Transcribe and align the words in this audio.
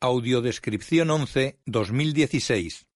Audiodescripción 0.00 1.10
11 1.10 1.58
2016 1.66 2.86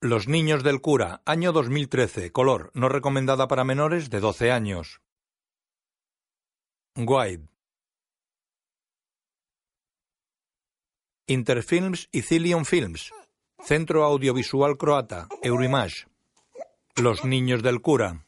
Los 0.00 0.28
niños 0.28 0.62
del 0.62 0.80
cura, 0.80 1.20
año 1.26 1.52
2013, 1.52 2.32
color, 2.32 2.70
no 2.72 2.88
recomendada 2.88 3.48
para 3.48 3.64
menores 3.64 4.08
de 4.08 4.20
12 4.20 4.50
años. 4.50 5.02
Guide 6.94 7.50
Interfilms 11.26 12.08
y 12.10 12.22
Cilion 12.22 12.64
Films, 12.64 13.12
Centro 13.62 14.04
Audiovisual 14.04 14.78
Croata, 14.78 15.28
Eurimage. 15.42 16.06
Los 16.96 17.26
niños 17.26 17.62
del 17.62 17.82
cura. 17.82 18.26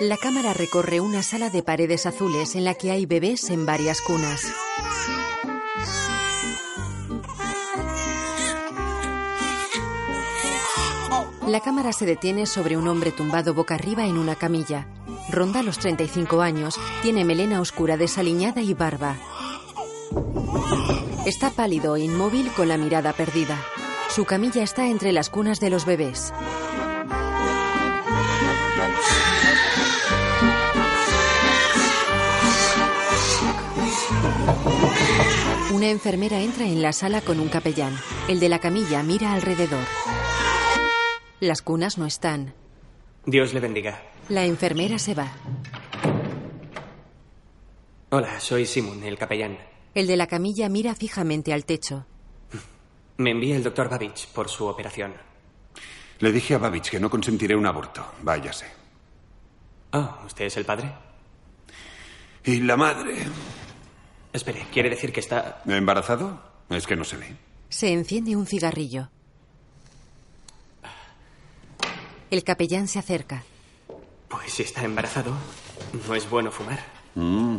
La 0.00 0.16
cámara 0.16 0.54
recorre 0.54 0.98
una 1.00 1.22
sala 1.22 1.50
de 1.50 1.62
paredes 1.62 2.06
azules 2.06 2.54
en 2.54 2.64
la 2.64 2.72
que 2.72 2.90
hay 2.90 3.04
bebés 3.04 3.50
en 3.50 3.66
varias 3.66 4.00
cunas. 4.00 4.40
La 11.46 11.60
cámara 11.60 11.92
se 11.92 12.06
detiene 12.06 12.46
sobre 12.46 12.78
un 12.78 12.88
hombre 12.88 13.12
tumbado 13.12 13.52
boca 13.52 13.74
arriba 13.74 14.06
en 14.06 14.16
una 14.16 14.36
camilla. 14.36 14.86
Ronda 15.28 15.62
los 15.62 15.78
35 15.78 16.40
años, 16.40 16.80
tiene 17.02 17.26
melena 17.26 17.60
oscura 17.60 17.98
desaliñada 17.98 18.62
y 18.62 18.72
barba. 18.72 19.18
Está 21.26 21.50
pálido 21.50 21.96
e 21.96 22.00
inmóvil 22.00 22.50
con 22.52 22.68
la 22.68 22.78
mirada 22.78 23.12
perdida. 23.12 23.62
Su 24.08 24.24
camilla 24.24 24.62
está 24.62 24.86
entre 24.86 25.12
las 25.12 25.28
cunas 25.28 25.60
de 25.60 25.68
los 25.68 25.84
bebés. 25.84 26.32
Una 35.72 35.88
enfermera 35.88 36.40
entra 36.40 36.64
en 36.64 36.82
la 36.82 36.92
sala 36.92 37.20
con 37.20 37.38
un 37.38 37.48
capellán. 37.48 37.96
El 38.28 38.40
de 38.40 38.48
la 38.48 38.58
camilla 38.58 39.04
mira 39.04 39.32
alrededor. 39.32 39.84
Las 41.38 41.62
cunas 41.62 41.96
no 41.96 42.06
están. 42.06 42.54
Dios 43.24 43.54
le 43.54 43.60
bendiga. 43.60 44.02
La 44.28 44.44
enfermera 44.44 44.98
se 44.98 45.14
va. 45.14 45.30
Hola, 48.10 48.40
soy 48.40 48.66
Simon, 48.66 49.04
el 49.04 49.16
capellán. 49.16 49.58
El 49.94 50.08
de 50.08 50.16
la 50.16 50.26
camilla 50.26 50.68
mira 50.68 50.96
fijamente 50.96 51.52
al 51.52 51.64
techo. 51.64 52.04
Me 53.18 53.30
envía 53.30 53.54
el 53.54 53.62
doctor 53.62 53.88
Babich 53.88 54.26
por 54.28 54.48
su 54.48 54.66
operación. 54.66 55.14
Le 56.18 56.32
dije 56.32 56.54
a 56.54 56.58
Babich 56.58 56.90
que 56.90 56.98
no 56.98 57.08
consentiré 57.08 57.54
un 57.54 57.66
aborto. 57.66 58.04
Váyase. 58.22 58.66
Ah, 59.92 60.20
¿usted 60.26 60.46
es 60.46 60.56
el 60.56 60.64
padre? 60.64 60.92
¿Y 62.44 62.60
la 62.60 62.76
madre? 62.76 63.26
Espere, 64.32 64.66
¿quiere 64.72 64.90
decir 64.90 65.12
que 65.12 65.20
está... 65.20 65.62
¿Embarazado? 65.66 66.40
Es 66.68 66.86
que 66.86 66.96
no 66.96 67.04
se 67.04 67.16
ve. 67.16 67.36
Se 67.68 67.92
enciende 67.92 68.36
un 68.36 68.46
cigarrillo. 68.46 69.10
El 72.30 72.44
capellán 72.44 72.86
se 72.86 73.00
acerca. 73.00 73.42
Pues 74.28 74.52
si 74.52 74.62
está 74.62 74.84
embarazado, 74.84 75.32
no 76.06 76.14
es 76.14 76.30
bueno 76.30 76.52
fumar. 76.52 76.78
Mm. 77.16 77.58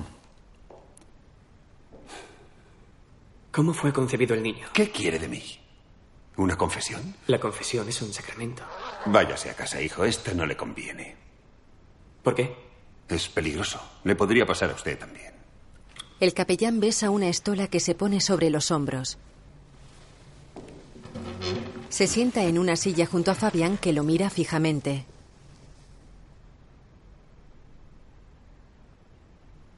¿Cómo 3.51 3.73
fue 3.73 3.91
concebido 3.91 4.33
el 4.33 4.41
niño? 4.41 4.67
¿Qué 4.73 4.89
quiere 4.89 5.19
de 5.19 5.27
mí? 5.27 5.43
¿Una 6.37 6.57
confesión? 6.57 7.13
La 7.27 7.39
confesión 7.39 7.89
es 7.89 8.01
un 8.01 8.13
sacramento. 8.13 8.63
Váyase 9.05 9.49
a 9.49 9.55
casa, 9.55 9.81
hijo. 9.81 10.05
Esto 10.05 10.33
no 10.33 10.45
le 10.45 10.55
conviene. 10.55 11.17
¿Por 12.23 12.33
qué? 12.33 12.55
Es 13.09 13.27
peligroso. 13.27 13.81
Le 14.05 14.15
podría 14.15 14.45
pasar 14.45 14.69
a 14.69 14.75
usted 14.75 14.97
también. 14.97 15.30
El 16.21 16.35
capellán 16.35 16.79
besa 16.79 17.09
una 17.09 17.29
estola 17.29 17.67
que 17.67 17.79
se 17.79 17.95
pone 17.95 18.21
sobre 18.21 18.51
los 18.51 18.69
hombros. 18.69 19.17
Se 21.89 22.05
sienta 22.05 22.43
en 22.43 22.59
una 22.59 22.75
silla 22.75 23.07
junto 23.07 23.31
a 23.31 23.33
Fabián 23.33 23.75
que 23.75 23.91
lo 23.91 24.03
mira 24.03 24.29
fijamente. 24.29 25.07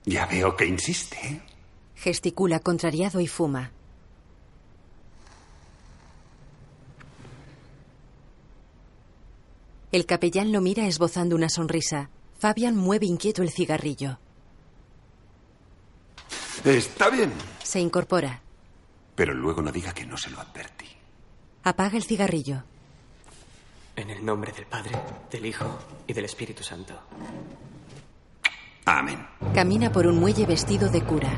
Ya 0.03 0.25
veo 0.25 0.57
que 0.57 0.65
insiste. 0.65 1.41
Gesticula 1.95 2.59
contrariado 2.59 3.21
y 3.21 3.27
fuma. 3.27 3.71
El 9.93 10.05
capellán 10.05 10.51
lo 10.51 10.59
mira 10.59 10.87
esbozando 10.87 11.37
una 11.37 11.47
sonrisa. 11.47 12.09
Fabián 12.37 12.75
mueve 12.75 13.05
inquieto 13.05 13.43
el 13.43 13.49
cigarrillo. 13.49 14.19
Está 16.63 17.09
bien. 17.09 17.31
Se 17.61 17.79
incorpora. 17.79 18.41
Pero 19.15 19.33
luego 19.33 19.61
no 19.61 19.71
diga 19.71 19.93
que 19.93 20.05
no 20.05 20.17
se 20.17 20.29
lo 20.29 20.39
advertí. 20.39 20.87
Apaga 21.63 21.97
el 21.97 22.03
cigarrillo. 22.03 22.63
En 23.95 24.09
el 24.09 24.25
nombre 24.25 24.51
del 24.51 24.65
Padre, 24.65 24.91
del 25.29 25.45
Hijo 25.45 25.77
y 26.07 26.13
del 26.13 26.25
Espíritu 26.25 26.63
Santo. 26.63 26.93
Amén. 28.85 29.25
Camina 29.53 29.91
por 29.91 30.07
un 30.07 30.19
muelle 30.19 30.45
vestido 30.45 30.89
de 30.89 31.03
cura. 31.03 31.29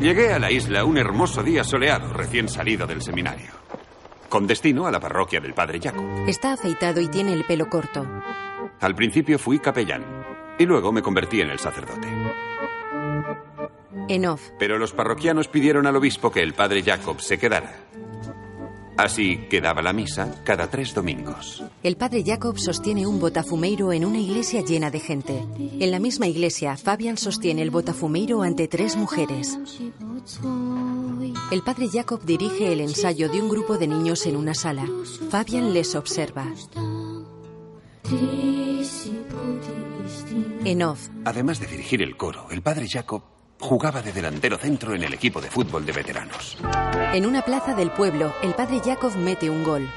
Llegué 0.00 0.32
a 0.32 0.38
la 0.38 0.50
isla 0.50 0.84
un 0.84 0.98
hermoso 0.98 1.42
día 1.42 1.64
soleado, 1.64 2.12
recién 2.12 2.48
salido 2.48 2.86
del 2.86 3.02
seminario. 3.02 3.50
Con 4.28 4.46
destino 4.46 4.86
a 4.86 4.90
la 4.90 5.00
parroquia 5.00 5.40
del 5.40 5.54
Padre 5.54 5.80
Jacob. 5.80 6.04
Está 6.26 6.52
afeitado 6.52 7.00
y 7.00 7.08
tiene 7.08 7.32
el 7.32 7.44
pelo 7.44 7.68
corto. 7.68 8.06
Al 8.80 8.94
principio 8.94 9.38
fui 9.38 9.58
capellán 9.58 10.04
y 10.58 10.66
luego 10.66 10.92
me 10.92 11.02
convertí 11.02 11.40
en 11.40 11.50
el 11.50 11.58
sacerdote. 11.58 12.08
En 14.08 14.26
off. 14.26 14.50
Pero 14.58 14.78
los 14.78 14.92
parroquianos 14.92 15.48
pidieron 15.48 15.86
al 15.86 15.96
obispo 15.96 16.30
que 16.30 16.42
el 16.42 16.54
Padre 16.54 16.82
Jacob 16.82 17.20
se 17.20 17.38
quedara. 17.38 17.88
Así 18.98 19.46
que 19.48 19.60
daba 19.60 19.80
la 19.80 19.92
misa 19.92 20.42
cada 20.42 20.68
tres 20.68 20.92
domingos. 20.92 21.62
El 21.84 21.96
padre 21.96 22.24
Jacob 22.26 22.58
sostiene 22.58 23.06
un 23.06 23.20
botafumeiro 23.20 23.92
en 23.92 24.04
una 24.04 24.18
iglesia 24.18 24.60
llena 24.64 24.90
de 24.90 24.98
gente. 24.98 25.44
En 25.78 25.92
la 25.92 26.00
misma 26.00 26.26
iglesia, 26.26 26.76
Fabian 26.76 27.16
sostiene 27.16 27.62
el 27.62 27.70
botafumeiro 27.70 28.42
ante 28.42 28.66
tres 28.66 28.96
mujeres. 28.96 29.56
El 31.52 31.62
padre 31.62 31.86
Jacob 31.92 32.24
dirige 32.24 32.72
el 32.72 32.80
ensayo 32.80 33.28
de 33.28 33.40
un 33.40 33.48
grupo 33.48 33.78
de 33.78 33.86
niños 33.86 34.26
en 34.26 34.34
una 34.34 34.54
sala. 34.54 34.84
Fabian 35.30 35.72
les 35.72 35.94
observa. 35.94 36.52
En 40.64 40.82
off. 40.82 41.08
Además 41.24 41.60
de 41.60 41.68
dirigir 41.68 42.02
el 42.02 42.16
coro, 42.16 42.48
el 42.50 42.62
padre 42.62 42.88
Jacob 42.88 43.22
jugaba 43.60 44.02
de 44.02 44.12
delantero 44.12 44.56
centro 44.58 44.94
en 44.94 45.02
el 45.02 45.14
equipo 45.14 45.40
de 45.40 45.50
fútbol 45.50 45.84
de 45.84 45.92
veteranos. 45.92 46.56
En 47.12 47.26
una 47.26 47.42
plaza 47.42 47.74
del 47.74 47.90
pueblo, 47.90 48.32
el 48.42 48.54
padre 48.54 48.80
Jacob 48.84 49.14
mete 49.16 49.50
un 49.50 49.64
gol. 49.64 49.88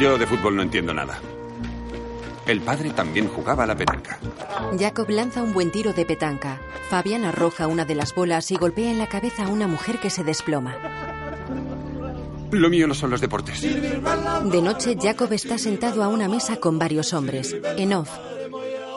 Yo 0.00 0.18
de 0.18 0.26
fútbol 0.26 0.56
no 0.56 0.62
entiendo 0.62 0.92
nada. 0.92 1.18
El 2.46 2.60
padre 2.60 2.90
también 2.90 3.28
jugaba 3.28 3.64
a 3.64 3.66
la 3.66 3.76
petanca. 3.76 4.18
Jacob 4.78 5.08
lanza 5.08 5.42
un 5.42 5.52
buen 5.52 5.70
tiro 5.70 5.92
de 5.92 6.04
petanca. 6.04 6.60
Fabián 6.90 7.24
arroja 7.24 7.66
una 7.68 7.84
de 7.84 7.94
las 7.94 8.14
bolas 8.14 8.50
y 8.50 8.56
golpea 8.56 8.90
en 8.90 8.98
la 8.98 9.08
cabeza 9.08 9.44
a 9.44 9.48
una 9.48 9.66
mujer 9.66 9.98
que 9.98 10.10
se 10.10 10.24
desploma. 10.24 10.76
Lo 12.50 12.68
mío 12.68 12.86
no 12.86 12.94
son 12.94 13.10
los 13.10 13.20
deportes. 13.20 13.62
De 13.62 14.62
noche, 14.62 14.96
Jacob 15.00 15.32
está 15.32 15.58
sentado 15.58 16.04
a 16.04 16.08
una 16.08 16.28
mesa 16.28 16.56
con 16.56 16.78
varios 16.78 17.12
hombres. 17.12 17.56
En 17.76 17.94
off. 17.94 18.10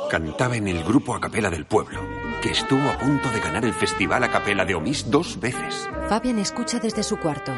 Cantaba 0.10 0.56
en 0.56 0.68
el 0.68 0.84
grupo 0.84 1.16
a 1.16 1.20
capela 1.20 1.50
del 1.50 1.66
pueblo, 1.66 2.00
que 2.48 2.54
estuvo 2.54 2.90
a 2.90 2.98
punto 2.98 3.30
de 3.30 3.42
ganar 3.42 3.66
el 3.66 3.74
festival 3.74 4.24
a 4.24 4.32
capela 4.32 4.64
de 4.64 4.74
Omis 4.74 5.12
dos 5.12 5.38
veces. 5.38 5.90
Fabián 6.08 6.40
escucha 6.40 6.80
desde 6.80 7.04
su 7.04 7.18
cuarto. 7.18 7.52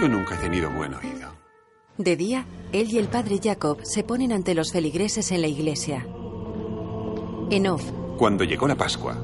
Yo 0.00 0.08
nunca 0.08 0.34
he 0.34 0.38
tenido 0.38 0.68
buen 0.68 0.94
oído. 0.94 1.30
De 1.96 2.16
día, 2.16 2.44
él 2.72 2.90
y 2.90 2.98
el 2.98 3.06
padre 3.06 3.38
Jacob 3.40 3.78
se 3.84 4.02
ponen 4.02 4.32
ante 4.32 4.52
los 4.56 4.72
feligreses 4.72 5.30
en 5.30 5.42
la 5.42 5.46
iglesia. 5.46 6.04
En 7.50 7.68
off. 7.68 7.84
Cuando 8.18 8.42
llegó 8.42 8.66
la 8.66 8.74
Pascua, 8.74 9.16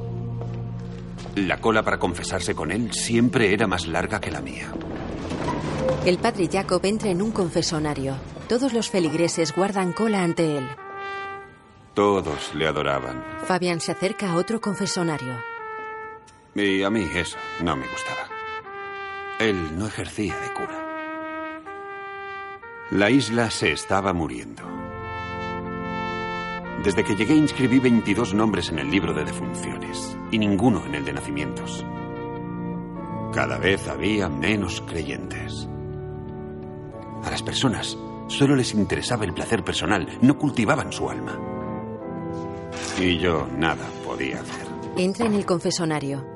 la 1.35 1.61
cola 1.61 1.83
para 1.83 1.99
confesarse 1.99 2.55
con 2.55 2.71
él 2.71 2.93
siempre 2.93 3.53
era 3.53 3.67
más 3.67 3.89
larga 3.89 4.21
que 4.21 4.31
la 4.31 4.41
mía. 4.41 4.73
El 6.07 6.19
padre 6.19 6.49
Jacob 6.49 6.81
entra 6.85 7.11
en 7.11 7.23
un 7.23 7.33
confesonario. 7.33 8.15
Todos 8.49 8.73
los 8.73 8.89
feligreses 8.89 9.53
guardan 9.53 9.93
cola 9.93 10.23
ante 10.23 10.59
él. 10.59 10.69
Todos 12.01 12.55
le 12.55 12.67
adoraban. 12.67 13.23
Fabián 13.45 13.79
se 13.79 13.93
acerca 13.93 14.31
a 14.31 14.37
otro 14.37 14.59
confesonario. 14.59 15.35
Y 16.55 16.83
a 16.83 16.89
mí 16.89 17.07
eso 17.15 17.37
no 17.63 17.77
me 17.77 17.87
gustaba. 17.89 18.27
Él 19.39 19.77
no 19.77 19.87
ejercía 19.87 20.35
de 20.41 20.51
cura. 20.55 21.61
La 22.93 23.11
isla 23.11 23.51
se 23.51 23.73
estaba 23.73 24.15
muriendo. 24.15 24.63
Desde 26.83 27.05
que 27.05 27.17
llegué 27.17 27.35
inscribí 27.35 27.79
22 27.81 28.33
nombres 28.33 28.71
en 28.71 28.79
el 28.79 28.91
libro 28.91 29.13
de 29.13 29.27
defunciones 29.27 30.17
y 30.31 30.39
ninguno 30.39 30.83
en 30.87 30.95
el 30.95 31.05
de 31.05 31.13
nacimientos. 31.13 31.85
Cada 33.35 33.59
vez 33.59 33.87
había 33.89 34.31
menos 34.31 34.81
creyentes. 34.89 35.69
A 37.23 37.31
las 37.31 37.43
personas 37.43 37.99
solo 38.29 38.57
les 38.57 38.73
interesaba 38.73 39.27
el 39.27 39.35
placer 39.35 39.63
personal, 39.63 40.09
no 40.23 40.39
cultivaban 40.39 40.93
su 40.93 41.11
alma. 41.11 41.60
Y 42.99 43.19
yo 43.19 43.47
nada 43.57 43.87
podía 44.05 44.41
hacer. 44.41 44.67
Entra 44.97 45.27
en 45.27 45.35
el 45.35 45.47
confesonario. 45.47 46.27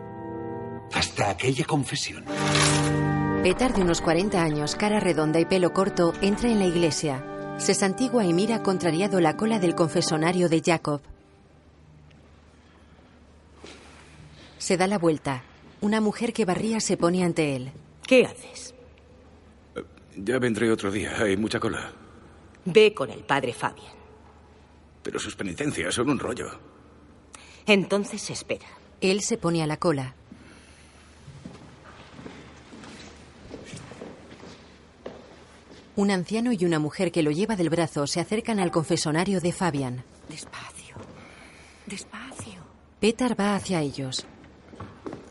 Hasta 0.92 1.30
aquella 1.30 1.64
confesión. 1.64 2.24
Petar 3.42 3.74
de 3.74 3.82
unos 3.82 4.00
40 4.00 4.42
años, 4.42 4.74
cara 4.74 5.00
redonda 5.00 5.40
y 5.40 5.44
pelo 5.44 5.72
corto, 5.72 6.12
entra 6.22 6.50
en 6.50 6.58
la 6.58 6.66
iglesia. 6.66 7.24
Se 7.58 7.74
santigua 7.74 8.24
y 8.24 8.32
mira 8.32 8.62
contrariado 8.62 9.20
la 9.20 9.36
cola 9.36 9.58
del 9.58 9.74
confesonario 9.74 10.48
de 10.48 10.62
Jacob. 10.64 11.00
Se 14.58 14.76
da 14.76 14.86
la 14.86 14.98
vuelta. 14.98 15.42
Una 15.80 16.00
mujer 16.00 16.32
que 16.32 16.46
barría 16.46 16.80
se 16.80 16.96
pone 16.96 17.22
ante 17.22 17.54
él. 17.54 17.70
¿Qué 18.06 18.24
haces? 18.24 18.74
Ya 20.16 20.38
vendré 20.38 20.70
otro 20.70 20.90
día. 20.90 21.12
Hay 21.20 21.36
mucha 21.36 21.60
cola. 21.60 21.92
Ve 22.64 22.94
con 22.94 23.10
el 23.10 23.24
padre 23.24 23.52
Fabian. 23.52 24.03
Pero 25.04 25.20
sus 25.20 25.36
penitencias 25.36 25.94
son 25.94 26.10
un 26.10 26.18
rollo. 26.18 26.58
Entonces 27.66 28.28
espera. 28.30 28.66
Él 29.00 29.20
se 29.20 29.36
pone 29.36 29.62
a 29.62 29.66
la 29.66 29.76
cola. 29.76 30.14
Un 35.96 36.10
anciano 36.10 36.52
y 36.52 36.64
una 36.64 36.80
mujer 36.80 37.12
que 37.12 37.22
lo 37.22 37.30
lleva 37.30 37.54
del 37.54 37.70
brazo 37.70 38.06
se 38.08 38.18
acercan 38.18 38.58
al 38.58 38.72
confesonario 38.72 39.40
de 39.40 39.52
Fabian. 39.52 40.02
Despacio. 40.28 40.96
Despacio. 41.86 42.64
Petar 42.98 43.38
va 43.38 43.54
hacia 43.54 43.80
ellos. 43.80 44.26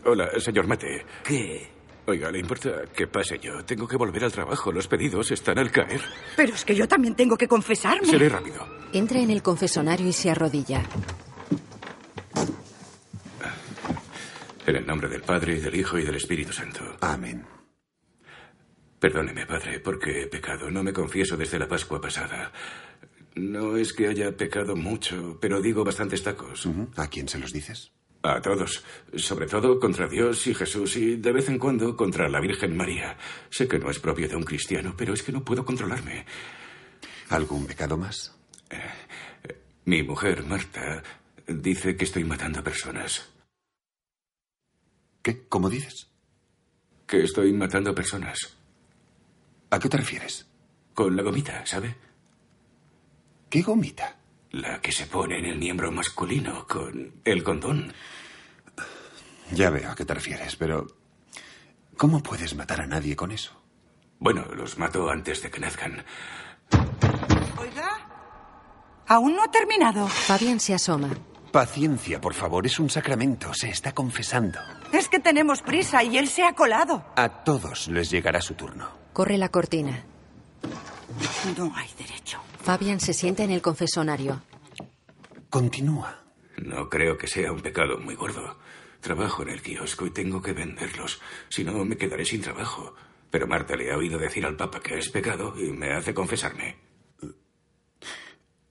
Hola, 0.06 0.30
señor 0.40 0.68
Mate. 0.68 1.06
¿Qué? 1.24 1.70
Oiga, 2.06 2.30
¿le 2.32 2.40
importa 2.40 2.84
que 2.94 3.08
pase 3.08 3.40
yo? 3.40 3.64
Tengo 3.64 3.88
que 3.88 3.96
volver 3.96 4.26
al 4.26 4.32
trabajo. 4.32 4.72
Los 4.72 4.88
pedidos 4.88 5.32
están 5.32 5.58
al 5.58 5.72
caer. 5.72 6.02
Pero 6.36 6.54
es 6.54 6.66
que 6.66 6.76
yo 6.76 6.88
también 6.88 7.16
tengo 7.16 7.38
que 7.38 7.48
confesarme. 7.48 8.08
Seré 8.08 8.28
rápido. 8.28 8.68
Entra 8.92 9.20
en 9.20 9.32
el 9.32 9.42
confesonario 9.42 10.08
y 10.08 10.14
se 10.14 10.30
arrodilla. 10.30 10.84
En 14.66 14.76
el 14.76 14.86
nombre 14.86 15.10
del 15.10 15.22
Padre, 15.22 15.58
y 15.58 15.60
del 15.60 15.76
Hijo 15.76 15.98
y 15.98 16.04
del 16.04 16.16
Espíritu 16.16 16.54
Santo. 16.54 16.82
Amén. 17.02 17.46
Perdóneme, 19.00 19.46
Padre, 19.46 19.80
porque 19.80 20.24
he 20.24 20.28
pecado. 20.28 20.72
No 20.72 20.84
me 20.84 20.94
confieso 20.94 21.36
desde 21.36 21.60
la 21.60 21.68
Pascua 21.68 22.00
pasada. 22.00 22.52
No 23.36 23.78
es 23.78 23.94
que 23.94 24.08
haya 24.08 24.36
pecado 24.38 24.76
mucho, 24.76 25.38
pero 25.42 25.62
digo 25.62 25.84
bastantes 25.84 26.24
tacos. 26.24 26.68
¿A 26.96 27.08
quién 27.08 27.28
se 27.28 27.40
los 27.40 27.52
dices? 27.52 27.92
A 28.24 28.42
todos. 28.42 28.84
Sobre 29.16 29.48
todo 29.48 29.80
contra 29.80 30.08
Dios 30.08 30.48
y 30.48 30.56
Jesús 30.56 30.96
y 30.96 31.18
de 31.18 31.32
vez 31.34 31.50
en 31.50 31.60
cuando 31.60 31.96
contra 31.96 32.30
la 32.30 32.40
Virgen 32.40 32.76
María. 32.76 33.18
Sé 33.50 33.68
que 33.68 33.78
no 33.78 33.90
es 33.90 34.00
propio 34.00 34.30
de 34.30 34.38
un 34.38 34.44
cristiano, 34.44 34.96
pero 34.98 35.14
es 35.14 35.22
que 35.22 35.34
no 35.34 35.44
puedo 35.44 35.66
controlarme. 35.66 36.26
¿Algún 37.30 37.66
pecado 37.66 37.98
más? 37.98 38.34
Mi 39.86 40.04
mujer, 40.04 40.46
Marta, 40.46 41.04
dice 41.46 41.98
que 41.98 42.06
estoy 42.06 42.24
matando 42.24 42.62
a 42.62 42.64
personas. 42.64 43.30
¿Qué? 45.22 45.46
¿Cómo 45.50 45.70
dices? 45.70 46.10
Que 47.06 47.24
estoy 47.24 47.52
matando 47.52 47.92
a 47.92 47.96
personas. 47.96 48.56
¿A 49.70 49.80
qué 49.80 49.90
te 49.90 49.98
refieres? 49.98 50.48
Con 50.94 51.18
la 51.18 51.24
gomita, 51.24 51.66
¿sabe? 51.66 51.96
¿Qué 53.50 53.62
gomita? 53.62 54.18
La 54.52 54.80
que 54.80 54.92
se 54.92 55.08
pone 55.08 55.40
en 55.40 55.46
el 55.46 55.58
miembro 55.58 55.92
masculino 55.92 56.66
con 56.68 57.16
el 57.26 57.44
condón. 57.44 57.92
Ya 59.54 59.70
veo 59.70 59.92
a 59.92 59.96
qué 59.96 60.06
te 60.06 60.14
refieres, 60.14 60.56
pero 60.56 60.88
¿cómo 61.98 62.22
puedes 62.24 62.56
matar 62.56 62.82
a 62.82 62.88
nadie 62.88 63.16
con 63.16 63.32
eso? 63.32 63.52
Bueno, 64.20 64.46
los 64.56 64.78
mato 64.78 65.10
antes 65.10 65.42
de 65.42 65.52
que 65.52 65.60
nazcan. 65.60 66.04
Oiga. 67.60 67.90
Aún 69.08 69.36
no 69.36 69.44
ha 69.44 69.52
terminado. 69.52 70.08
Fabian 70.08 70.60
se 70.60 70.74
asoma. 70.74 71.10
Paciencia, 71.52 72.20
por 72.20 72.34
favor, 72.34 72.66
es 72.66 72.80
un 72.80 72.90
sacramento, 72.90 73.54
se 73.54 73.70
está 73.70 73.92
confesando. 73.92 74.60
Es 74.92 75.08
que 75.08 75.20
tenemos 75.20 75.62
prisa 75.62 76.04
y 76.04 76.18
él 76.18 76.28
se 76.28 76.44
ha 76.44 76.54
colado. 76.54 77.06
A 77.16 77.44
todos 77.44 77.90
les 77.90 78.10
llegará 78.10 78.42
su 78.42 78.56
turno. 78.56 78.90
Corre 79.14 79.38
la 79.38 79.50
cortina. 79.50 80.04
No 81.56 81.72
hay 81.76 81.90
derecho. 81.98 82.40
Fabian 82.64 83.00
se 83.00 83.14
sienta 83.14 83.44
en 83.44 83.52
el 83.52 83.62
confesonario. 83.62 84.42
Continúa. 85.52 86.18
No 86.58 86.90
creo 86.90 87.18
que 87.18 87.28
sea 87.28 87.52
un 87.52 87.62
pecado 87.62 88.00
muy 88.00 88.16
gordo. 88.16 88.58
Trabajo 89.04 89.44
en 89.44 89.50
el 89.50 89.62
kiosco 89.62 90.06
y 90.06 90.12
tengo 90.12 90.42
que 90.42 90.54
venderlos. 90.54 91.20
Si 91.50 91.66
no, 91.66 91.84
me 91.84 91.98
quedaré 91.98 92.24
sin 92.24 92.40
trabajo. 92.40 92.96
Pero 93.30 93.48
Marta 93.48 93.76
le 93.76 93.92
ha 93.92 93.98
oído 93.98 94.18
decir 94.18 94.46
al 94.46 94.56
Papa 94.56 94.80
que 94.80 94.98
es 94.98 95.10
pecado 95.10 95.54
y 95.60 95.74
me 95.74 95.92
hace 95.92 96.14
confesarme. 96.14 96.78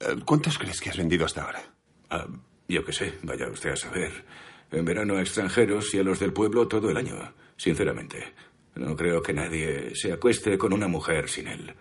Eh, 0.00 0.16
¿Cuántos 0.24 0.56
crees 0.56 0.80
que 0.80 0.88
has 0.88 0.96
vendido 0.96 1.26
hasta 1.26 1.42
ahora? 1.42 1.62
Ah, 2.08 2.26
yo 2.66 2.82
qué 2.82 2.94
sé, 2.94 3.12
vaya 3.22 3.46
usted 3.50 3.72
a 3.72 3.76
saber. 3.76 4.24
En 4.70 4.86
verano 4.86 5.16
a 5.16 5.20
extranjeros 5.20 5.92
y 5.92 5.98
a 5.98 6.02
los 6.02 6.18
del 6.18 6.32
pueblo 6.32 6.66
todo 6.66 6.88
el 6.88 6.96
año, 6.96 7.34
sinceramente. 7.58 8.32
No 8.74 8.96
creo 8.96 9.20
que 9.20 9.34
nadie 9.34 9.94
se 9.94 10.14
acueste 10.14 10.56
con 10.56 10.72
una 10.72 10.88
mujer 10.88 11.28
sin 11.28 11.46
él. 11.46 11.74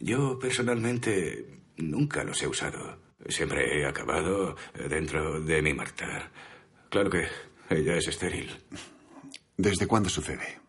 Yo 0.00 0.38
personalmente 0.38 1.60
nunca 1.76 2.24
los 2.24 2.42
he 2.42 2.46
usado. 2.46 3.00
Siempre 3.26 3.78
he 3.78 3.84
acabado 3.84 4.56
dentro 4.88 5.42
de 5.42 5.60
mi 5.60 5.74
Marta. 5.74 6.30
Claro 6.88 7.10
que 7.10 7.26
ella 7.74 7.96
es 7.96 8.08
estéril. 8.08 8.50
¿Desde 9.56 9.86
cuándo 9.86 10.08
sucede? 10.08 10.60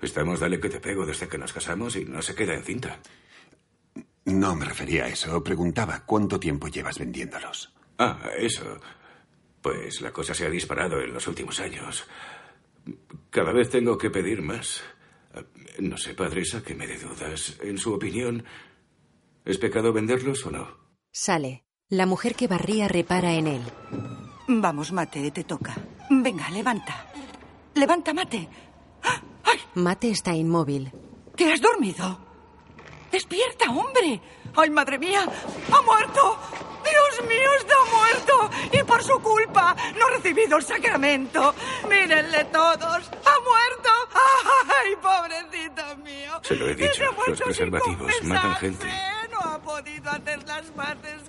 Estamos 0.00 0.40
dale 0.40 0.60
que 0.60 0.68
te 0.68 0.80
pego 0.80 1.06
desde 1.06 1.28
que 1.28 1.38
nos 1.38 1.52
casamos 1.52 1.96
y 1.96 2.04
no 2.04 2.22
se 2.22 2.34
queda 2.34 2.54
encinta. 2.54 3.00
No 4.26 4.54
me 4.56 4.64
refería 4.64 5.04
a 5.04 5.08
eso. 5.08 5.42
Preguntaba 5.42 6.04
cuánto 6.04 6.38
tiempo 6.40 6.68
llevas 6.68 6.98
vendiéndolos. 6.98 7.72
Ah, 7.98 8.30
eso. 8.36 8.80
Pues 9.62 10.00
la 10.00 10.12
cosa 10.12 10.34
se 10.34 10.46
ha 10.46 10.50
disparado 10.50 11.00
en 11.00 11.12
los 11.12 11.26
últimos 11.28 11.60
años. 11.60 12.06
Cada 13.30 13.52
vez 13.52 13.70
tengo 13.70 13.96
que 13.96 14.10
pedir 14.10 14.42
más. 14.42 14.82
No 15.78 15.96
sé, 15.96 16.14
padre, 16.14 16.44
sáqueme 16.44 16.86
de 16.86 16.98
dudas. 16.98 17.58
En 17.62 17.78
su 17.78 17.92
opinión, 17.94 18.44
¿es 19.44 19.58
pecado 19.58 19.92
venderlos 19.92 20.44
o 20.46 20.50
no? 20.50 20.76
Sale. 21.12 21.64
La 21.88 22.06
mujer 22.06 22.34
que 22.34 22.48
barría 22.48 22.88
repara 22.88 23.34
en 23.34 23.46
él. 23.46 23.62
Vamos, 24.48 24.92
Mate, 24.92 25.30
te 25.30 25.44
toca. 25.44 25.74
Venga, 26.08 26.48
levanta. 26.50 27.06
Levanta, 27.74 28.14
Mate. 28.14 28.48
¡Ay! 29.44 29.60
Mate 29.74 30.10
está 30.10 30.32
inmóvil. 30.34 30.92
¿Te 31.34 31.52
has 31.52 31.60
dormido? 31.60 32.18
¡Despierta, 33.10 33.70
hombre! 33.70 34.20
¡Ay, 34.56 34.70
madre 34.70 34.98
mía! 34.98 35.26
¡Ha 35.72 35.82
muerto! 35.82 36.38
¡Dios 36.84 37.28
mío, 37.28 37.50
está 37.58 37.74
muerto! 37.92 38.50
Y 38.72 38.82
por 38.84 39.02
su 39.02 39.20
culpa 39.20 39.76
no 39.98 40.06
ha 40.06 40.10
recibido 40.10 40.56
el 40.56 40.62
sacramento. 40.62 41.54
Mírenle 41.88 42.44
todos. 42.44 42.78
¡Ha 42.80 43.40
muerto! 43.40 43.90
¡Ay, 44.80 44.96
pobrecito 45.02 45.96
mío! 46.04 46.40
Se 46.42 46.54
lo 46.54 46.68
he 46.68 46.74
dicho, 46.74 47.04
los 47.26 47.40
preservativos 47.40 48.12
matan 48.22 48.54
gente. 48.56 48.86
No 49.30 49.40
ha 49.40 49.60
podido 49.60 50.10
hacer 50.10 50.46
las. 50.46 50.66
¿Y 50.66 51.25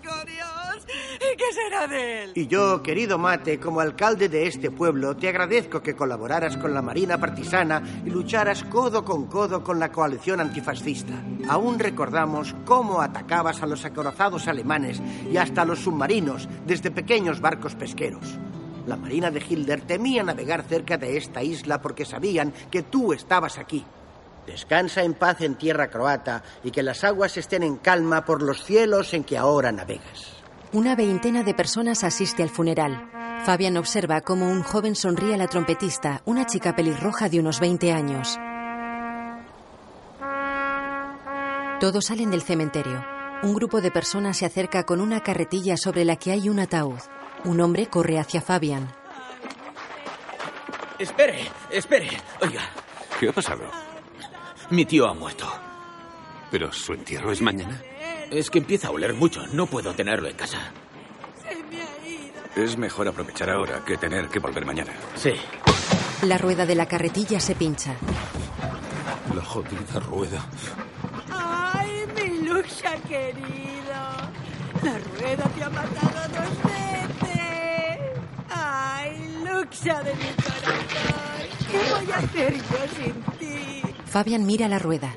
Y 2.35 2.47
yo, 2.47 2.81
querido 2.81 3.17
Mate, 3.17 3.59
como 3.59 3.79
alcalde 3.79 4.29
de 4.29 4.47
este 4.47 4.71
pueblo, 4.71 5.15
te 5.15 5.29
agradezco 5.29 5.81
que 5.81 5.95
colaboraras 5.95 6.57
con 6.57 6.73
la 6.73 6.81
Marina 6.81 7.17
Partisana 7.17 7.81
y 8.05 8.09
lucharas 8.09 8.63
codo 8.63 9.03
con 9.03 9.27
codo 9.27 9.63
con 9.63 9.79
la 9.79 9.91
coalición 9.91 10.39
antifascista. 10.39 11.13
Aún 11.47 11.79
recordamos 11.79 12.55
cómo 12.65 13.01
atacabas 13.01 13.61
a 13.61 13.67
los 13.67 13.85
acorazados 13.85 14.47
alemanes 14.47 15.01
y 15.31 15.37
hasta 15.37 15.61
a 15.61 15.65
los 15.65 15.79
submarinos 15.79 16.47
desde 16.65 16.91
pequeños 16.91 17.41
barcos 17.41 17.75
pesqueros. 17.75 18.37
La 18.85 18.95
Marina 18.95 19.31
de 19.31 19.43
Hilder 19.47 19.81
temía 19.81 20.23
navegar 20.23 20.63
cerca 20.63 20.97
de 20.97 21.17
esta 21.17 21.43
isla 21.43 21.81
porque 21.81 22.05
sabían 22.05 22.53
que 22.71 22.83
tú 22.83 23.13
estabas 23.13 23.57
aquí. 23.57 23.85
Descansa 24.45 25.03
en 25.03 25.13
paz 25.13 25.41
en 25.41 25.55
tierra 25.55 25.89
croata 25.89 26.41
y 26.63 26.71
que 26.71 26.83
las 26.83 27.03
aguas 27.03 27.35
estén 27.35 27.63
en 27.63 27.75
calma 27.77 28.23
por 28.23 28.41
los 28.41 28.63
cielos 28.63 29.13
en 29.13 29.25
que 29.25 29.37
ahora 29.37 29.73
navegas. 29.73 30.37
Una 30.74 30.95
veintena 30.95 31.43
de 31.43 31.53
personas 31.53 32.03
asiste 32.03 32.43
al 32.43 32.50
funeral. 32.50 33.09
Fabian 33.45 33.77
observa 33.77 34.21
cómo 34.21 34.50
un 34.50 34.63
joven 34.63 34.95
sonríe 34.95 35.33
a 35.33 35.38
la 35.38 35.47
trompetista, 35.47 36.21
una 36.25 36.45
chica 36.45 36.75
pelirroja 36.75 37.29
de 37.29 37.39
unos 37.39 37.59
20 37.59 37.93
años. 37.93 38.38
Todos 41.79 42.05
salen 42.05 42.31
del 42.31 42.41
cementerio. 42.41 43.03
Un 43.43 43.53
grupo 43.53 43.81
de 43.81 43.91
personas 43.91 44.38
se 44.38 44.45
acerca 44.45 44.83
con 44.83 45.00
una 45.00 45.21
carretilla 45.21 45.77
sobre 45.77 46.03
la 46.03 46.15
que 46.15 46.31
hay 46.31 46.50
un 46.50 46.59
ataúd. 46.59 47.00
Un 47.45 47.62
hombre 47.62 47.86
corre 47.88 48.19
hacia 48.19 48.41
Fabian. 48.41 48.91
Espere, 51.00 51.43
espere. 51.69 52.09
Oiga, 52.41 52.62
¿Qué 53.19 53.29
ha 53.29 53.33
pasado? 53.33 53.63
mi 54.71 54.86
tío 54.86 55.07
ha 55.07 55.13
muerto. 55.13 55.47
¿Pero 56.51 56.71
su 56.74 56.93
entierro 56.93 57.31
es 57.31 57.41
mañana? 57.41 57.79
Es 58.31 58.50
que 58.50 58.60
empieza 58.60 58.88
a 58.89 58.91
oler 58.91 59.13
mucho. 59.13 59.46
No 59.53 59.67
puedo 59.67 59.93
tenerlo 59.93 60.27
en 60.27 60.36
casa. 60.36 60.60
Se 61.41 61.55
mi 61.63 61.77
ha 61.79 62.07
ido. 62.07 62.41
Es 62.63 62.77
mejor 62.77 63.07
aprovechar 63.07 63.50
ahora 63.50 63.84
que 63.86 63.98
tener 63.98 64.27
que 64.27 64.39
volver 64.39 64.65
mañana. 64.65 64.93
Sí. 65.15 65.31
La 66.24 66.38
rueda 66.38 66.65
de 66.65 66.75
la 66.75 66.88
carretilla 66.88 67.39
se 67.39 67.55
pincha. 67.55 67.96
La 69.34 69.43
jodida 69.43 70.00
rueda. 70.00 70.46
¡Ay, 71.31 72.05
mi 72.15 72.48
Luxa 72.48 72.96
querido! 73.07 73.93
La 74.84 74.98
rueda 74.98 75.43
te 75.55 75.63
ha 75.63 75.69
matado 75.69 76.27
dos 76.29 76.63
veces. 76.63 78.00
¡Ay, 78.50 79.43
Luxa 79.46 80.03
de 80.03 80.13
mi 80.15 80.29
corazón! 80.36 81.67
¿Qué 81.72 81.77
voy 81.77 82.12
a 82.12 82.17
hacer 82.17 82.53
yo 82.55 83.03
sin 83.03 83.22
ti? 83.39 83.81
Fabian 84.05 84.46
mira 84.46 84.67
la 84.67 84.79
rueda. 84.79 85.13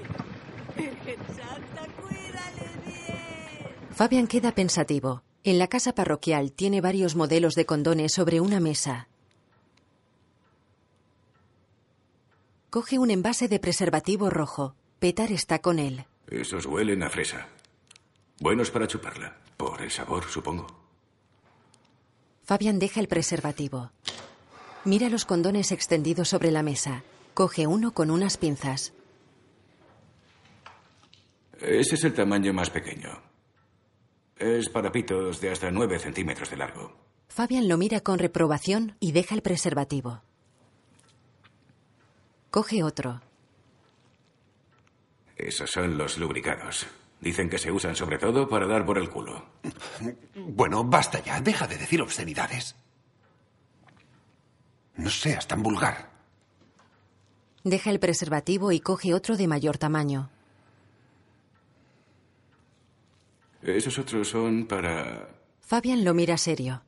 Fabian 4.00 4.28
queda 4.28 4.52
pensativo. 4.52 5.22
En 5.44 5.58
la 5.58 5.68
casa 5.68 5.94
parroquial 5.94 6.52
tiene 6.52 6.80
varios 6.80 7.16
modelos 7.16 7.54
de 7.54 7.66
condones 7.66 8.14
sobre 8.14 8.40
una 8.40 8.58
mesa. 8.58 9.08
Coge 12.70 12.98
un 12.98 13.10
envase 13.10 13.46
de 13.46 13.58
preservativo 13.58 14.30
rojo. 14.30 14.74
Petar 15.00 15.30
está 15.32 15.58
con 15.58 15.78
él. 15.78 16.06
Esos 16.30 16.64
huelen 16.64 17.02
a 17.02 17.10
fresa. 17.10 17.48
Buenos 18.40 18.70
para 18.70 18.86
chuparla. 18.86 19.36
Por 19.58 19.82
el 19.82 19.90
sabor, 19.90 20.24
supongo. 20.30 20.66
Fabian 22.44 22.78
deja 22.78 23.00
el 23.00 23.06
preservativo. 23.06 23.90
Mira 24.86 25.10
los 25.10 25.26
condones 25.26 25.72
extendidos 25.72 26.30
sobre 26.30 26.50
la 26.50 26.62
mesa. 26.62 27.02
Coge 27.34 27.66
uno 27.66 27.92
con 27.92 28.10
unas 28.10 28.38
pinzas. 28.38 28.94
Ese 31.60 31.96
es 31.96 32.04
el 32.04 32.14
tamaño 32.14 32.54
más 32.54 32.70
pequeño. 32.70 33.29
Es 34.40 34.70
para 34.70 34.90
pitos 34.90 35.38
de 35.42 35.50
hasta 35.50 35.70
9 35.70 35.98
centímetros 35.98 36.48
de 36.48 36.56
largo. 36.56 36.96
Fabian 37.28 37.68
lo 37.68 37.76
mira 37.76 38.00
con 38.00 38.18
reprobación 38.18 38.96
y 38.98 39.12
deja 39.12 39.34
el 39.34 39.42
preservativo. 39.42 40.22
Coge 42.50 42.82
otro. 42.82 43.20
Esos 45.36 45.70
son 45.70 45.98
los 45.98 46.16
lubricados. 46.16 46.86
Dicen 47.20 47.50
que 47.50 47.58
se 47.58 47.70
usan 47.70 47.94
sobre 47.94 48.16
todo 48.16 48.48
para 48.48 48.66
dar 48.66 48.86
por 48.86 48.96
el 48.96 49.10
culo. 49.10 49.44
Bueno, 50.34 50.84
basta 50.84 51.22
ya. 51.22 51.38
Deja 51.42 51.66
de 51.66 51.76
decir 51.76 52.00
obscenidades. 52.00 52.76
No 54.96 55.10
seas 55.10 55.46
tan 55.46 55.62
vulgar. 55.62 56.10
Deja 57.62 57.90
el 57.90 58.00
preservativo 58.00 58.72
y 58.72 58.80
coge 58.80 59.12
otro 59.12 59.36
de 59.36 59.46
mayor 59.46 59.76
tamaño. 59.76 60.30
Esos 63.62 63.98
otros 63.98 64.28
son 64.28 64.66
para 64.66 65.28
Fabian 65.60 66.04
lo 66.04 66.14
mira 66.14 66.36
serio. 66.36 66.82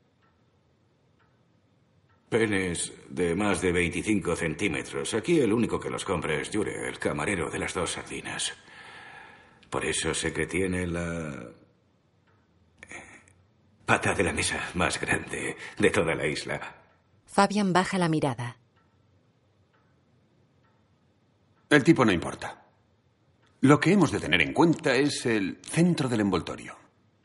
penes 2.28 2.92
de 3.10 3.34
más 3.34 3.60
de 3.60 3.72
25 3.72 4.34
centímetros. 4.36 5.12
Aquí 5.12 5.38
el 5.38 5.52
único 5.52 5.78
que 5.78 5.90
los 5.90 6.02
compra 6.04 6.34
es 6.34 6.50
Jure, 6.50 6.88
el 6.88 6.98
camarero 6.98 7.50
de 7.50 7.58
las 7.58 7.74
dos 7.74 7.92
sardinas. 7.92 8.54
Por 9.68 9.84
eso 9.84 10.14
sé 10.14 10.32
que 10.32 10.46
tiene 10.46 10.86
la 10.86 11.50
pata 13.84 14.14
de 14.14 14.22
la 14.22 14.32
mesa 14.32 14.70
más 14.74 14.98
grande 14.98 15.56
de 15.78 15.90
toda 15.90 16.14
la 16.14 16.26
isla. 16.26 16.58
Fabian 17.26 17.72
baja 17.72 17.98
la 17.98 18.08
mirada. 18.08 18.56
El 21.68 21.84
tipo 21.84 22.04
no 22.04 22.12
importa. 22.12 22.61
Lo 23.62 23.78
que 23.78 23.92
hemos 23.92 24.10
de 24.10 24.18
tener 24.18 24.42
en 24.42 24.52
cuenta 24.52 24.96
es 24.96 25.24
el 25.24 25.60
centro 25.62 26.08
del 26.08 26.18
envoltorio. 26.18 26.76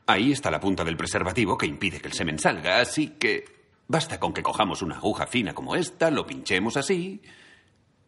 Ahí 0.06 0.30
está 0.30 0.52
la 0.52 0.60
punta 0.60 0.84
del 0.84 0.96
preservativo 0.96 1.58
que 1.58 1.66
impide 1.66 2.00
que 2.00 2.06
el 2.06 2.14
semen 2.14 2.38
salga, 2.38 2.80
así 2.80 3.16
que 3.18 3.44
basta 3.88 4.20
con 4.20 4.32
que 4.32 4.44
cojamos 4.44 4.80
una 4.82 4.98
aguja 4.98 5.26
fina 5.26 5.52
como 5.52 5.74
esta, 5.74 6.12
lo 6.12 6.24
pinchemos 6.24 6.76
así 6.76 7.20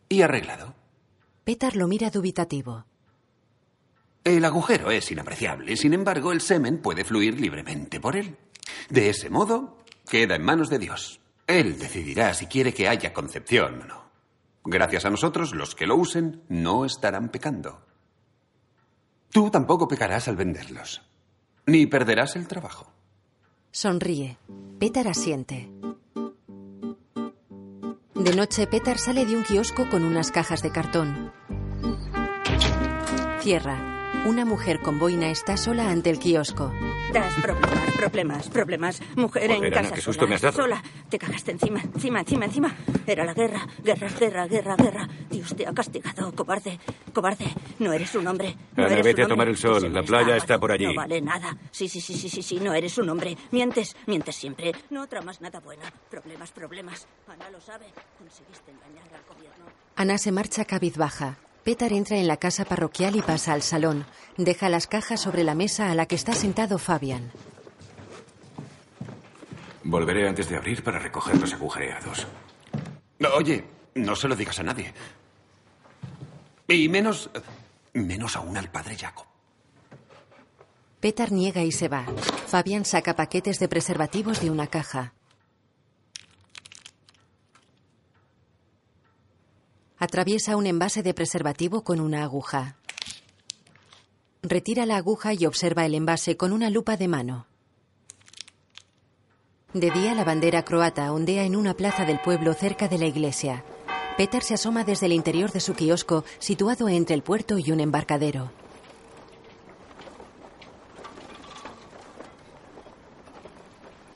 y 0.08 0.22
arreglado. 0.22 0.76
Petar 1.42 1.74
lo 1.74 1.88
mira 1.88 2.08
dubitativo. 2.10 2.84
El 4.22 4.44
agujero 4.44 4.92
es 4.92 5.10
inapreciable, 5.10 5.76
sin 5.76 5.92
embargo, 5.92 6.30
el 6.30 6.40
semen 6.40 6.78
puede 6.78 7.04
fluir 7.04 7.40
libremente 7.40 7.98
por 7.98 8.14
él. 8.14 8.36
De 8.90 9.10
ese 9.10 9.28
modo, 9.28 9.78
queda 10.08 10.36
en 10.36 10.44
manos 10.44 10.70
de 10.70 10.78
Dios. 10.78 11.20
Él 11.48 11.80
decidirá 11.80 12.32
si 12.34 12.46
quiere 12.46 12.72
que 12.72 12.86
haya 12.86 13.12
concepción 13.12 13.82
o 13.82 13.86
no. 13.86 14.10
Gracias 14.64 15.04
a 15.04 15.10
nosotros, 15.10 15.52
los 15.52 15.74
que 15.74 15.88
lo 15.88 15.96
usen 15.96 16.44
no 16.48 16.84
estarán 16.84 17.30
pecando. 17.30 17.89
Tú 19.30 19.50
tampoco 19.50 19.86
pecarás 19.86 20.26
al 20.28 20.36
venderlos, 20.36 21.02
ni 21.66 21.86
perderás 21.86 22.36
el 22.36 22.48
trabajo. 22.48 22.92
Sonríe. 23.70 24.38
Petar 24.78 25.06
asiente. 25.06 25.70
De 28.14 28.34
noche, 28.34 28.66
Petar 28.66 28.98
sale 28.98 29.24
de 29.24 29.36
un 29.36 29.44
kiosco 29.44 29.88
con 29.88 30.04
unas 30.04 30.30
cajas 30.30 30.62
de 30.62 30.72
cartón. 30.72 31.32
Cierra. 33.40 33.99
Una 34.26 34.44
mujer 34.44 34.80
con 34.80 34.98
boina 34.98 35.30
está 35.30 35.56
sola 35.56 35.88
ante 35.90 36.10
el 36.10 36.18
kiosco. 36.18 36.70
Das 37.12 37.32
problemas, 37.40 37.90
problemas, 37.96 38.48
problemas. 38.50 39.00
Mujer 39.16 39.48
Joder, 39.50 39.56
en 39.56 39.72
Ana, 39.72 39.82
casa 39.82 39.94
qué 39.94 40.00
susto 40.02 40.20
sola, 40.22 40.28
me 40.28 40.34
has 40.36 40.42
dado. 40.42 40.56
sola. 40.56 40.82
Te 41.08 41.18
cagaste 41.18 41.52
encima, 41.52 41.80
encima, 41.80 42.20
encima, 42.20 42.44
encima. 42.44 42.76
Era 43.06 43.24
la 43.24 43.32
guerra, 43.34 43.66
guerra, 43.82 44.08
guerra, 44.10 44.46
guerra, 44.46 44.76
guerra. 44.76 45.08
Dios 45.30 45.56
te 45.56 45.66
ha 45.66 45.72
castigado, 45.72 46.32
cobarde, 46.34 46.78
cobarde. 47.14 47.46
No 47.78 47.92
eres 47.94 48.14
un 48.14 48.26
hombre. 48.28 48.54
No 48.76 48.84
Ana, 48.84 48.92
eres 48.92 49.04
vete 49.06 49.22
un 49.22 49.26
a 49.26 49.28
tomar 49.28 49.48
hombre. 49.48 49.52
el 49.52 49.56
sol, 49.82 49.92
la 49.92 50.02
playa 50.02 50.20
aguado, 50.24 50.36
está 50.38 50.58
por 50.60 50.70
allí. 50.70 50.86
No 50.86 50.94
vale 50.94 51.20
nada. 51.22 51.56
Sí, 51.70 51.88
sí, 51.88 52.00
sí, 52.00 52.14
sí, 52.14 52.28
sí, 52.28 52.42
sí. 52.42 52.60
No 52.60 52.74
eres 52.74 52.98
un 52.98 53.08
hombre. 53.08 53.36
Mientes, 53.50 53.96
mientes 54.06 54.36
siempre. 54.36 54.72
No 54.90 55.06
tramas 55.08 55.40
nada 55.40 55.60
bueno. 55.60 55.82
Problemas, 56.10 56.50
problemas. 56.52 57.06
Ana 57.26 57.48
lo 57.50 57.60
sabe. 57.60 57.86
Conseguiste 58.18 58.70
engañar 58.70 59.08
al 59.14 59.34
gobierno. 59.34 59.64
Ana 59.96 60.18
se 60.18 60.30
marcha 60.30 60.64
cabizbaja. 60.66 61.36
Petar 61.70 61.92
entra 61.92 62.16
en 62.16 62.26
la 62.26 62.36
casa 62.36 62.64
parroquial 62.64 63.14
y 63.14 63.22
pasa 63.22 63.52
al 63.52 63.62
salón. 63.62 64.04
Deja 64.36 64.68
las 64.68 64.88
cajas 64.88 65.20
sobre 65.20 65.44
la 65.44 65.54
mesa 65.54 65.88
a 65.88 65.94
la 65.94 66.06
que 66.06 66.16
está 66.16 66.32
sentado 66.32 66.78
Fabian. 66.78 67.30
Volveré 69.84 70.28
antes 70.28 70.48
de 70.48 70.56
abrir 70.56 70.82
para 70.82 70.98
recoger 70.98 71.40
los 71.40 71.54
agujereados. 71.54 72.26
No, 73.20 73.28
Oye, 73.36 73.64
no 73.94 74.16
se 74.16 74.26
lo 74.26 74.34
digas 74.34 74.58
a 74.58 74.64
nadie. 74.64 74.92
Y 76.66 76.88
menos. 76.88 77.30
menos 77.92 78.34
aún 78.34 78.56
al 78.56 78.68
padre 78.68 78.96
Jacob. 78.96 79.26
Petar 80.98 81.30
niega 81.30 81.62
y 81.62 81.70
se 81.70 81.86
va. 81.86 82.04
Fabian 82.48 82.84
saca 82.84 83.14
paquetes 83.14 83.60
de 83.60 83.68
preservativos 83.68 84.40
de 84.40 84.50
una 84.50 84.66
caja. 84.66 85.12
Atraviesa 90.02 90.56
un 90.56 90.66
envase 90.66 91.02
de 91.02 91.12
preservativo 91.12 91.84
con 91.84 92.00
una 92.00 92.22
aguja. 92.22 92.76
Retira 94.42 94.86
la 94.86 94.96
aguja 94.96 95.34
y 95.34 95.44
observa 95.44 95.84
el 95.84 95.94
envase 95.94 96.38
con 96.38 96.54
una 96.54 96.70
lupa 96.70 96.96
de 96.96 97.06
mano. 97.06 97.46
De 99.74 99.90
día 99.90 100.14
la 100.14 100.24
bandera 100.24 100.64
croata 100.64 101.12
ondea 101.12 101.44
en 101.44 101.54
una 101.54 101.74
plaza 101.74 102.06
del 102.06 102.18
pueblo 102.18 102.54
cerca 102.54 102.88
de 102.88 102.96
la 102.96 103.04
iglesia. 103.04 103.62
Peter 104.16 104.42
se 104.42 104.54
asoma 104.54 104.84
desde 104.84 105.04
el 105.04 105.12
interior 105.12 105.52
de 105.52 105.60
su 105.60 105.74
kiosco 105.74 106.24
situado 106.38 106.88
entre 106.88 107.14
el 107.14 107.22
puerto 107.22 107.58
y 107.58 107.70
un 107.70 107.80
embarcadero. 107.80 108.50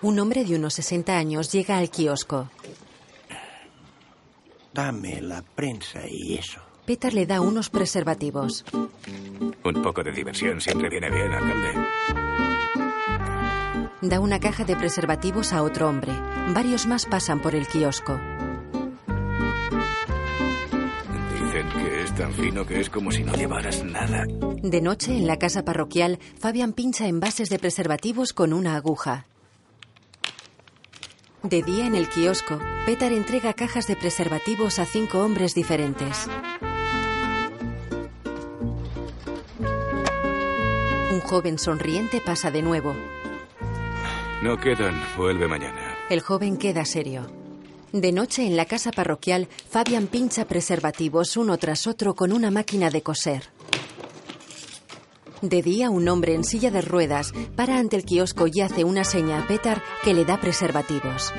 Un 0.01 0.19
hombre 0.19 0.47
de 0.47 0.57
unos 0.57 0.73
60 0.73 1.15
años 1.15 1.53
llega 1.53 1.77
al 1.77 1.91
kiosco. 1.91 2.49
Dame 4.75 5.21
la 5.23 5.41
prensa 5.41 6.01
y 6.09 6.35
eso. 6.35 6.61
Peter 6.85 7.15
le 7.15 7.27
da 7.27 7.41
unos 7.41 7.71
preservativos. 7.71 8.65
Un 9.65 9.83
poco 9.83 10.03
de 10.03 10.11
diversión 10.11 10.61
siempre 10.61 10.89
viene 10.89 11.09
bien, 11.11 11.33
alcalde. 11.33 11.75
Da 14.03 14.19
una 14.19 14.41
caja 14.41 14.65
de 14.65 14.75
preservativos 14.75 15.53
a 15.53 15.63
otro 15.63 15.89
hombre. 15.89 16.13
Varios 16.53 16.89
más 16.89 17.07
pasan 17.07 17.41
por 17.41 17.55
el 17.55 17.69
kiosco. 17.69 18.21
Dicen 21.33 21.69
que 21.69 22.03
es 22.03 22.15
tan 22.17 22.33
fino 22.35 22.67
que 22.67 22.81
es 22.81 22.91
como 22.91 23.13
si 23.13 23.23
no 23.23 23.33
llevaras 23.35 23.85
nada. 23.85 24.25
De 24.61 24.81
noche, 24.81 25.17
en 25.17 25.29
la 25.29 25.39
casa 25.39 25.65
parroquial, 25.65 26.19
Fabian 26.41 26.73
pincha 26.73 27.07
envases 27.07 27.49
de 27.49 27.61
preservativos 27.61 28.33
con 28.33 28.53
una 28.53 28.75
aguja. 28.75 29.27
De 31.45 31.63
día, 31.63 31.87
en 31.87 31.95
el 31.95 32.09
kiosco, 32.09 32.59
Petar 32.87 33.13
entrega 33.13 33.55
cajas 33.55 33.87
de 33.87 33.97
preservativos 33.97 34.79
a 34.79 34.85
cinco 34.85 35.21
hombres 35.21 35.55
diferentes. 35.55 36.27
Un 41.11 41.21
joven 41.21 41.59
sonriente 41.59 42.21
pasa 42.21 42.51
de 42.51 42.61
nuevo. 42.61 42.95
No 44.43 44.59
quedan. 44.59 45.03
Vuelve 45.17 45.49
mañana. 45.49 45.97
El 46.11 46.21
joven 46.21 46.59
queda 46.59 46.85
serio. 46.85 47.27
De 47.93 48.13
noche, 48.13 48.47
en 48.47 48.57
la 48.57 48.67
casa 48.67 48.91
parroquial, 48.91 49.49
Fabian 49.71 50.09
pincha 50.09 50.47
preservativos 50.47 51.39
uno 51.39 51.57
tras 51.57 51.87
otro 51.87 52.15
con 52.15 52.33
una 52.33 52.51
máquina 52.51 52.91
de 52.91 53.03
coser. 53.03 53.54
De 55.45 55.61
día, 55.61 55.91
un 55.91 56.09
hombre 56.09 56.35
en 56.35 56.43
silla 56.43 56.71
de 56.71 56.81
ruedas 56.81 57.35
para 57.55 57.77
ante 57.77 57.97
el 57.97 58.05
kiosco 58.07 58.47
y 58.51 58.63
hace 58.63 58.83
una 58.83 59.05
seña 59.05 59.41
a 59.41 59.47
Petar 59.47 59.83
que 60.03 60.15
le 60.15 60.25
da 60.25 60.41
preservativos. 60.41 61.35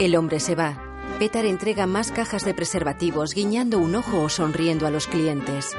El 0.00 0.16
hombre 0.16 0.40
se 0.40 0.54
va. 0.54 0.82
Petar 1.18 1.44
entrega 1.44 1.86
más 1.86 2.12
cajas 2.12 2.42
de 2.46 2.54
preservativos, 2.54 3.34
guiñando 3.34 3.78
un 3.78 3.96
ojo 3.96 4.22
o 4.22 4.28
sonriendo 4.30 4.86
a 4.86 4.90
los 4.90 5.06
clientes. 5.06 5.76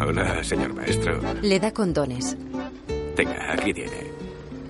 Hola, 0.00 0.44
señor 0.44 0.74
maestro. 0.74 1.20
Le 1.42 1.58
da 1.58 1.72
condones. 1.72 2.36
Tenga, 3.16 3.52
aquí 3.52 3.74
tiene. 3.74 4.19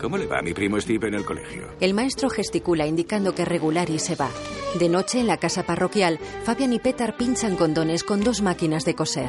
¿Cómo 0.00 0.16
le 0.16 0.26
va 0.26 0.38
a 0.38 0.42
mi 0.42 0.54
primo 0.54 0.80
Steve 0.80 1.08
en 1.08 1.14
el 1.14 1.24
colegio? 1.26 1.68
El 1.78 1.92
maestro 1.92 2.30
gesticula 2.30 2.86
indicando 2.86 3.34
que 3.34 3.44
regular 3.44 3.90
y 3.90 3.98
se 3.98 4.16
va. 4.16 4.30
De 4.78 4.88
noche, 4.88 5.20
en 5.20 5.26
la 5.26 5.36
casa 5.36 5.64
parroquial, 5.64 6.18
Fabian 6.44 6.72
y 6.72 6.78
Petar 6.78 7.16
pinchan 7.16 7.56
condones 7.56 8.02
con 8.02 8.20
dos 8.22 8.40
máquinas 8.40 8.86
de 8.86 8.94
coser. 8.94 9.28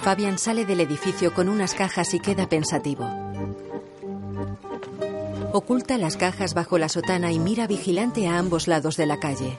Fabian 0.00 0.38
sale 0.38 0.64
del 0.64 0.80
edificio 0.80 1.34
con 1.34 1.48
unas 1.48 1.74
cajas 1.74 2.14
y 2.14 2.20
queda 2.20 2.48
pensativo. 2.48 3.06
Oculta 5.52 5.98
las 5.98 6.16
cajas 6.16 6.54
bajo 6.54 6.78
la 6.78 6.88
sotana 6.88 7.30
y 7.30 7.38
mira 7.38 7.66
vigilante 7.66 8.26
a 8.26 8.38
ambos 8.38 8.68
lados 8.68 8.96
de 8.96 9.06
la 9.06 9.18
calle. 9.18 9.58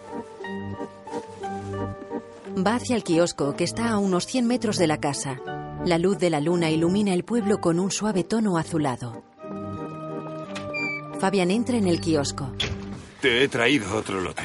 Va 2.58 2.75
hacia 2.75 2.96
el 2.96 3.03
kiosco 3.03 3.55
que 3.55 3.63
está 3.63 3.89
a 3.89 3.98
unos 4.00 4.25
100 4.25 4.48
metros 4.48 4.77
de 4.77 4.88
la 4.88 5.00
casa. 5.00 5.39
La 5.85 5.97
luz 5.97 6.17
de 6.17 6.29
la 6.29 6.39
luna 6.39 6.69
ilumina 6.71 7.13
el 7.13 7.23
pueblo 7.23 7.59
con 7.59 7.79
un 7.79 7.91
suave 7.91 8.23
tono 8.23 8.57
azulado. 8.57 9.23
Fabian 11.19 11.51
entra 11.51 11.77
en 11.77 11.87
el 11.87 12.01
kiosco. 12.01 12.51
Te 13.21 13.43
he 13.43 13.47
traído 13.47 13.95
otro 13.95 14.19
lote. 14.19 14.43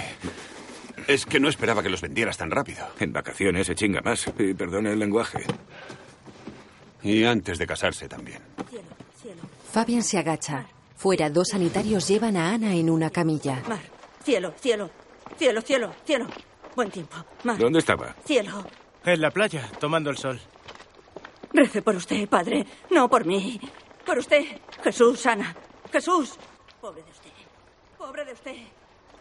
Es 1.06 1.26
que 1.26 1.40
no 1.40 1.48
esperaba 1.48 1.82
que 1.82 1.88
los 1.90 2.00
vendieras 2.02 2.36
tan 2.36 2.50
rápido. 2.50 2.86
En 3.00 3.12
vacaciones 3.12 3.66
se 3.66 3.74
chinga 3.74 4.00
más. 4.02 4.26
Y 4.38 4.54
perdone 4.54 4.92
el 4.92 4.98
lenguaje. 4.98 5.44
Y 7.02 7.24
antes 7.24 7.58
de 7.58 7.66
casarse 7.66 8.08
también. 8.08 8.40
Fabian 9.72 10.02
se 10.02 10.18
agacha. 10.18 10.66
Fuera, 10.96 11.30
dos 11.30 11.48
sanitarios 11.48 12.06
llevan 12.06 12.36
a 12.36 12.52
Ana 12.52 12.74
en 12.74 12.90
una 12.90 13.08
camilla. 13.10 13.62
Mar, 13.68 13.80
cielo, 14.22 14.52
cielo, 14.60 14.90
cielo, 15.38 15.62
cielo, 15.62 15.90
cielo. 16.04 16.26
Buen 16.76 16.90
tiempo. 16.90 17.16
Mar, 17.44 17.56
¿Dónde 17.58 17.78
estaba? 17.78 18.14
cielo. 18.26 18.66
En 19.04 19.20
la 19.22 19.30
playa, 19.30 19.66
tomando 19.80 20.10
el 20.10 20.18
sol. 20.18 20.38
Rece 21.52 21.82
por 21.82 21.96
usted, 21.96 22.28
padre. 22.28 22.66
No 22.90 23.08
por 23.08 23.24
mí. 23.26 23.60
Por 24.06 24.18
usted. 24.18 24.44
Jesús, 24.82 25.26
Ana. 25.26 25.54
Jesús. 25.92 26.36
Pobre 26.80 27.02
de 27.02 27.10
usted. 27.10 27.30
Pobre 27.98 28.24
de 28.24 28.32
usted. 28.32 28.56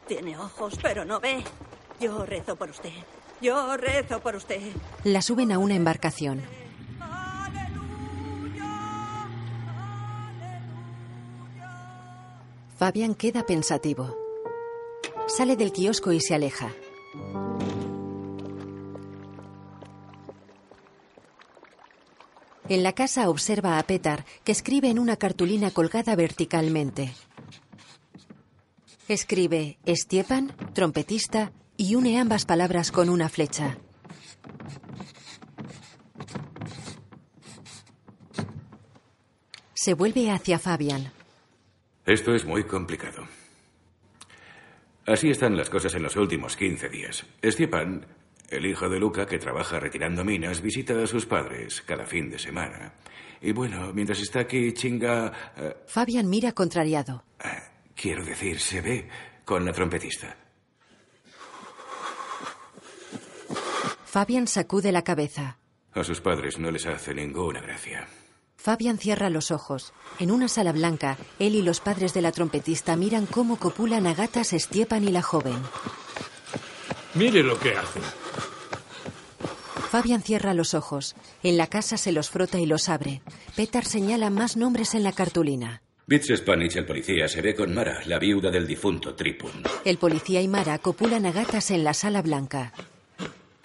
Tiene 0.07 0.37
ojos, 0.37 0.77
pero 0.81 1.05
no 1.05 1.19
ve. 1.19 1.43
Yo 1.99 2.25
rezo 2.25 2.55
por 2.55 2.69
usted. 2.69 2.93
Yo 3.41 3.77
rezo 3.77 4.19
por 4.19 4.35
usted. 4.35 4.61
La 5.03 5.21
suben 5.21 5.51
a 5.51 5.59
una 5.59 5.75
embarcación. 5.75 6.41
Fabian 12.77 13.13
queda 13.13 13.45
pensativo. 13.45 14.15
Sale 15.27 15.57
del 15.57 15.73
kiosco 15.73 16.11
y 16.13 16.21
se 16.21 16.33
aleja. 16.33 16.71
En 22.69 22.83
la 22.83 22.93
casa 22.93 23.29
observa 23.29 23.79
a 23.79 23.83
Petar, 23.83 24.25
que 24.43 24.51
escribe 24.51 24.89
en 24.89 24.99
una 24.99 25.17
cartulina 25.17 25.71
colgada 25.71 26.15
verticalmente. 26.15 27.15
Escribe 29.07 29.79
Stiepan, 29.87 30.55
trompetista, 30.73 31.51
y 31.77 31.95
une 31.95 32.19
ambas 32.19 32.45
palabras 32.45 32.91
con 32.91 33.09
una 33.09 33.27
flecha. 33.27 33.79
Se 39.73 39.95
vuelve 39.95 40.29
hacia 40.29 40.59
Fabian. 40.59 41.11
Esto 42.05 42.35
es 42.35 42.45
muy 42.45 42.65
complicado. 42.65 43.27
Así 45.07 45.31
están 45.31 45.57
las 45.57 45.71
cosas 45.71 45.95
en 45.95 46.03
los 46.03 46.15
últimos 46.15 46.55
15 46.55 46.89
días. 46.89 47.25
Stiepan, 47.43 48.05
el 48.51 48.65
hijo 48.65 48.89
de 48.89 48.99
Luca, 48.99 49.25
que 49.25 49.37
trabaja 49.37 49.79
retirando 49.79 50.23
minas, 50.23 50.61
visita 50.61 51.01
a 51.01 51.07
sus 51.07 51.25
padres 51.25 51.81
cada 51.81 52.05
fin 52.05 52.29
de 52.29 52.39
semana. 52.39 52.93
Y 53.41 53.51
bueno, 53.51 53.91
mientras 53.93 54.19
está 54.19 54.41
aquí, 54.41 54.73
chinga... 54.73 55.31
eh, 55.57 55.77
Fabian 55.87 56.29
mira 56.29 56.51
contrariado. 56.51 57.23
quiero 57.95 58.23
decir, 58.25 58.59
se 58.59 58.81
ve 58.81 59.07
con 59.45 59.63
la 59.65 59.71
trompetista. 59.71 60.35
Fabian 64.05 64.47
sacude 64.47 64.91
la 64.91 65.03
cabeza. 65.03 65.57
A 65.93 66.03
sus 66.03 66.19
padres 66.19 66.57
no 66.59 66.71
les 66.71 66.85
hace 66.85 67.13
ninguna 67.13 67.61
gracia. 67.61 68.07
Fabian 68.57 68.97
cierra 68.97 69.29
los 69.29 69.51
ojos. 69.51 69.93
En 70.19 70.31
una 70.31 70.47
sala 70.47 70.71
blanca, 70.73 71.17
él 71.39 71.55
y 71.55 71.61
los 71.61 71.79
padres 71.79 72.13
de 72.13 72.21
la 72.21 72.31
trompetista 72.31 72.95
miran 72.95 73.25
cómo 73.25 73.57
copulan 73.57 74.05
a 74.05 74.13
gatas 74.13 74.49
Stiepan 74.49 75.07
y 75.07 75.11
la 75.11 75.21
joven. 75.21 75.57
Mire 77.15 77.41
lo 77.41 77.57
que 77.59 77.73
hace. 77.73 77.99
Fabian 79.89 80.21
cierra 80.21 80.53
los 80.53 80.75
ojos. 80.75 81.15
En 81.41 81.57
la 81.57 81.65
casa 81.65 81.97
se 81.97 82.11
los 82.11 82.29
frota 82.29 82.59
y 82.59 82.67
los 82.67 82.89
abre. 82.89 83.23
Petar 83.55 83.85
señala 83.85 84.29
más 84.29 84.55
nombres 84.55 84.93
en 84.93 85.03
la 85.03 85.13
cartulina. 85.13 85.81
Bitch 86.05 86.35
Spanish, 86.37 86.77
el 86.77 86.85
policía, 86.85 87.27
se 87.27 87.41
ve 87.41 87.55
con 87.55 87.73
Mara, 87.73 88.01
la 88.05 88.19
viuda 88.19 88.51
del 88.51 88.67
difunto 88.67 89.15
Tripun. 89.15 89.63
El 89.83 89.97
policía 89.97 90.41
y 90.41 90.47
Mara 90.47 90.77
copulan 90.77 91.25
a 91.25 91.31
gatas 91.31 91.71
en 91.71 91.83
la 91.83 91.95
sala 91.95 92.21
blanca. 92.21 92.71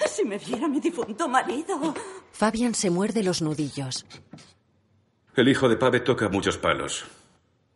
Si 0.07 0.25
me 0.25 0.39
viera 0.39 0.67
mi 0.67 0.81
difunto 0.81 1.29
marido. 1.29 1.95
Fabian 2.33 2.75
se 2.75 2.89
muerde 2.89 3.23
los 3.23 3.43
nudillos. 3.43 4.07
El 5.37 5.49
hijo 5.49 5.69
de 5.69 5.77
Pave 5.77 6.01
toca 6.01 6.31
muchos 6.31 6.57
palos. 6.57 7.05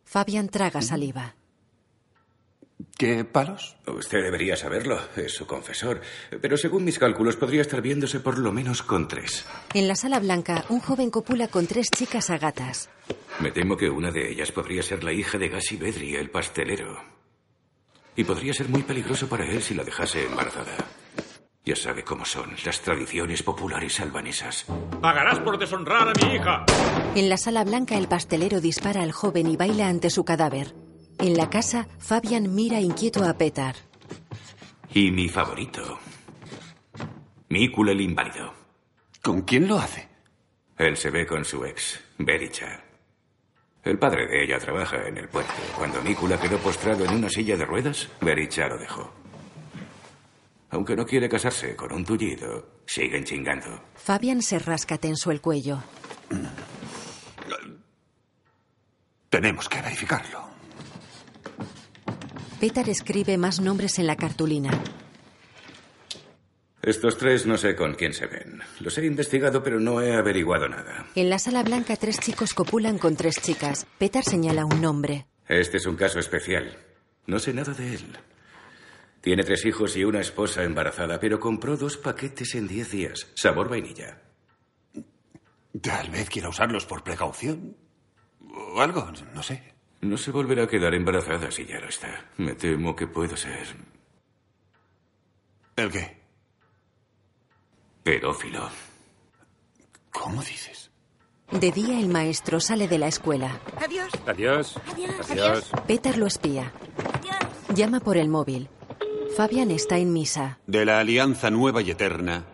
Fabian 0.05 0.49
traga 0.49 0.81
saliva. 0.81 1.35
¿Qué 2.99 3.23
palos? 3.23 3.77
Usted 3.87 4.21
debería 4.21 4.57
saberlo, 4.57 4.99
es 5.15 5.33
su 5.33 5.47
confesor. 5.47 6.01
Pero 6.41 6.57
según 6.57 6.83
mis 6.83 6.99
cálculos 6.99 7.37
podría 7.37 7.61
estar 7.61 7.81
viéndose 7.81 8.19
por 8.19 8.37
lo 8.37 8.51
menos 8.51 8.83
con 8.83 9.07
tres. 9.07 9.45
En 9.73 9.87
la 9.87 9.95
sala 9.95 10.19
blanca, 10.19 10.65
un 10.67 10.81
joven 10.81 11.09
copula 11.09 11.47
con 11.47 11.65
tres 11.65 11.87
chicas 11.89 12.29
a 12.29 12.37
gatas. 12.37 12.89
Me 13.39 13.51
temo 13.51 13.77
que 13.77 13.89
una 13.89 14.11
de 14.11 14.29
ellas 14.29 14.51
podría 14.51 14.83
ser 14.83 15.05
la 15.05 15.13
hija 15.13 15.37
de 15.37 15.47
Gassi 15.47 15.77
Bedri, 15.77 16.17
el 16.17 16.29
pastelero. 16.29 17.01
Y 18.17 18.25
podría 18.25 18.53
ser 18.53 18.67
muy 18.67 18.83
peligroso 18.83 19.29
para 19.29 19.45
él 19.45 19.61
si 19.61 19.75
la 19.75 19.85
dejase 19.85 20.25
embarazada. 20.25 20.75
Ya 21.63 21.77
sabe 21.77 22.03
cómo 22.03 22.25
son 22.25 22.53
las 22.65 22.81
tradiciones 22.81 23.43
populares 23.43 23.97
albanesas. 24.01 24.65
Pagarás 25.01 25.39
por 25.39 25.57
deshonrar 25.57 26.09
a 26.09 26.13
mi 26.21 26.35
hija. 26.35 26.65
En 27.15 27.29
la 27.29 27.37
sala 27.37 27.63
blanca, 27.63 27.97
el 27.97 28.09
pastelero 28.09 28.59
dispara 28.59 29.03
al 29.03 29.13
joven 29.13 29.47
y 29.47 29.55
baila 29.55 29.87
ante 29.87 30.09
su 30.09 30.25
cadáver. 30.25 30.73
En 31.19 31.35
la 31.35 31.49
casa, 31.49 31.87
Fabian 31.99 32.55
mira 32.55 32.79
inquieto 32.79 33.25
a 33.25 33.33
Petar. 33.33 33.75
Y 34.93 35.11
mi 35.11 35.27
favorito. 35.27 35.99
Mícula 37.49 37.91
el 37.91 38.01
inválido. 38.01 38.53
¿Con 39.21 39.41
quién 39.41 39.67
lo 39.67 39.77
hace? 39.77 40.07
Él 40.77 40.95
se 40.95 41.09
ve 41.09 41.27
con 41.27 41.43
su 41.43 41.65
ex, 41.65 41.99
Bericha. 42.17 42.83
El 43.83 43.99
padre 43.99 44.27
de 44.27 44.43
ella 44.45 44.59
trabaja 44.59 45.07
en 45.07 45.17
el 45.17 45.27
puerto. 45.27 45.51
Cuando 45.77 46.01
Mícula 46.01 46.39
quedó 46.39 46.57
postrado 46.59 47.03
en 47.03 47.13
una 47.15 47.29
silla 47.29 47.57
de 47.57 47.65
ruedas, 47.65 48.07
Bericha 48.21 48.67
lo 48.67 48.77
dejó. 48.77 49.11
Aunque 50.69 50.95
no 50.95 51.05
quiere 51.05 51.27
casarse 51.27 51.75
con 51.75 51.91
un 51.91 52.05
tullido, 52.05 52.81
siguen 52.85 53.25
chingando. 53.25 53.81
Fabian 53.95 54.41
se 54.41 54.59
rasca 54.59 54.97
tenso 54.97 55.31
el 55.31 55.41
cuello. 55.41 55.83
Tenemos 59.29 59.67
que 59.67 59.81
verificarlo. 59.81 60.48
Petar 62.59 62.89
escribe 62.89 63.37
más 63.37 63.61
nombres 63.61 63.99
en 63.99 64.07
la 64.07 64.17
cartulina. 64.17 64.69
Estos 66.81 67.17
tres 67.17 67.45
no 67.45 67.57
sé 67.57 67.75
con 67.75 67.93
quién 67.95 68.13
se 68.13 68.25
ven. 68.27 68.61
Los 68.79 68.97
he 68.97 69.05
investigado, 69.05 69.63
pero 69.63 69.79
no 69.79 70.01
he 70.01 70.13
averiguado 70.13 70.67
nada. 70.67 71.05
En 71.15 71.29
la 71.29 71.39
sala 71.39 71.63
blanca, 71.63 71.95
tres 71.95 72.19
chicos 72.19 72.53
copulan 72.53 72.97
con 72.97 73.15
tres 73.15 73.41
chicas. 73.41 73.85
Petar 73.97 74.23
señala 74.23 74.65
un 74.65 74.81
nombre. 74.81 75.25
Este 75.47 75.77
es 75.77 75.85
un 75.85 75.95
caso 75.95 76.19
especial. 76.19 76.77
No 77.27 77.39
sé 77.39 77.53
nada 77.53 77.73
de 77.73 77.95
él. 77.95 78.17
Tiene 79.21 79.43
tres 79.43 79.65
hijos 79.65 79.95
y 79.97 80.03
una 80.03 80.21
esposa 80.21 80.63
embarazada, 80.63 81.19
pero 81.19 81.39
compró 81.39 81.77
dos 81.77 81.97
paquetes 81.97 82.55
en 82.55 82.67
diez 82.67 82.91
días. 82.91 83.27
Sabor 83.35 83.69
vainilla. 83.69 84.21
Tal 85.81 86.09
vez 86.09 86.29
quiera 86.29 86.49
usarlos 86.49 86.85
por 86.85 87.03
precaución. 87.03 87.75
O 88.53 88.81
algo, 88.81 89.11
no 89.33 89.43
sé. 89.43 89.68
No 90.01 90.17
se 90.17 90.31
volverá 90.31 90.63
a 90.63 90.67
quedar 90.67 90.93
embarazada 90.95 91.51
si 91.51 91.65
ya 91.65 91.79
lo 91.79 91.89
está. 91.89 92.25
Me 92.37 92.53
temo 92.55 92.95
que 92.95 93.07
puedo 93.07 93.35
ser 93.35 93.67
¿El 95.75 95.91
qué? 95.91 96.17
pedófilo. 98.03 98.69
¿Cómo 100.11 100.41
dices? 100.41 100.89
De 101.51 101.71
día, 101.71 101.99
el 101.99 102.07
maestro 102.09 102.59
sale 102.59 102.87
de 102.87 102.97
la 102.97 103.07
escuela. 103.07 103.59
Adiós. 103.77 104.09
Adiós. 104.25 104.77
Adiós. 104.93 105.31
Adiós. 105.31 105.71
Petar 105.87 106.17
lo 106.17 106.27
espía. 106.27 106.71
Llama 107.73 107.99
por 107.99 108.17
el 108.17 108.29
móvil. 108.29 108.69
Fabian 109.35 109.71
está 109.71 109.97
en 109.97 110.11
misa. 110.13 110.59
De 110.67 110.85
la 110.85 110.99
alianza 110.99 111.49
nueva 111.51 111.81
y 111.81 111.91
eterna, 111.91 112.45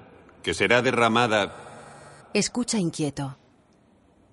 que 0.44 0.54
será 0.54 0.82
derramada 0.82 2.30
Escucha 2.34 2.78
inquieto. 2.78 3.38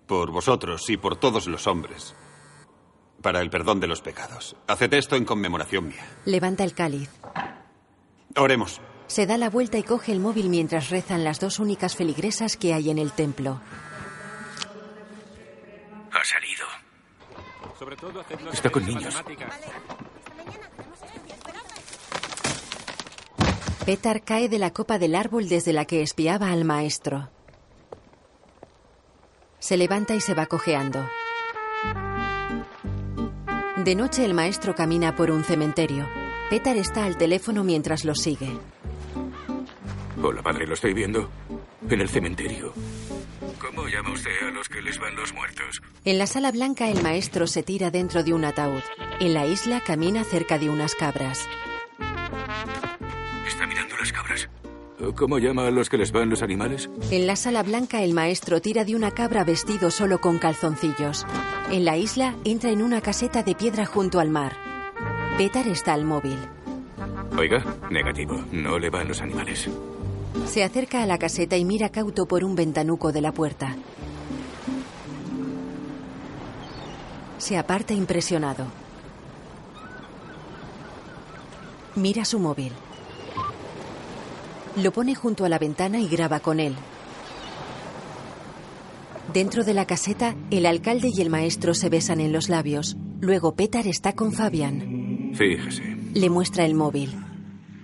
por 0.06 0.30
vosotros 0.32 0.88
y 0.90 0.96
por 0.96 1.16
todos 1.16 1.46
los 1.46 1.66
hombres, 1.66 2.14
para 3.22 3.40
el 3.40 3.48
perdón 3.48 3.80
de 3.80 3.86
los 3.86 4.02
pecados. 4.02 4.56
Haced 4.66 4.92
esto 4.94 5.16
en 5.16 5.24
conmemoración 5.24 5.88
mía. 5.88 6.04
Levanta 6.24 6.64
el 6.64 6.74
cáliz. 6.74 7.08
Oremos. 8.36 8.80
Se 9.06 9.26
da 9.26 9.36
la 9.36 9.50
vuelta 9.50 9.78
y 9.78 9.82
coge 9.82 10.12
el 10.12 10.20
móvil 10.20 10.48
mientras 10.48 10.90
rezan 10.90 11.24
las 11.24 11.38
dos 11.38 11.58
únicas 11.58 11.96
feligresas 11.96 12.56
que 12.56 12.74
hay 12.74 12.90
en 12.90 12.98
el 12.98 13.12
templo. 13.12 13.60
Ha 16.10 16.24
salido. 16.24 16.66
Sobre 17.78 17.96
todo 17.96 18.24
Está 18.52 18.70
con 18.70 18.86
niños. 18.86 19.22
Petar 23.84 24.22
cae 24.22 24.48
de 24.48 24.58
la 24.58 24.72
copa 24.72 24.98
del 24.98 25.14
árbol 25.14 25.48
desde 25.48 25.72
la 25.72 25.84
que 25.84 26.02
espiaba 26.02 26.50
al 26.52 26.64
maestro. 26.64 27.30
Se 29.58 29.76
levanta 29.76 30.14
y 30.14 30.20
se 30.20 30.34
va 30.34 30.46
cojeando. 30.46 31.04
De 33.84 33.96
noche 33.96 34.24
el 34.24 34.32
maestro 34.32 34.76
camina 34.76 35.16
por 35.16 35.32
un 35.32 35.42
cementerio. 35.42 36.08
Petar 36.50 36.76
está 36.76 37.04
al 37.04 37.16
teléfono 37.16 37.64
mientras 37.64 38.04
lo 38.04 38.14
sigue. 38.14 38.48
Hola, 40.22 40.40
padre, 40.40 40.68
lo 40.68 40.74
estoy 40.74 40.94
viendo. 40.94 41.28
En 41.90 42.00
el 42.00 42.08
cementerio. 42.08 42.72
¿Cómo 43.58 43.88
llama 43.88 44.12
usted 44.12 44.30
a 44.46 44.52
los 44.52 44.68
que 44.68 44.80
les 44.82 45.00
van 45.00 45.16
los 45.16 45.34
muertos? 45.34 45.82
En 46.04 46.18
la 46.18 46.28
sala 46.28 46.52
blanca 46.52 46.90
el 46.90 47.02
maestro 47.02 47.48
se 47.48 47.64
tira 47.64 47.90
dentro 47.90 48.22
de 48.22 48.32
un 48.32 48.44
ataúd. 48.44 48.82
En 49.18 49.34
la 49.34 49.46
isla 49.46 49.82
camina 49.84 50.22
cerca 50.22 50.58
de 50.58 50.70
unas 50.70 50.94
cabras. 50.94 51.48
¿Cómo 55.16 55.38
llama 55.38 55.66
a 55.66 55.70
los 55.70 55.90
que 55.90 55.98
les 55.98 56.12
van 56.12 56.30
los 56.30 56.42
animales? 56.42 56.88
En 57.10 57.26
la 57.26 57.34
sala 57.34 57.62
blanca 57.62 58.02
el 58.02 58.14
maestro 58.14 58.60
tira 58.60 58.84
de 58.84 58.94
una 58.94 59.10
cabra 59.10 59.42
vestido 59.44 59.90
solo 59.90 60.20
con 60.20 60.38
calzoncillos. 60.38 61.26
En 61.70 61.84
la 61.84 61.96
isla 61.96 62.36
entra 62.44 62.70
en 62.70 62.82
una 62.82 63.00
caseta 63.00 63.42
de 63.42 63.54
piedra 63.54 63.84
junto 63.84 64.20
al 64.20 64.30
mar. 64.30 64.56
Petar 65.36 65.66
está 65.66 65.94
al 65.94 66.04
móvil. 66.04 66.38
Oiga, 67.36 67.64
negativo. 67.90 68.40
No 68.52 68.78
le 68.78 68.90
van 68.90 69.08
los 69.08 69.20
animales. 69.20 69.68
Se 70.46 70.62
acerca 70.62 71.02
a 71.02 71.06
la 71.06 71.18
caseta 71.18 71.56
y 71.56 71.64
mira 71.64 71.88
cauto 71.88 72.26
por 72.26 72.44
un 72.44 72.54
ventanuco 72.54 73.10
de 73.10 73.20
la 73.20 73.32
puerta. 73.32 73.76
Se 77.38 77.58
aparta 77.58 77.92
impresionado. 77.92 78.66
Mira 81.96 82.24
su 82.24 82.38
móvil. 82.38 82.72
Lo 84.76 84.92
pone 84.92 85.14
junto 85.14 85.44
a 85.44 85.48
la 85.48 85.58
ventana 85.58 85.98
y 86.00 86.08
graba 86.08 86.40
con 86.40 86.60
él. 86.60 86.74
Dentro 89.32 89.64
de 89.64 89.74
la 89.74 89.86
caseta, 89.86 90.34
el 90.50 90.66
alcalde 90.66 91.08
y 91.14 91.20
el 91.20 91.30
maestro 91.30 91.74
se 91.74 91.88
besan 91.88 92.20
en 92.20 92.32
los 92.32 92.48
labios. 92.48 92.96
Luego 93.20 93.54
Petar 93.54 93.86
está 93.86 94.14
con 94.14 94.32
Fabian. 94.32 95.32
Fíjese. 95.34 95.96
Le 96.14 96.28
muestra 96.28 96.64
el 96.64 96.74
móvil. 96.74 97.14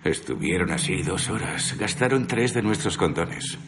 Estuvieron 0.04 0.70
así 0.70 1.02
dos 1.02 1.28
horas. 1.30 1.76
Gastaron 1.78 2.26
tres 2.26 2.54
de 2.54 2.62
nuestros 2.62 2.96
condones. 2.96 3.58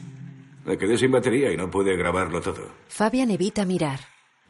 Me 0.65 0.77
quedé 0.77 0.97
sin 0.99 1.11
batería 1.11 1.53
y 1.53 1.57
no 1.57 1.71
pude 1.71 1.97
grabarlo 1.97 2.41
todo. 2.41 2.71
Fabian 2.89 3.31
evita 3.31 3.65
mirar. 3.65 4.01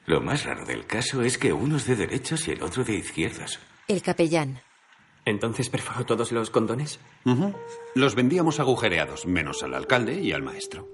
Lo 0.07 0.21
más 0.21 0.45
raro 0.45 0.65
del 0.65 0.87
caso 0.87 1.23
es 1.23 1.39
que 1.39 1.53
uno 1.53 1.77
es 1.77 1.87
de 1.87 1.97
derechas 1.97 2.49
y 2.49 2.53
el 2.53 2.63
otro 2.63 2.83
de 2.85 2.95
izquierdas. 2.95 3.61
El 3.87 4.03
capellán. 4.03 4.61
¿Entonces 5.25 5.69
perforó 5.69 6.07
todos 6.07 6.33
los 6.33 6.51
condones? 6.51 6.99
Los 7.95 8.15
vendíamos 8.15 8.59
agujereados, 8.61 9.27
menos 9.27 9.63
al 9.63 9.75
alcalde 9.75 10.21
y 10.21 10.33
al 10.33 10.43
maestro. 10.43 10.89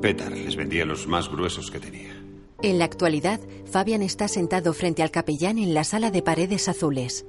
Petar 0.00 0.32
les 0.32 0.56
vendía 0.56 0.84
los 0.84 1.06
más 1.06 1.28
gruesos 1.28 1.70
que 1.70 1.80
tenía. 1.80 2.14
En 2.62 2.78
la 2.78 2.84
actualidad, 2.84 3.40
Fabian 3.70 4.02
está 4.02 4.28
sentado 4.28 4.72
frente 4.72 5.02
al 5.02 5.10
capellán 5.10 5.58
en 5.58 5.74
la 5.74 5.84
sala 5.84 6.10
de 6.10 6.22
paredes 6.22 6.68
azules. 6.68 7.26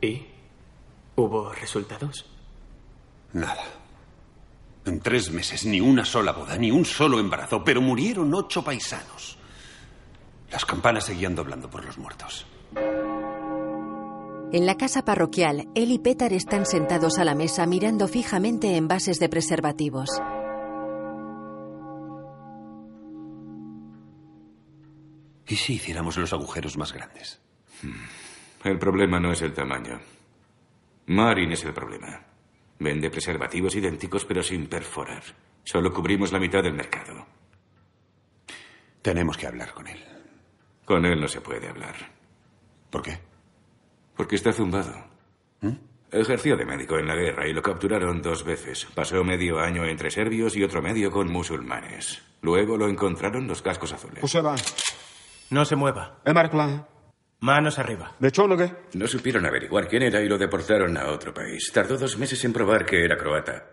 ¿Y? 0.00 0.22
¿Hubo 1.16 1.52
resultados? 1.52 2.26
Nada. 3.32 3.64
En 4.86 5.00
tres 5.00 5.30
meses 5.30 5.66
ni 5.66 5.80
una 5.80 6.04
sola 6.04 6.32
boda, 6.32 6.56
ni 6.56 6.70
un 6.70 6.84
solo 6.84 7.20
embarazo, 7.20 7.62
pero 7.62 7.80
murieron 7.80 8.32
ocho 8.34 8.64
paisanos. 8.64 9.36
Las 10.50 10.64
campanas 10.64 11.04
seguían 11.04 11.34
doblando 11.34 11.70
por 11.70 11.84
los 11.84 11.98
muertos. 11.98 12.46
En 14.52 14.66
la 14.66 14.76
casa 14.76 15.04
parroquial, 15.04 15.68
él 15.76 15.92
y 15.92 16.00
Petar 16.00 16.32
están 16.32 16.66
sentados 16.66 17.18
a 17.20 17.24
la 17.24 17.36
mesa 17.36 17.66
mirando 17.66 18.08
fijamente 18.08 18.76
envases 18.76 19.20
de 19.20 19.28
preservativos. 19.28 20.08
¿Y 25.46 25.54
si 25.54 25.74
hiciéramos 25.74 26.16
los 26.16 26.32
agujeros 26.32 26.76
más 26.76 26.92
grandes? 26.92 27.40
El 28.64 28.76
problema 28.80 29.20
no 29.20 29.30
es 29.30 29.40
el 29.42 29.54
tamaño. 29.54 30.00
Marin 31.06 31.52
es 31.52 31.64
el 31.64 31.72
problema. 31.72 32.20
Vende 32.80 33.08
preservativos 33.08 33.76
idénticos 33.76 34.24
pero 34.24 34.42
sin 34.42 34.66
perforar. 34.66 35.22
Solo 35.62 35.92
cubrimos 35.92 36.32
la 36.32 36.40
mitad 36.40 36.64
del 36.64 36.74
mercado. 36.74 37.24
Tenemos 39.00 39.36
que 39.36 39.46
hablar 39.46 39.72
con 39.72 39.86
él. 39.86 40.04
Con 40.84 41.06
él 41.06 41.20
no 41.20 41.28
se 41.28 41.40
puede 41.40 41.68
hablar. 41.68 41.94
¿Por 42.90 43.02
qué? 43.02 43.29
Porque 44.20 44.36
está 44.36 44.52
zumbado. 44.52 44.92
Ejerció 46.12 46.54
de 46.54 46.66
médico 46.66 46.98
en 46.98 47.06
la 47.06 47.14
guerra 47.14 47.48
y 47.48 47.54
lo 47.54 47.62
capturaron 47.62 48.20
dos 48.20 48.44
veces. 48.44 48.86
Pasó 48.94 49.24
medio 49.24 49.58
año 49.58 49.86
entre 49.86 50.10
serbios 50.10 50.54
y 50.56 50.62
otro 50.62 50.82
medio 50.82 51.10
con 51.10 51.32
musulmanes. 51.32 52.20
Luego 52.42 52.76
lo 52.76 52.86
encontraron 52.86 53.46
los 53.46 53.62
cascos 53.62 53.94
azules. 53.94 54.22
Useva. 54.22 54.56
No 55.48 55.64
se 55.64 55.74
mueva. 55.74 56.20
Manos 57.38 57.78
arriba. 57.78 58.14
No 58.92 59.06
supieron 59.06 59.46
averiguar 59.46 59.88
quién 59.88 60.02
era 60.02 60.20
y 60.20 60.28
lo 60.28 60.36
deportaron 60.36 60.98
a 60.98 61.06
otro 61.06 61.32
país. 61.32 61.70
Tardó 61.72 61.96
dos 61.96 62.18
meses 62.18 62.44
en 62.44 62.52
probar 62.52 62.84
que 62.84 63.02
era 63.02 63.16
croata. 63.16 63.70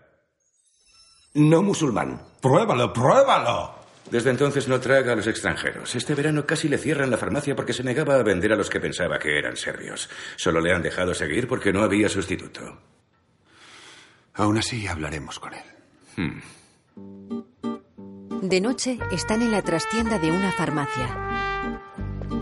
No 1.34 1.60
musulmán. 1.62 2.22
Pruébalo, 2.40 2.90
pruébalo. 2.90 3.77
Desde 4.10 4.30
entonces 4.30 4.68
no 4.68 4.80
traga 4.80 5.12
a 5.12 5.16
los 5.16 5.26
extranjeros. 5.26 5.94
Este 5.94 6.14
verano 6.14 6.46
casi 6.46 6.68
le 6.68 6.78
cierran 6.78 7.10
la 7.10 7.18
farmacia 7.18 7.54
porque 7.54 7.72
se 7.72 7.84
negaba 7.84 8.14
a 8.16 8.22
vender 8.22 8.52
a 8.52 8.56
los 8.56 8.70
que 8.70 8.80
pensaba 8.80 9.18
que 9.18 9.38
eran 9.38 9.56
serbios. 9.56 10.08
Solo 10.36 10.60
le 10.60 10.72
han 10.72 10.82
dejado 10.82 11.14
seguir 11.14 11.46
porque 11.46 11.72
no 11.72 11.82
había 11.82 12.08
sustituto. 12.08 12.80
Aún 14.34 14.56
así 14.58 14.86
hablaremos 14.86 15.38
con 15.38 15.52
él. 15.54 15.64
Hmm. 16.16 16.40
De 18.42 18.60
noche, 18.60 18.98
están 19.10 19.42
en 19.42 19.50
la 19.50 19.62
trastienda 19.62 20.18
de 20.18 20.30
una 20.30 20.52
farmacia. 20.52 21.28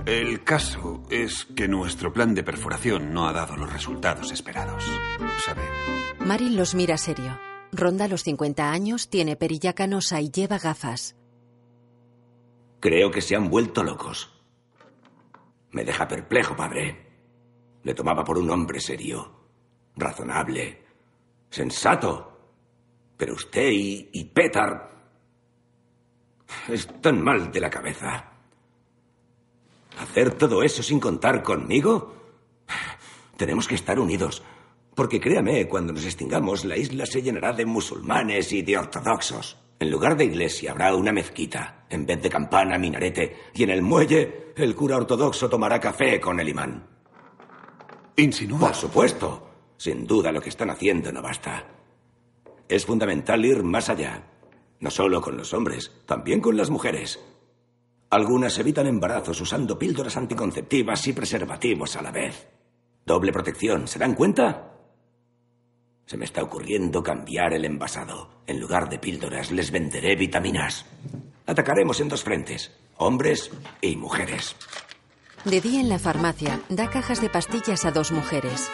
El 0.05 0.45
caso 0.45 1.03
es 1.11 1.47
que 1.57 1.67
nuestro 1.67 2.13
plan 2.13 2.35
de 2.35 2.45
perforación 2.45 3.13
no 3.13 3.27
ha 3.27 3.33
dado 3.33 3.57
los 3.57 3.73
resultados 3.73 4.31
esperados. 4.31 4.85
¿Sabe? 5.45 5.63
Marin 6.21 6.57
los 6.57 6.75
mira 6.75 6.97
serio. 6.97 7.41
Ronda 7.73 8.07
los 8.07 8.23
50 8.23 8.71
años, 8.71 9.09
tiene 9.09 9.37
perilla 9.37 9.73
canosa 9.73 10.21
y 10.21 10.31
lleva 10.31 10.59
gafas. 10.59 11.17
Creo 12.87 13.11
que 13.11 13.21
se 13.21 13.35
han 13.35 13.51
vuelto 13.51 13.83
locos. 13.83 14.31
Me 15.73 15.83
deja 15.83 16.07
perplejo, 16.07 16.55
padre. 16.55 17.09
Le 17.83 17.95
tomaba 17.95 18.23
por 18.23 18.39
un 18.39 18.49
hombre 18.49 18.79
serio, 18.79 19.29
razonable, 19.97 20.85
sensato. 21.51 22.39
Pero 23.17 23.35
usted 23.35 23.71
y, 23.73 24.11
y 24.13 24.27
Petar 24.27 24.89
están 26.69 27.25
mal 27.25 27.51
de 27.51 27.61
la 27.61 27.71
cabeza. 27.71 28.31
¿Hacer 29.99 30.35
todo 30.35 30.63
eso 30.63 30.81
sin 30.81 31.01
contar 31.01 31.43
conmigo? 31.43 32.15
Tenemos 33.37 33.67
que 33.67 33.75
estar 33.75 33.99
unidos. 33.99 34.45
Porque 34.95 35.21
créame, 35.21 35.67
cuando 35.67 35.93
nos 35.93 36.05
extingamos, 36.05 36.65
la 36.65 36.77
isla 36.77 37.05
se 37.05 37.21
llenará 37.21 37.53
de 37.53 37.67
musulmanes 37.67 38.53
y 38.53 38.63
de 38.63 38.79
ortodoxos. 38.79 39.57
En 39.79 39.91
lugar 39.91 40.17
de 40.17 40.25
iglesia 40.25 40.71
habrá 40.71 40.95
una 40.95 41.13
mezquita, 41.13 41.85
en 41.91 42.07
vez 42.07 42.23
de 42.23 42.31
campana, 42.31 42.79
minarete, 42.79 43.37
y 43.55 43.63
en 43.63 43.71
el 43.71 43.83
muelle 43.83 44.53
el 44.57 44.75
cura 44.75 44.97
ortodoxo 44.97 45.51
tomará 45.51 45.79
café 45.79 46.19
con 46.19 46.41
el 46.41 46.49
imán. 46.49 46.87
¿Insinúa? 48.17 48.61
Por 48.61 48.75
supuesto. 48.75 49.43
Sin 49.77 50.07
duda 50.07 50.33
lo 50.33 50.41
que 50.41 50.49
están 50.49 50.71
haciendo 50.71 51.13
no 51.13 51.21
basta. 51.21 51.65
Es 52.67 52.87
fundamental 52.87 53.45
ir 53.45 53.63
más 53.63 53.91
allá. 53.91 54.25
No 54.81 54.91
solo 54.91 55.21
con 55.21 55.37
los 55.37 55.53
hombres, 55.53 55.93
también 56.07 56.41
con 56.41 56.57
las 56.57 56.71
mujeres. 56.71 57.21
Algunas 58.09 58.59
evitan 58.59 58.87
embarazos 58.87 59.41
usando 59.41 59.79
píldoras 59.79 60.17
anticonceptivas 60.17 61.07
y 61.07 61.13
preservativos 61.13 61.97
a 61.97 62.03
la 62.03 62.11
vez. 62.11 62.49
Doble 63.05 63.33
protección, 63.33 63.87
¿se 63.87 63.99
dan 63.99 64.15
cuenta? 64.15 64.76
Se 66.07 66.17
me 66.17 66.25
está 66.25 66.43
ocurriendo 66.43 67.03
cambiar 67.03 67.53
el 67.53 67.65
envasado. 67.65 68.31
En 68.47 68.61
lugar 68.61 68.89
de 68.89 68.99
píldoras, 68.99 69.51
les 69.51 69.73
venderé 69.73 70.15
vitaminas. 70.15 70.87
Atacaremos 71.47 72.01
en 72.01 72.09
dos 72.09 72.23
frentes, 72.23 72.71
hombres 72.97 73.51
y 73.81 73.97
mujeres. 73.97 74.55
De 75.45 75.61
día 75.61 75.81
en 75.81 75.89
la 75.89 75.99
farmacia, 75.99 76.61
da 76.69 76.91
cajas 76.91 77.21
de 77.21 77.29
pastillas 77.29 77.85
a 77.85 77.91
dos 77.91 78.13
mujeres. 78.13 78.71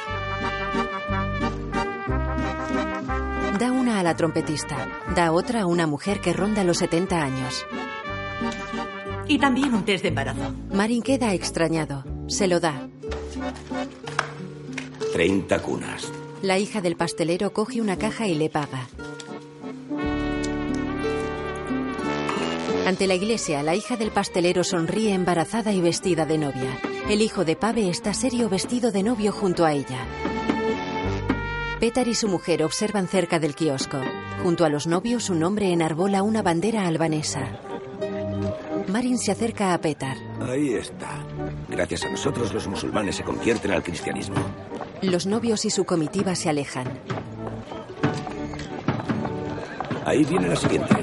Da 3.59 3.73
una 3.73 3.99
a 3.99 4.03
la 4.03 4.15
trompetista, 4.15 4.89
da 5.15 5.33
otra 5.33 5.63
a 5.63 5.67
una 5.67 5.87
mujer 5.87 6.21
que 6.21 6.35
ronda 6.35 6.65
los 6.65 6.79
70 6.79 7.23
años. 7.23 7.67
Y 9.27 9.39
también 9.39 9.73
un 9.73 9.87
test 9.87 10.03
de 10.03 10.09
embarazo. 10.09 10.55
Marin 10.71 11.03
queda 11.03 11.33
extrañado. 11.33 12.05
Se 12.27 12.47
lo 12.47 12.61
da. 12.61 12.89
Treinta 15.13 15.63
cunas. 15.63 16.13
La 16.43 16.59
hija 16.59 16.81
del 16.81 16.97
pastelero 16.97 17.53
coge 17.53 17.81
una 17.81 17.97
caja 17.97 18.27
y 18.27 18.35
le 18.35 18.51
paga. 18.51 18.89
Ante 22.85 23.07
la 23.07 23.15
iglesia, 23.15 23.63
la 23.63 23.77
hija 23.77 23.97
del 23.97 24.11
pastelero 24.11 24.65
sonríe 24.65 25.15
embarazada 25.15 25.73
y 25.73 25.81
vestida 25.81 26.27
de 26.27 26.39
novia. 26.39 26.81
El 27.09 27.23
hijo 27.23 27.45
de 27.45 27.55
Pave 27.55 27.89
está 27.89 28.13
serio 28.13 28.49
vestido 28.49 28.91
de 28.91 29.05
novio 29.05 29.31
junto 29.31 29.65
a 29.65 29.73
ella. 29.73 30.05
Petar 31.79 32.09
y 32.09 32.15
su 32.17 32.27
mujer 32.27 32.65
observan 32.65 33.07
cerca 33.07 33.39
del 33.39 33.55
kiosco. 33.55 34.01
Junto 34.43 34.65
a 34.65 34.69
los 34.69 34.89
novios, 34.89 35.31
un 35.31 35.45
hombre 35.45 35.73
enarbola 35.73 36.25
una 36.25 36.43
bandera 36.43 36.89
albanesa. 36.89 37.61
Marin 38.89 39.17
se 39.17 39.31
acerca 39.31 39.75
a 39.75 39.81
Petar. 39.81 40.17
Ahí 40.41 40.75
está. 40.75 41.25
Gracias 41.69 42.05
a 42.05 42.11
nosotros 42.11 42.53
los 42.53 42.67
musulmanes 42.67 43.15
se 43.15 43.23
convierten 43.23 43.71
al 43.71 43.85
cristianismo. 43.85 44.37
Los 45.03 45.27
novios 45.27 45.65
y 45.65 45.71
su 45.71 45.85
comitiva 45.85 46.37
se 46.37 46.49
alejan. 46.49 46.87
Ahí 50.07 50.25
viene 50.25 50.49
la 50.49 50.55
siguiente. 50.55 50.95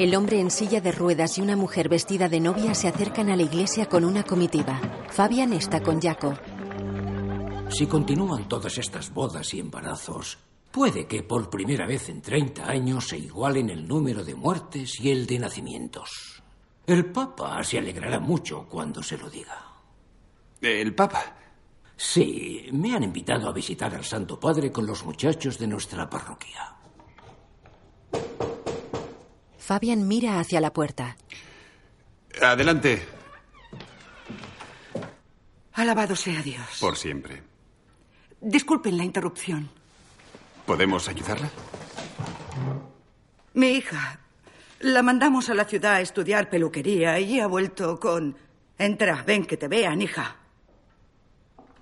El 0.00 0.16
hombre 0.16 0.40
en 0.40 0.50
silla 0.50 0.80
de 0.80 0.90
ruedas 0.90 1.38
y 1.38 1.40
una 1.40 1.54
mujer 1.54 1.88
vestida 1.88 2.28
de 2.28 2.40
novia 2.40 2.74
se 2.74 2.88
acercan 2.88 3.30
a 3.30 3.36
la 3.36 3.44
iglesia 3.44 3.86
con 3.86 4.04
una 4.04 4.24
comitiva. 4.24 4.80
Fabian 5.08 5.52
está 5.52 5.80
con 5.80 6.00
Jaco. 6.00 6.34
Si 7.68 7.86
continúan 7.86 8.48
todas 8.48 8.76
estas 8.76 9.14
bodas 9.14 9.54
y 9.54 9.60
embarazos, 9.60 10.36
puede 10.72 11.06
que 11.06 11.22
por 11.22 11.48
primera 11.48 11.86
vez 11.86 12.08
en 12.08 12.22
30 12.22 12.68
años 12.68 13.06
se 13.06 13.18
igualen 13.18 13.70
el 13.70 13.86
número 13.86 14.24
de 14.24 14.34
muertes 14.34 14.98
y 14.98 15.12
el 15.12 15.26
de 15.26 15.38
nacimientos. 15.38 16.42
El 16.88 17.06
Papa 17.06 17.62
se 17.62 17.78
alegrará 17.78 18.18
mucho 18.18 18.66
cuando 18.68 19.00
se 19.00 19.16
lo 19.16 19.30
diga. 19.30 19.64
¿El 20.60 20.92
Papa? 20.92 21.43
Sí, 21.96 22.68
me 22.72 22.94
han 22.94 23.04
invitado 23.04 23.48
a 23.48 23.52
visitar 23.52 23.94
al 23.94 24.04
Santo 24.04 24.38
Padre 24.38 24.72
con 24.72 24.86
los 24.86 25.04
muchachos 25.04 25.58
de 25.58 25.66
nuestra 25.66 26.08
parroquia. 26.10 26.74
Fabian 29.58 30.06
mira 30.06 30.40
hacia 30.40 30.60
la 30.60 30.72
puerta. 30.72 31.16
Adelante. 32.42 33.02
Alabado 35.72 36.14
sea 36.16 36.42
Dios. 36.42 36.66
Por 36.80 36.96
siempre. 36.96 37.42
Disculpen 38.40 38.98
la 38.98 39.04
interrupción. 39.04 39.70
¿Podemos 40.66 41.08
ayudarla? 41.08 41.50
Mi 43.54 43.68
hija. 43.68 44.20
La 44.80 45.02
mandamos 45.02 45.48
a 45.48 45.54
la 45.54 45.64
ciudad 45.64 45.94
a 45.94 46.00
estudiar 46.00 46.50
peluquería 46.50 47.18
y 47.20 47.40
ha 47.40 47.46
vuelto 47.46 47.98
con... 47.98 48.36
Entra, 48.76 49.22
ven 49.26 49.46
que 49.46 49.56
te 49.56 49.68
vean, 49.68 50.02
hija. 50.02 50.36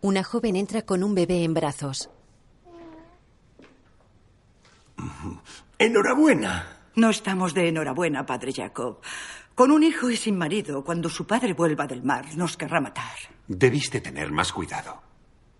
Una 0.03 0.25
joven 0.25 0.57
entra 0.57 0.83
con 0.83 1.05
un 1.05 1.15
bebé 1.15 1.45
en 1.45 1.55
brazos. 1.55 2.11
Enhorabuena. 5.79 6.91
No 6.97 7.09
estamos 7.09 7.55
de 7.55 7.69
enhorabuena, 7.69 8.27
padre 8.27 8.53
Jacob. 8.53 8.99
Con 9.55 9.71
un 9.71 9.85
hijo 9.85 10.11
y 10.11 10.17
sin 10.17 10.37
marido, 10.37 10.83
cuando 10.83 11.09
su 11.09 11.25
padre 11.25 11.53
vuelva 11.53 11.87
del 11.87 12.03
mar, 12.03 12.25
nos 12.35 12.57
querrá 12.57 12.81
matar. 12.81 13.15
Debiste 13.47 14.01
tener 14.01 14.33
más 14.33 14.53
cuidado. 14.53 15.01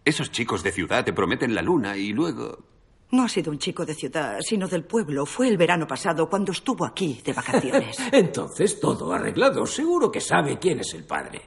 Esos 0.05 0.33
chicos 0.33 0.65
de 0.65 0.73
ciudad 0.73 1.05
te 1.05 1.13
prometen 1.13 1.55
la 1.55 1.63
luna 1.63 1.97
y 1.97 2.13
luego... 2.13 2.65
No 3.13 3.23
ha 3.23 3.29
sido 3.29 3.53
un 3.53 3.61
chico 3.61 3.87
de 3.87 3.95
ciudad, 3.95 4.39
sino 4.41 4.67
del 4.67 4.83
pueblo. 4.83 5.25
Fue 5.25 5.47
el 5.47 5.57
verano 5.57 5.87
pasado 5.87 6.29
cuando 6.29 6.51
estuvo 6.51 6.85
aquí 6.85 7.23
de 7.25 7.33
vacaciones. 7.33 7.97
Entonces 8.13 8.81
todo 8.81 9.13
arreglado. 9.13 9.67
Seguro 9.67 10.11
que 10.11 10.21
sabe 10.21 10.59
quién 10.59 10.81
es 10.81 10.95
el 10.95 11.05
padre. 11.05 11.43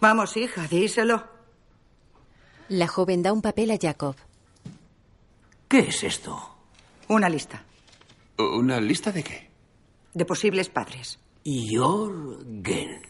Vamos, 0.00 0.36
hija, 0.36 0.66
díselo. 0.66 1.33
La 2.68 2.86
joven 2.88 3.22
da 3.22 3.32
un 3.32 3.42
papel 3.42 3.70
a 3.70 3.78
Jacob. 3.80 4.16
¿Qué 5.68 5.80
es 5.80 6.02
esto? 6.02 6.56
Una 7.08 7.28
lista. 7.28 7.62
¿Una 8.38 8.80
lista 8.80 9.12
de 9.12 9.22
qué? 9.22 9.50
De 10.14 10.24
posibles 10.24 10.68
padres. 10.68 11.18
Jorgen. 11.44 13.02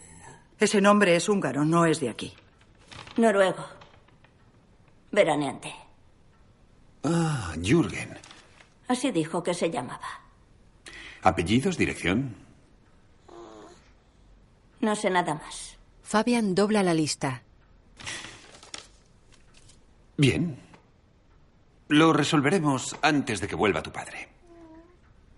Ese 0.59 0.81
nombre 0.81 1.15
es 1.15 1.29
húngaro, 1.29 1.63
no 1.63 1.85
es 1.85 1.99
de 1.99 2.09
aquí. 2.09 2.33
Noruego. 3.17 3.65
Veraneante. 5.11 5.73
Ah, 7.03 7.53
Jürgen. 7.61 8.17
Así 8.87 9.11
dijo 9.11 9.41
que 9.43 9.53
se 9.53 9.69
llamaba. 9.69 10.07
¿Apellidos, 11.21 11.77
dirección? 11.77 12.35
No 14.81 14.95
sé 14.95 15.09
nada 15.09 15.35
más. 15.35 15.77
Fabian 16.03 16.53
dobla 16.55 16.83
la 16.83 16.93
lista. 16.93 17.41
Bien. 20.17 20.57
Lo 21.87 22.13
resolveremos 22.13 22.95
antes 23.01 23.41
de 23.41 23.47
que 23.47 23.55
vuelva 23.55 23.83
tu 23.83 23.91
padre. 23.91 24.29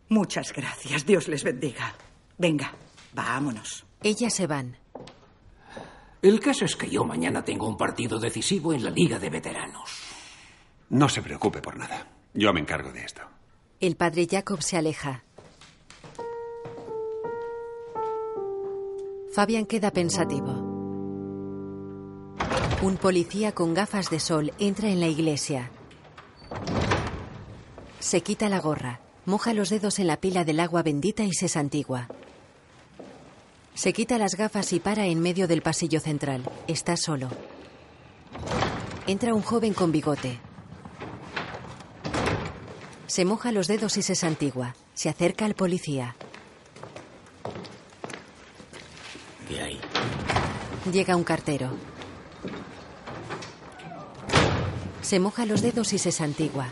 Muchas 0.09 0.53
gracias. 0.53 1.05
Dios 1.05 1.27
les 1.27 1.43
bendiga. 1.43 1.93
Venga, 2.37 2.73
vámonos. 3.13 3.85
Ellas 4.03 4.33
se 4.33 4.47
van. 4.47 4.77
El 6.21 6.39
caso 6.39 6.65
es 6.65 6.75
que 6.75 6.89
yo 6.89 7.03
mañana 7.03 7.43
tengo 7.43 7.67
un 7.67 7.77
partido 7.77 8.19
decisivo 8.19 8.73
en 8.73 8.83
la 8.83 8.89
Liga 8.89 9.19
de 9.19 9.29
Veteranos. 9.29 9.89
No 10.89 11.09
se 11.09 11.21
preocupe 11.21 11.61
por 11.61 11.77
nada. 11.77 12.07
Yo 12.33 12.53
me 12.53 12.59
encargo 12.59 12.91
de 12.91 13.03
esto. 13.03 13.21
El 13.79 13.95
padre 13.95 14.27
Jacob 14.29 14.61
se 14.61 14.77
aleja. 14.77 15.23
Fabian 19.33 19.65
queda 19.65 19.91
pensativo. 19.91 20.66
Un 22.81 22.97
policía 22.97 23.51
con 23.53 23.73
gafas 23.73 24.09
de 24.09 24.19
sol 24.19 24.53
entra 24.59 24.89
en 24.89 24.99
la 24.99 25.07
iglesia. 25.07 25.71
Se 27.99 28.21
quita 28.21 28.49
la 28.49 28.59
gorra, 28.59 29.01
moja 29.25 29.53
los 29.53 29.69
dedos 29.69 29.99
en 29.99 30.07
la 30.07 30.17
pila 30.17 30.43
del 30.43 30.59
agua 30.59 30.83
bendita 30.83 31.23
y 31.23 31.33
se 31.33 31.47
santigua. 31.47 32.07
Se 33.73 33.93
quita 33.93 34.17
las 34.17 34.35
gafas 34.35 34.73
y 34.73 34.79
para 34.79 35.05
en 35.05 35.19
medio 35.19 35.47
del 35.47 35.61
pasillo 35.61 35.99
central. 35.99 36.43
Está 36.67 36.97
solo. 36.97 37.29
Entra 39.05 39.33
un 39.33 39.41
joven 39.41 39.73
con 39.73 39.91
bigote. 39.91 40.39
Se 43.07 43.25
moja 43.25 43.51
los 43.51 43.67
dedos 43.67 43.97
y 43.97 44.01
se 44.01 44.15
santigua. 44.15 44.75
Se 44.93 45.09
acerca 45.09 45.45
al 45.45 45.53
policía. 45.53 46.15
¿Qué 49.47 49.61
hay? 49.61 49.79
Llega 50.91 51.15
un 51.15 51.23
cartero. 51.23 51.96
Se 55.07 55.21
moja 55.21 55.45
los 55.45 55.61
dedos 55.61 55.93
y 55.93 55.99
se 55.99 56.11
santigua. 56.11 56.67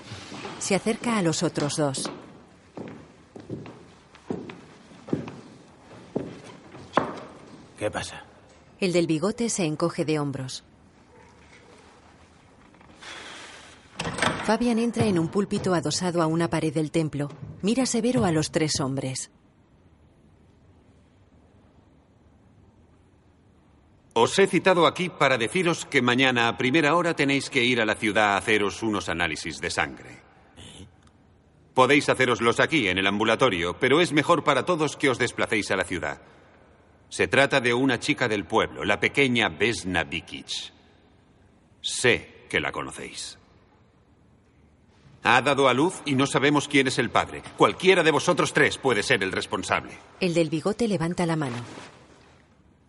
Se 0.59 0.75
acerca 0.75 1.17
a 1.17 1.21
los 1.21 1.41
otros 1.41 1.77
dos. 1.77 2.11
¿Qué 7.79 7.89
pasa? 7.89 8.25
El 8.81 8.91
del 8.91 9.07
bigote 9.07 9.47
se 9.47 9.63
encoge 9.63 10.03
de 10.03 10.19
hombros. 10.19 10.65
Fabian 14.43 14.79
entra 14.79 15.05
en 15.05 15.17
un 15.17 15.29
púlpito 15.29 15.73
adosado 15.73 16.21
a 16.21 16.27
una 16.27 16.49
pared 16.49 16.73
del 16.73 16.91
templo. 16.91 17.29
Mira 17.61 17.85
severo 17.85 18.25
a 18.25 18.33
los 18.33 18.51
tres 18.51 18.81
hombres. 18.81 19.31
Os 24.17 24.39
he 24.39 24.47
citado 24.47 24.87
aquí 24.87 25.09
para 25.09 25.37
deciros 25.37 25.83
que 25.85 26.01
mañana 26.01 26.47
a 26.47 26.55
primera 26.55 26.95
hora 26.95 27.17
tenéis 27.17 27.49
que 27.49 27.65
ir 27.65 27.81
a 27.81 27.85
la 27.85 27.95
ciudad 27.95 28.35
a 28.35 28.37
haceros 28.37 28.81
unos 28.81 29.09
análisis 29.09 29.59
de 29.59 29.69
sangre. 29.69 30.21
Podéis 31.73 32.07
haceroslos 32.07 32.61
aquí, 32.61 32.87
en 32.87 32.97
el 32.97 33.07
ambulatorio, 33.07 33.77
pero 33.77 33.99
es 33.99 34.13
mejor 34.13 34.45
para 34.45 34.63
todos 34.63 34.95
que 34.95 35.09
os 35.09 35.19
desplacéis 35.19 35.69
a 35.71 35.75
la 35.75 35.83
ciudad. 35.83 36.21
Se 37.09 37.27
trata 37.27 37.59
de 37.59 37.73
una 37.73 37.99
chica 37.99 38.29
del 38.29 38.45
pueblo, 38.45 38.85
la 38.85 39.01
pequeña 39.01 39.49
Vesna 39.49 40.05
Vikic. 40.05 40.71
Sé 41.81 42.45
que 42.49 42.61
la 42.61 42.71
conocéis. 42.71 43.37
Ha 45.23 45.41
dado 45.41 45.67
a 45.67 45.73
luz 45.73 46.01
y 46.05 46.15
no 46.15 46.25
sabemos 46.25 46.69
quién 46.69 46.87
es 46.87 46.99
el 46.99 47.09
padre. 47.09 47.43
Cualquiera 47.57 48.01
de 48.01 48.11
vosotros 48.11 48.53
tres 48.53 48.77
puede 48.77 49.03
ser 49.03 49.21
el 49.23 49.33
responsable. 49.33 49.91
El 50.21 50.33
del 50.33 50.49
bigote 50.49 50.87
levanta 50.87 51.25
la 51.25 51.35
mano. 51.35 51.57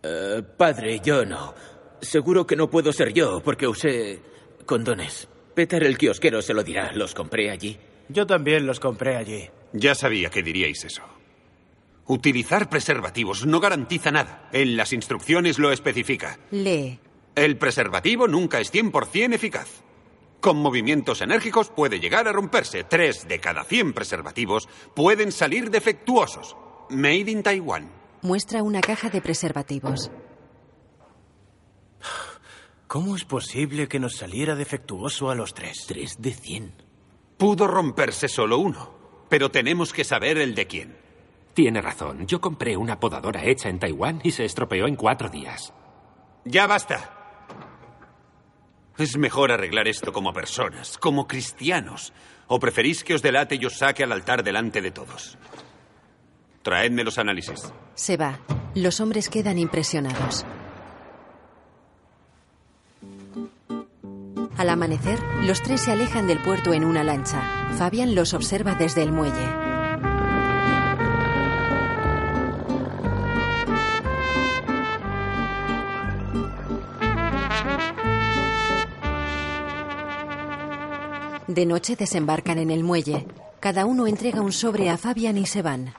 Eh, 0.07 0.41
padre, 0.55 1.01
yo 1.03 1.25
no. 1.25 1.53
Seguro 2.01 2.45
que 2.47 2.55
no 2.55 2.69
puedo 2.69 2.93
ser 2.93 3.13
yo, 3.13 3.41
porque 3.43 3.67
usé 3.67 4.21
condones. 4.65 5.27
Peter 5.53 5.83
el 5.83 5.97
kiosquero 5.97 6.41
se 6.41 6.53
lo 6.53 6.63
dirá. 6.63 6.91
Los 6.93 7.13
compré 7.13 7.49
allí. 7.49 7.77
Yo 8.09 8.25
también 8.25 8.65
los 8.65 8.79
compré 8.79 9.17
allí. 9.17 9.49
Ya 9.73 9.95
sabía 9.95 10.29
que 10.29 10.43
diríais 10.43 10.85
eso. 10.85 11.01
Utilizar 12.05 12.69
preservativos 12.69 13.45
no 13.45 13.59
garantiza 13.59 14.11
nada. 14.11 14.47
En 14.53 14.77
las 14.77 14.93
instrucciones 14.93 15.59
lo 15.59 15.71
especifica. 15.71 16.39
Lee. 16.51 16.99
El 17.35 17.57
preservativo 17.57 18.27
nunca 18.27 18.59
es 18.59 18.73
100% 18.73 19.33
eficaz. 19.33 19.83
Con 20.39 20.57
movimientos 20.57 21.21
enérgicos 21.21 21.69
puede 21.69 21.99
llegar 21.99 22.27
a 22.27 22.31
romperse. 22.31 22.83
Tres 22.83 23.27
de 23.27 23.39
cada 23.39 23.63
100 23.63 23.93
preservativos 23.93 24.69
pueden 24.95 25.31
salir 25.31 25.69
defectuosos. 25.69 26.55
Made 26.89 27.29
in 27.29 27.43
Taiwan. 27.43 27.96
Muestra 28.21 28.63
una 28.63 28.81
caja 28.81 29.09
de 29.09 29.21
preservativos. 29.21 30.09
¿Cómo 32.87 33.15
es 33.15 33.25
posible 33.25 33.87
que 33.87 33.99
nos 33.99 34.15
saliera 34.15 34.55
defectuoso 34.55 35.29
a 35.29 35.35
los 35.35 35.53
tres? 35.53 35.85
Tres 35.87 36.15
de 36.19 36.33
cien. 36.33 36.73
Pudo 37.37 37.67
romperse 37.67 38.27
solo 38.27 38.57
uno, 38.57 39.25
pero 39.29 39.51
tenemos 39.51 39.93
que 39.93 40.03
saber 40.03 40.39
el 40.39 40.55
de 40.55 40.65
quién. 40.65 40.97
Tiene 41.53 41.81
razón. 41.81 42.25
Yo 42.25 42.41
compré 42.41 42.75
una 42.75 42.99
podadora 42.99 43.43
hecha 43.43 43.69
en 43.69 43.79
Taiwán 43.79 44.21
y 44.23 44.31
se 44.31 44.45
estropeó 44.45 44.87
en 44.87 44.95
cuatro 44.95 45.29
días. 45.29 45.73
Ya 46.45 46.65
basta. 46.65 47.13
Es 48.97 49.15
mejor 49.17 49.51
arreglar 49.51 49.87
esto 49.87 50.11
como 50.11 50.33
personas, 50.33 50.97
como 50.97 51.27
cristianos. 51.27 52.13
¿O 52.47 52.59
preferís 52.59 53.03
que 53.03 53.13
os 53.13 53.21
delate 53.21 53.55
y 53.61 53.65
os 53.65 53.77
saque 53.77 54.03
al 54.03 54.11
altar 54.11 54.43
delante 54.43 54.81
de 54.81 54.91
todos? 54.91 55.37
Traedme 56.67 57.05
los 57.05 57.17
análisis. 57.17 57.71
Se 57.95 58.17
va. 58.17 58.41
Los 58.75 58.99
hombres 58.99 59.29
quedan 59.29 59.57
impresionados. 59.57 60.45
Al 64.57 64.69
amanecer, 64.69 65.17
los 65.43 65.63
tres 65.63 65.79
se 65.79 65.93
alejan 65.93 66.27
del 66.27 66.39
puerto 66.43 66.73
en 66.73 66.83
una 66.83 67.05
lancha. 67.05 67.41
Fabian 67.77 68.15
los 68.15 68.33
observa 68.33 68.75
desde 68.75 69.01
el 69.01 69.13
muelle. 69.13 69.47
De 81.47 81.65
noche 81.65 81.95
desembarcan 81.95 82.57
en 82.57 82.71
el 82.71 82.83
muelle. 82.83 83.25
Cada 83.61 83.85
uno 83.85 84.05
entrega 84.05 84.41
un 84.41 84.51
sobre 84.51 84.89
a 84.89 84.97
Fabian 84.97 85.37
y 85.37 85.45
se 85.45 85.61
van. 85.61 85.93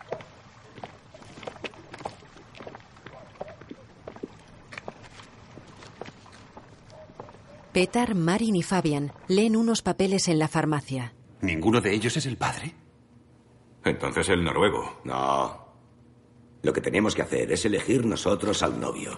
Petar, 7.78 8.16
Marin 8.16 8.56
y 8.56 8.64
Fabian 8.64 9.12
leen 9.28 9.54
unos 9.54 9.82
papeles 9.82 10.26
en 10.26 10.40
la 10.40 10.48
farmacia. 10.48 11.12
¿Ninguno 11.42 11.80
de 11.80 11.94
ellos 11.94 12.16
es 12.16 12.26
el 12.26 12.36
padre? 12.36 12.74
Entonces 13.84 14.28
el 14.30 14.42
noruego. 14.42 14.98
No. 15.04 15.64
Lo 16.60 16.72
que 16.72 16.80
tenemos 16.80 17.14
que 17.14 17.22
hacer 17.22 17.52
es 17.52 17.64
elegir 17.64 18.04
nosotros 18.04 18.64
al 18.64 18.80
novio. 18.80 19.16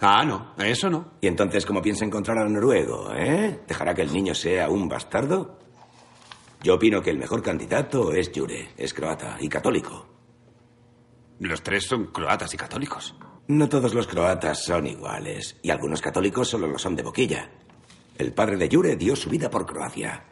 Ah, 0.00 0.24
no, 0.24 0.54
eso 0.56 0.88
no. 0.88 1.14
¿Y 1.20 1.26
entonces 1.26 1.66
cómo 1.66 1.82
piensa 1.82 2.04
encontrar 2.04 2.38
al 2.38 2.52
noruego, 2.52 3.12
eh? 3.12 3.62
¿Dejará 3.66 3.92
que 3.92 4.02
el 4.02 4.12
niño 4.12 4.36
sea 4.36 4.70
un 4.70 4.88
bastardo? 4.88 5.58
Yo 6.62 6.76
opino 6.76 7.02
que 7.02 7.10
el 7.10 7.18
mejor 7.18 7.42
candidato 7.42 8.12
es 8.12 8.30
Jure. 8.32 8.68
Es 8.76 8.94
croata 8.94 9.36
y 9.40 9.48
católico. 9.48 10.06
Los 11.40 11.60
tres 11.64 11.88
son 11.88 12.06
croatas 12.12 12.54
y 12.54 12.56
católicos. 12.56 13.16
No 13.48 13.68
todos 13.68 13.94
los 13.94 14.06
croatas 14.06 14.64
son 14.64 14.86
iguales. 14.86 15.58
Y 15.60 15.70
algunos 15.70 16.00
católicos 16.00 16.48
solo 16.48 16.68
lo 16.68 16.78
son 16.78 16.94
de 16.94 17.02
boquilla. 17.02 17.50
El 18.16 18.32
padre 18.32 18.56
de 18.56 18.68
Jure 18.70 18.96
dio 18.96 19.16
su 19.16 19.28
vida 19.28 19.50
por 19.50 19.66
Croacia. 19.66 20.24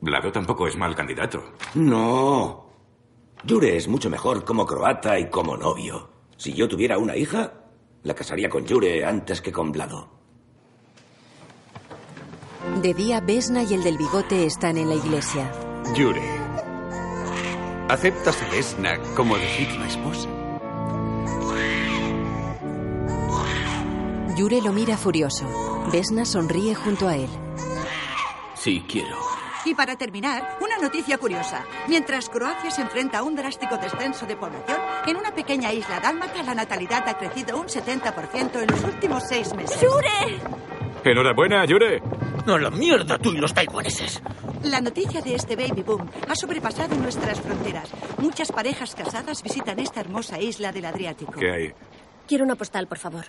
Vlado 0.00 0.32
tampoco 0.32 0.66
es 0.66 0.76
mal 0.76 0.94
candidato. 0.94 1.42
No. 1.74 2.66
Jure 3.48 3.76
es 3.76 3.88
mucho 3.88 4.10
mejor 4.10 4.44
como 4.44 4.66
croata 4.66 5.18
y 5.18 5.30
como 5.30 5.56
novio. 5.56 6.10
Si 6.36 6.52
yo 6.52 6.68
tuviera 6.68 6.98
una 6.98 7.16
hija, 7.16 7.52
la 8.02 8.14
casaría 8.14 8.48
con 8.48 8.66
Jure 8.66 9.04
antes 9.04 9.40
que 9.40 9.52
con 9.52 9.70
Vlado. 9.70 10.08
De 12.82 12.92
día, 12.92 13.20
Vesna 13.20 13.62
y 13.62 13.74
el 13.74 13.84
del 13.84 13.96
bigote 13.96 14.44
están 14.46 14.76
en 14.76 14.88
la 14.88 14.94
iglesia. 14.96 15.50
Jure, 15.96 16.22
¿aceptas 17.88 18.42
a 18.42 18.50
Vesna 18.50 18.98
como 19.14 19.36
legítima 19.36 19.86
esposa? 19.86 20.28
Jure 24.36 24.60
lo 24.60 24.72
mira 24.72 24.96
furioso. 24.96 25.73
Vesna 25.92 26.24
sonríe 26.24 26.74
junto 26.74 27.08
a 27.08 27.16
él. 27.16 27.28
Sí, 28.54 28.84
quiero. 28.88 29.16
Y 29.64 29.74
para 29.74 29.96
terminar, 29.96 30.58
una 30.60 30.76
noticia 30.78 31.16
curiosa. 31.18 31.64
Mientras 31.88 32.28
Croacia 32.28 32.70
se 32.70 32.82
enfrenta 32.82 33.18
a 33.18 33.22
un 33.22 33.34
drástico 33.34 33.76
descenso 33.78 34.26
de 34.26 34.36
población, 34.36 34.78
en 35.06 35.16
una 35.16 35.34
pequeña 35.34 35.72
isla 35.72 36.00
dálmata 36.00 36.42
la 36.42 36.54
natalidad 36.54 37.08
ha 37.08 37.16
crecido 37.16 37.58
un 37.58 37.66
70% 37.66 38.60
en 38.62 38.66
los 38.66 38.84
últimos 38.84 39.22
seis 39.26 39.54
meses. 39.54 39.78
¡Jure! 39.78 40.38
Enhorabuena, 41.04 41.64
Yure. 41.64 42.02
No, 42.46 42.58
la 42.58 42.70
mierda 42.70 43.18
tú 43.18 43.32
y 43.32 43.38
los 43.38 43.54
taiwaneses. 43.54 44.22
La 44.64 44.80
noticia 44.80 45.22
de 45.22 45.34
este 45.34 45.56
baby 45.56 45.82
boom 45.82 46.10
ha 46.28 46.34
sobrepasado 46.34 46.94
nuestras 46.96 47.40
fronteras. 47.40 47.90
Muchas 48.18 48.52
parejas 48.52 48.94
casadas 48.94 49.42
visitan 49.42 49.78
esta 49.78 50.00
hermosa 50.00 50.38
isla 50.38 50.72
del 50.72 50.84
Adriático. 50.86 51.32
¿Qué 51.32 51.50
hay? 51.50 51.72
Quiero 52.26 52.44
una 52.44 52.54
postal, 52.54 52.86
por 52.86 52.98
favor. 52.98 53.24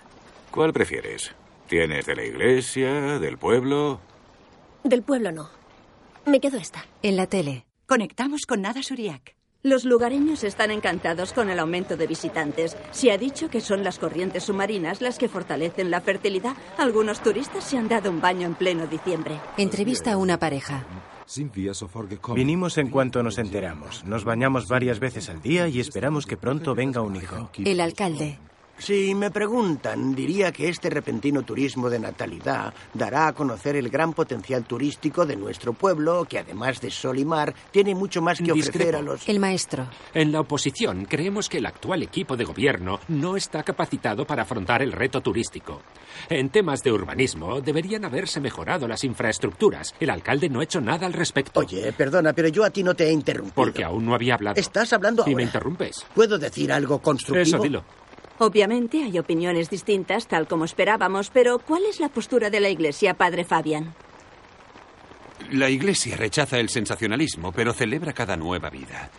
¿Cuál 0.52 0.74
prefieres? 0.74 1.34
¿Tienes 1.68 2.06
de 2.06 2.16
la 2.16 2.24
iglesia, 2.24 3.20
del 3.20 3.38
pueblo? 3.38 4.00
Del 4.84 5.02
pueblo 5.02 5.32
no. 5.32 5.50
Me 6.26 6.40
quedo 6.40 6.58
esta. 6.58 6.86
En 7.02 7.16
la 7.16 7.26
tele. 7.28 7.66
Conectamos 7.88 8.46
con 8.46 8.62
Nada 8.62 8.84
Suriak. 8.84 9.36
Los 9.64 9.84
lugareños 9.84 10.44
están 10.44 10.70
encantados 10.70 11.34
con 11.34 11.50
el 11.50 11.58
aumento 11.58 11.98
de 11.98 12.06
visitantes. 12.06 12.78
Se 12.92 13.12
ha 13.12 13.18
dicho 13.18 13.50
que 13.50 13.62
son 13.62 13.84
las 13.84 13.98
corrientes 13.98 14.44
submarinas 14.44 15.02
las 15.02 15.18
que 15.18 15.28
fortalecen 15.28 15.90
la 15.90 16.02
fertilidad. 16.02 16.56
Algunos 16.78 17.24
turistas 17.24 17.64
se 17.64 17.78
han 17.80 17.88
dado 17.88 18.12
un 18.12 18.22
baño 18.22 18.46
en 18.46 18.54
pleno 18.54 18.86
diciembre. 18.86 19.40
Entrevista 19.58 20.14
a 20.14 20.18
una 20.18 20.38
pareja. 20.38 20.86
Vinimos 22.36 22.78
en 22.78 22.90
cuanto 22.92 23.24
nos 23.24 23.40
enteramos. 23.40 24.06
Nos 24.06 24.24
bañamos 24.24 24.68
varias 24.68 25.00
veces 25.00 25.30
al 25.30 25.42
día 25.42 25.68
y 25.68 25.80
esperamos 25.80 26.28
que 26.28 26.38
pronto 26.38 26.76
venga 26.76 27.02
un 27.02 27.16
hijo. 27.16 27.50
El 27.58 27.82
alcalde. 27.82 28.38
Si 28.78 29.16
me 29.16 29.32
preguntan, 29.32 30.14
diría 30.14 30.52
que 30.52 30.68
este 30.68 30.90
repentino 30.90 31.44
turismo 31.44 31.90
de 31.90 31.98
natalidad 31.98 32.74
dará 32.94 33.28
a 33.28 33.34
conocer 33.34 33.76
el 33.78 33.90
gran 33.90 34.14
potencial 34.14 34.66
turístico 34.66 35.26
de 35.26 35.38
nuestro 35.38 35.74
pueblo, 35.74 36.26
que 36.26 36.40
además 36.40 36.82
de 36.82 36.92
sol 36.92 37.18
y 37.18 37.26
mar, 37.26 37.56
tiene 37.72 37.96
mucho 37.96 38.22
más 38.22 38.38
que 38.40 38.52
ofrecer 38.52 38.74
Discrepo. 38.74 38.98
a 38.98 39.02
los... 39.02 39.30
El 39.30 39.40
maestro. 39.40 39.88
En 40.14 40.32
la 40.32 40.42
oposición 40.42 41.06
creemos 41.06 41.48
que 41.48 41.60
el 41.60 41.66
actual 41.66 42.04
equipo 42.04 42.36
de 42.36 42.44
gobierno 42.44 43.00
no 43.08 43.38
está 43.38 43.64
capacitado 43.64 44.28
para 44.28 44.44
afrontar 44.44 44.82
el 44.82 44.92
reto 44.92 45.22
turístico. 45.22 45.82
En 46.30 46.50
temas 46.50 46.84
de 46.84 46.92
urbanismo 46.92 47.62
deberían 47.62 48.04
haberse 48.06 48.40
mejorado 48.42 48.88
las 48.88 49.04
infraestructuras. 49.04 49.96
El 50.00 50.10
alcalde 50.10 50.50
no 50.50 50.60
ha 50.60 50.64
hecho 50.64 50.82
nada 50.82 51.08
al 51.08 51.14
respecto. 51.14 51.62
Oye, 51.62 51.94
perdona, 51.94 52.34
pero 52.34 52.50
yo 52.50 52.64
a 52.66 52.70
ti 52.70 52.84
no 52.84 52.94
te 52.94 53.08
he 53.08 53.12
interrumpido. 53.12 53.56
Porque 53.56 53.84
aún 53.84 54.06
no 54.06 54.14
había 54.14 54.36
hablado. 54.36 54.60
Estás 54.60 54.92
hablando 54.94 55.24
Y 55.26 55.34
me 55.34 55.44
interrumpes. 55.44 56.06
¿Puedo 56.14 56.38
decir 56.38 56.72
algo 56.72 57.00
constructivo? 57.00 57.58
Eso, 57.58 57.64
dilo. 57.64 57.84
Obviamente 58.38 59.04
hay 59.04 59.18
opiniones 59.18 59.70
distintas, 59.70 60.28
tal 60.28 60.48
como 60.48 60.66
esperábamos, 60.66 61.30
pero 61.30 61.60
¿cuál 61.60 61.84
es 61.86 62.00
la 62.00 62.10
postura 62.10 62.50
de 62.50 62.60
la 62.60 62.70
Iglesia, 62.70 63.14
padre 63.14 63.46
Fabian? 63.46 63.94
La 65.52 65.70
Iglesia 65.70 66.18
rechaza 66.18 66.60
el 66.60 66.70
sensacionalismo, 66.70 67.52
pero 67.54 67.72
celebra 67.72 68.14
cada 68.14 68.36
nueva 68.36 68.70
vida. 68.70 69.10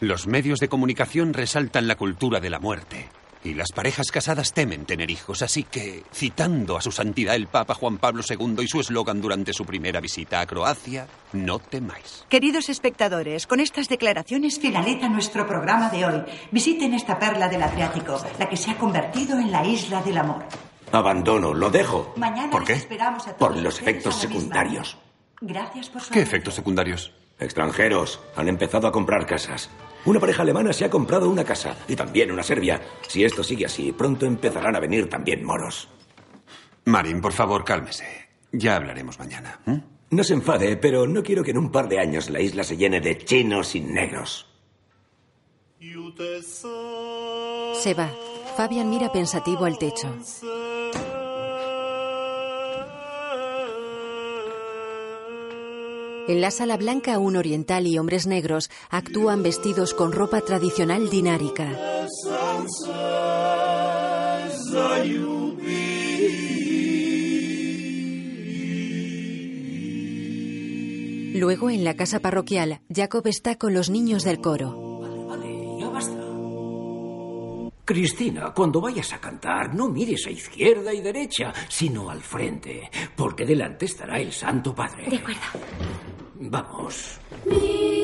Los 0.00 0.26
medios 0.26 0.58
de 0.58 0.68
comunicación 0.68 1.32
resaltan 1.32 1.88
la 1.88 1.96
cultura 1.96 2.40
de 2.40 2.50
la 2.50 2.58
muerte. 2.58 3.08
Y 3.44 3.54
las 3.54 3.70
parejas 3.72 4.10
casadas 4.10 4.52
temen 4.52 4.84
tener 4.84 5.10
hijos, 5.10 5.42
así 5.42 5.62
que, 5.62 6.02
citando 6.12 6.76
a 6.76 6.80
su 6.82 6.90
santidad 6.90 7.36
el 7.36 7.46
Papa 7.46 7.74
Juan 7.74 7.98
Pablo 7.98 8.22
II 8.28 8.56
y 8.62 8.66
su 8.66 8.80
eslogan 8.80 9.20
durante 9.20 9.52
su 9.52 9.64
primera 9.64 10.00
visita 10.00 10.40
a 10.40 10.46
Croacia, 10.46 11.06
no 11.32 11.58
temáis. 11.60 12.24
Queridos 12.28 12.68
espectadores, 12.68 13.46
con 13.46 13.60
estas 13.60 13.88
declaraciones 13.88 14.58
finaliza 14.58 15.08
nuestro 15.08 15.46
programa 15.46 15.88
de 15.88 16.04
hoy. 16.04 16.22
Visiten 16.50 16.94
esta 16.94 17.18
perla 17.18 17.48
del 17.48 17.62
Adriático, 17.62 18.20
la 18.38 18.48
que 18.48 18.56
se 18.56 18.72
ha 18.72 18.76
convertido 18.76 19.38
en 19.38 19.52
la 19.52 19.64
isla 19.64 20.02
del 20.02 20.18
amor. 20.18 20.44
Abandono, 20.90 21.54
lo 21.54 21.70
dejo. 21.70 22.14
Mañana 22.16 22.50
¿Por 22.50 22.64
qué? 22.64 22.72
esperamos 22.72 23.26
a 23.28 23.36
Por 23.36 23.56
los 23.56 23.78
efectos 23.80 24.16
secundarios. 24.16 24.96
Gracias 25.40 25.90
por 25.90 26.02
su 26.02 26.10
¿Qué 26.12 26.20
efectos 26.22 26.54
secundarios? 26.54 27.12
Extranjeros 27.38 28.20
han 28.34 28.48
empezado 28.48 28.88
a 28.88 28.92
comprar 28.92 29.26
casas. 29.26 29.70
Una 30.04 30.20
pareja 30.20 30.42
alemana 30.42 30.72
se 30.72 30.84
ha 30.84 30.90
comprado 30.90 31.28
una 31.28 31.44
casa 31.44 31.76
y 31.86 31.96
también 31.96 32.30
una 32.30 32.42
serbia. 32.42 32.80
Si 33.06 33.24
esto 33.24 33.42
sigue 33.42 33.66
así, 33.66 33.92
pronto 33.92 34.26
empezarán 34.26 34.76
a 34.76 34.80
venir 34.80 35.08
también 35.08 35.44
moros. 35.44 35.88
Marin, 36.84 37.20
por 37.20 37.32
favor, 37.32 37.64
cálmese. 37.64 38.28
Ya 38.52 38.76
hablaremos 38.76 39.18
mañana. 39.18 39.60
¿m? 39.66 39.82
No 40.10 40.24
se 40.24 40.32
enfade, 40.32 40.76
pero 40.78 41.06
no 41.06 41.22
quiero 41.22 41.44
que 41.44 41.50
en 41.50 41.58
un 41.58 41.70
par 41.70 41.88
de 41.88 42.00
años 42.00 42.30
la 42.30 42.40
isla 42.40 42.64
se 42.64 42.76
llene 42.76 43.00
de 43.00 43.18
chinos 43.18 43.74
y 43.74 43.80
negros. 43.80 44.46
Se 47.74 47.94
va. 47.94 48.10
Fabian 48.56 48.88
mira 48.90 49.12
pensativo 49.12 49.64
al 49.66 49.78
techo. 49.78 50.16
En 56.28 56.42
la 56.42 56.50
sala 56.50 56.76
blanca, 56.76 57.18
un 57.18 57.36
oriental 57.36 57.86
y 57.86 57.98
hombres 57.98 58.26
negros 58.26 58.68
actúan 58.90 59.42
vestidos 59.42 59.94
con 59.94 60.12
ropa 60.12 60.42
tradicional 60.42 61.08
dinárica. 61.08 61.74
Luego, 71.34 71.70
en 71.70 71.82
la 71.82 71.94
casa 71.96 72.20
parroquial, 72.20 72.82
Jacob 72.94 73.26
está 73.26 73.56
con 73.56 73.72
los 73.72 73.88
niños 73.88 74.22
del 74.22 74.42
coro. 74.42 75.00
Ya 75.80 75.88
basta. 75.88 76.14
Cristina, 77.86 78.52
cuando 78.54 78.82
vayas 78.82 79.14
a 79.14 79.18
cantar, 79.18 79.74
no 79.74 79.88
mires 79.88 80.26
a 80.26 80.30
izquierda 80.30 80.92
y 80.92 81.00
derecha, 81.00 81.54
sino 81.70 82.10
al 82.10 82.20
frente, 82.20 82.90
porque 83.16 83.46
delante 83.46 83.86
estará 83.86 84.20
el 84.20 84.30
Santo 84.30 84.74
Padre. 84.74 85.08
De 85.08 85.16
acuerdo. 85.16 85.40
Vamos. 86.40 87.18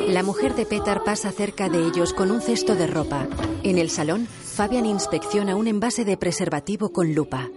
La 0.08 0.22
mujer 0.22 0.54
de 0.54 0.66
Petar 0.66 1.04
pasa 1.04 1.30
cerca 1.30 1.68
de 1.68 1.86
ellos 1.86 2.12
con 2.12 2.30
un 2.30 2.40
cesto 2.40 2.74
de 2.74 2.86
ropa. 2.86 3.28
En 3.62 3.78
el 3.78 3.90
salón, 3.90 4.26
Fabian 4.26 4.86
inspecciona 4.86 5.56
un 5.56 5.68
envase 5.68 6.04
de 6.04 6.16
preservativo 6.16 6.92
con 6.92 7.14
lupa. 7.14 7.48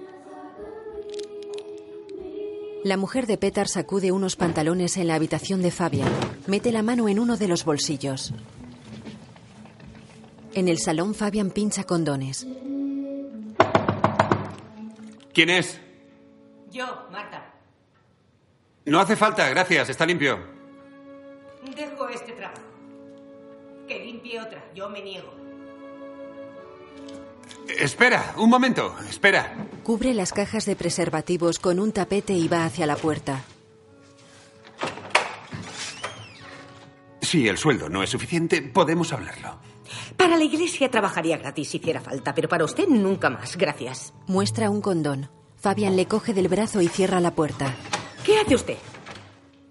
La 2.84 2.96
mujer 2.96 3.26
de 3.26 3.38
Petar 3.38 3.68
sacude 3.68 4.12
unos 4.12 4.36
pantalones 4.36 4.98
en 4.98 5.08
la 5.08 5.16
habitación 5.16 5.62
de 5.62 5.72
Fabian. 5.72 6.10
Mete 6.46 6.72
la 6.72 6.84
mano 6.84 7.10
en 7.10 7.20
uno 7.20 7.38
de 7.38 7.48
los 7.48 7.66
bolsillos. 7.66 8.34
En 10.54 10.68
el 10.68 10.78
salón, 10.80 11.14
Fabian 11.16 11.52
pincha 11.52 11.84
condones. 11.84 12.48
¿Quién 15.34 15.50
es? 15.50 15.80
Yo, 16.72 16.86
Marta. 17.12 17.54
No 18.86 19.00
hace 19.00 19.16
falta, 19.16 19.50
gracias, 19.50 19.90
está 19.90 20.06
limpio. 20.06 20.57
Dejo 21.76 22.10
este 22.10 22.34
trabajo. 22.34 22.62
Que 23.88 24.00
limpie 24.00 24.40
otra. 24.40 24.64
Yo 24.74 24.90
me 24.90 25.02
niego. 25.02 25.34
Espera, 27.80 28.34
un 28.38 28.50
momento, 28.50 28.96
espera. 29.10 29.56
Cubre 29.84 30.14
las 30.14 30.34
cajas 30.34 30.66
de 30.66 30.76
preservativos 30.76 31.60
con 31.60 31.80
un 31.80 31.92
tapete 31.92 32.34
y 32.34 32.48
va 32.48 32.66
hacia 32.66 32.86
la 32.86 32.96
puerta. 32.96 33.44
Si 37.22 37.48
el 37.48 37.58
sueldo 37.58 37.90
no 37.90 38.04
es 38.04 38.10
suficiente, 38.10 38.62
podemos 38.62 39.12
hablarlo. 39.12 39.60
Para 40.16 40.38
la 40.38 40.44
iglesia 40.44 40.90
trabajaría 40.90 41.38
gratis 41.38 41.70
si 41.70 41.78
hiciera 41.78 42.02
falta, 42.02 42.34
pero 42.34 42.48
para 42.48 42.64
usted 42.66 42.88
nunca 42.88 43.30
más. 43.30 43.58
Gracias. 43.58 44.14
Muestra 44.28 44.70
un 44.70 44.82
condón. 44.82 45.30
Fabian 45.58 45.96
le 45.98 46.08
coge 46.08 46.34
del 46.34 46.48
brazo 46.48 46.82
y 46.82 46.88
cierra 46.88 47.20
la 47.20 47.32
puerta. 47.32 47.76
¿Qué 48.24 48.40
hace 48.40 48.56
usted? 48.56 48.78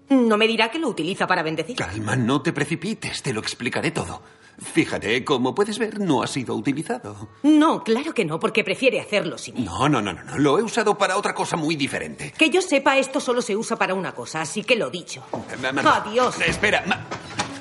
¿No 0.09 0.37
me 0.37 0.47
dirá 0.47 0.69
que 0.71 0.79
lo 0.79 0.87
utiliza 0.89 1.27
para 1.27 1.43
bendecir? 1.43 1.75
Calma, 1.75 2.15
no 2.15 2.41
te 2.41 2.53
precipites, 2.53 3.21
te 3.21 3.33
lo 3.33 3.41
explicaré 3.41 3.91
todo. 3.91 4.21
Fíjate, 4.59 5.23
como 5.23 5.53
puedes 5.53 5.77
ver, 5.77 5.99
no 5.99 6.23
ha 6.23 6.27
sido 6.27 6.55
utilizado. 6.55 7.29
No, 7.43 7.83
claro 7.83 8.13
que 8.13 8.25
no, 8.25 8.39
porque 8.39 8.63
prefiere 8.63 8.99
hacerlo 8.99 9.37
sin 9.37 9.53
mí. 9.55 9.61
No, 9.61 9.87
no, 9.87 10.01
no, 10.01 10.13
no, 10.13 10.23
no. 10.23 10.37
Lo 10.39 10.57
he 10.57 10.63
usado 10.63 10.97
para 10.97 11.15
otra 11.17 11.35
cosa 11.35 11.55
muy 11.57 11.75
diferente. 11.75 12.33
Que 12.35 12.49
yo 12.49 12.61
sepa, 12.61 12.97
esto 12.97 13.19
solo 13.19 13.41
se 13.43 13.55
usa 13.55 13.77
para 13.77 13.93
una 13.93 14.13
cosa, 14.13 14.41
así 14.41 14.63
que 14.63 14.75
lo 14.75 14.89
dicho. 14.89 15.23
Ma- 15.61 15.71
ma- 15.71 15.97
Adiós. 15.97 16.39
Espera, 16.41 16.83
Ma- 16.87 17.05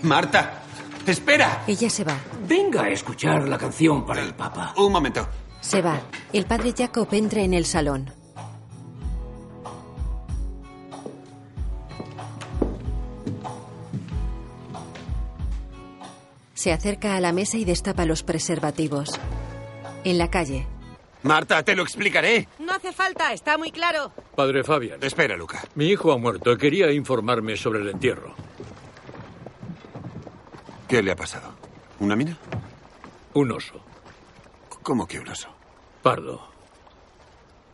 Marta, 0.03 0.62
espera. 1.07 1.64
Ella 1.66 1.90
se 1.90 2.05
va. 2.05 2.16
Venga 2.49 2.84
a 2.84 2.88
escuchar 2.90 3.47
la 3.47 3.59
canción 3.59 4.07
para 4.07 4.22
el 4.22 4.32
Papa. 4.34 4.72
Un 4.78 4.92
momento. 4.92 5.28
Se 5.61 5.82
va. 5.82 6.01
El 6.32 6.47
padre 6.47 6.72
Jacob 6.76 7.09
entra 7.12 7.42
en 7.42 7.53
el 7.53 7.66
salón. 7.66 8.11
Se 16.66 16.72
acerca 16.72 17.14
a 17.14 17.20
la 17.20 17.32
mesa 17.32 17.58
y 17.58 17.64
destapa 17.64 18.06
los 18.06 18.24
preservativos. 18.24 19.20
En 20.02 20.18
la 20.18 20.28
calle, 20.30 20.66
Marta, 21.22 21.62
te 21.62 21.76
lo 21.76 21.84
explicaré. 21.84 22.48
No 22.58 22.72
hace 22.72 22.92
falta, 22.92 23.32
está 23.32 23.56
muy 23.56 23.70
claro. 23.70 24.10
Padre 24.34 24.64
Fabian. 24.64 25.00
Espera, 25.00 25.36
Luca. 25.36 25.62
Mi 25.76 25.86
hijo 25.86 26.10
ha 26.10 26.18
muerto. 26.18 26.58
Quería 26.58 26.90
informarme 26.90 27.56
sobre 27.56 27.82
el 27.82 27.90
entierro. 27.90 28.34
¿Qué 30.88 31.04
le 31.04 31.12
ha 31.12 31.14
pasado? 31.14 31.54
¿Una 32.00 32.16
mina? 32.16 32.36
Un 33.34 33.52
oso. 33.52 33.80
¿Cómo 34.82 35.06
que 35.06 35.20
un 35.20 35.28
oso? 35.28 35.50
Pardo. 36.02 36.48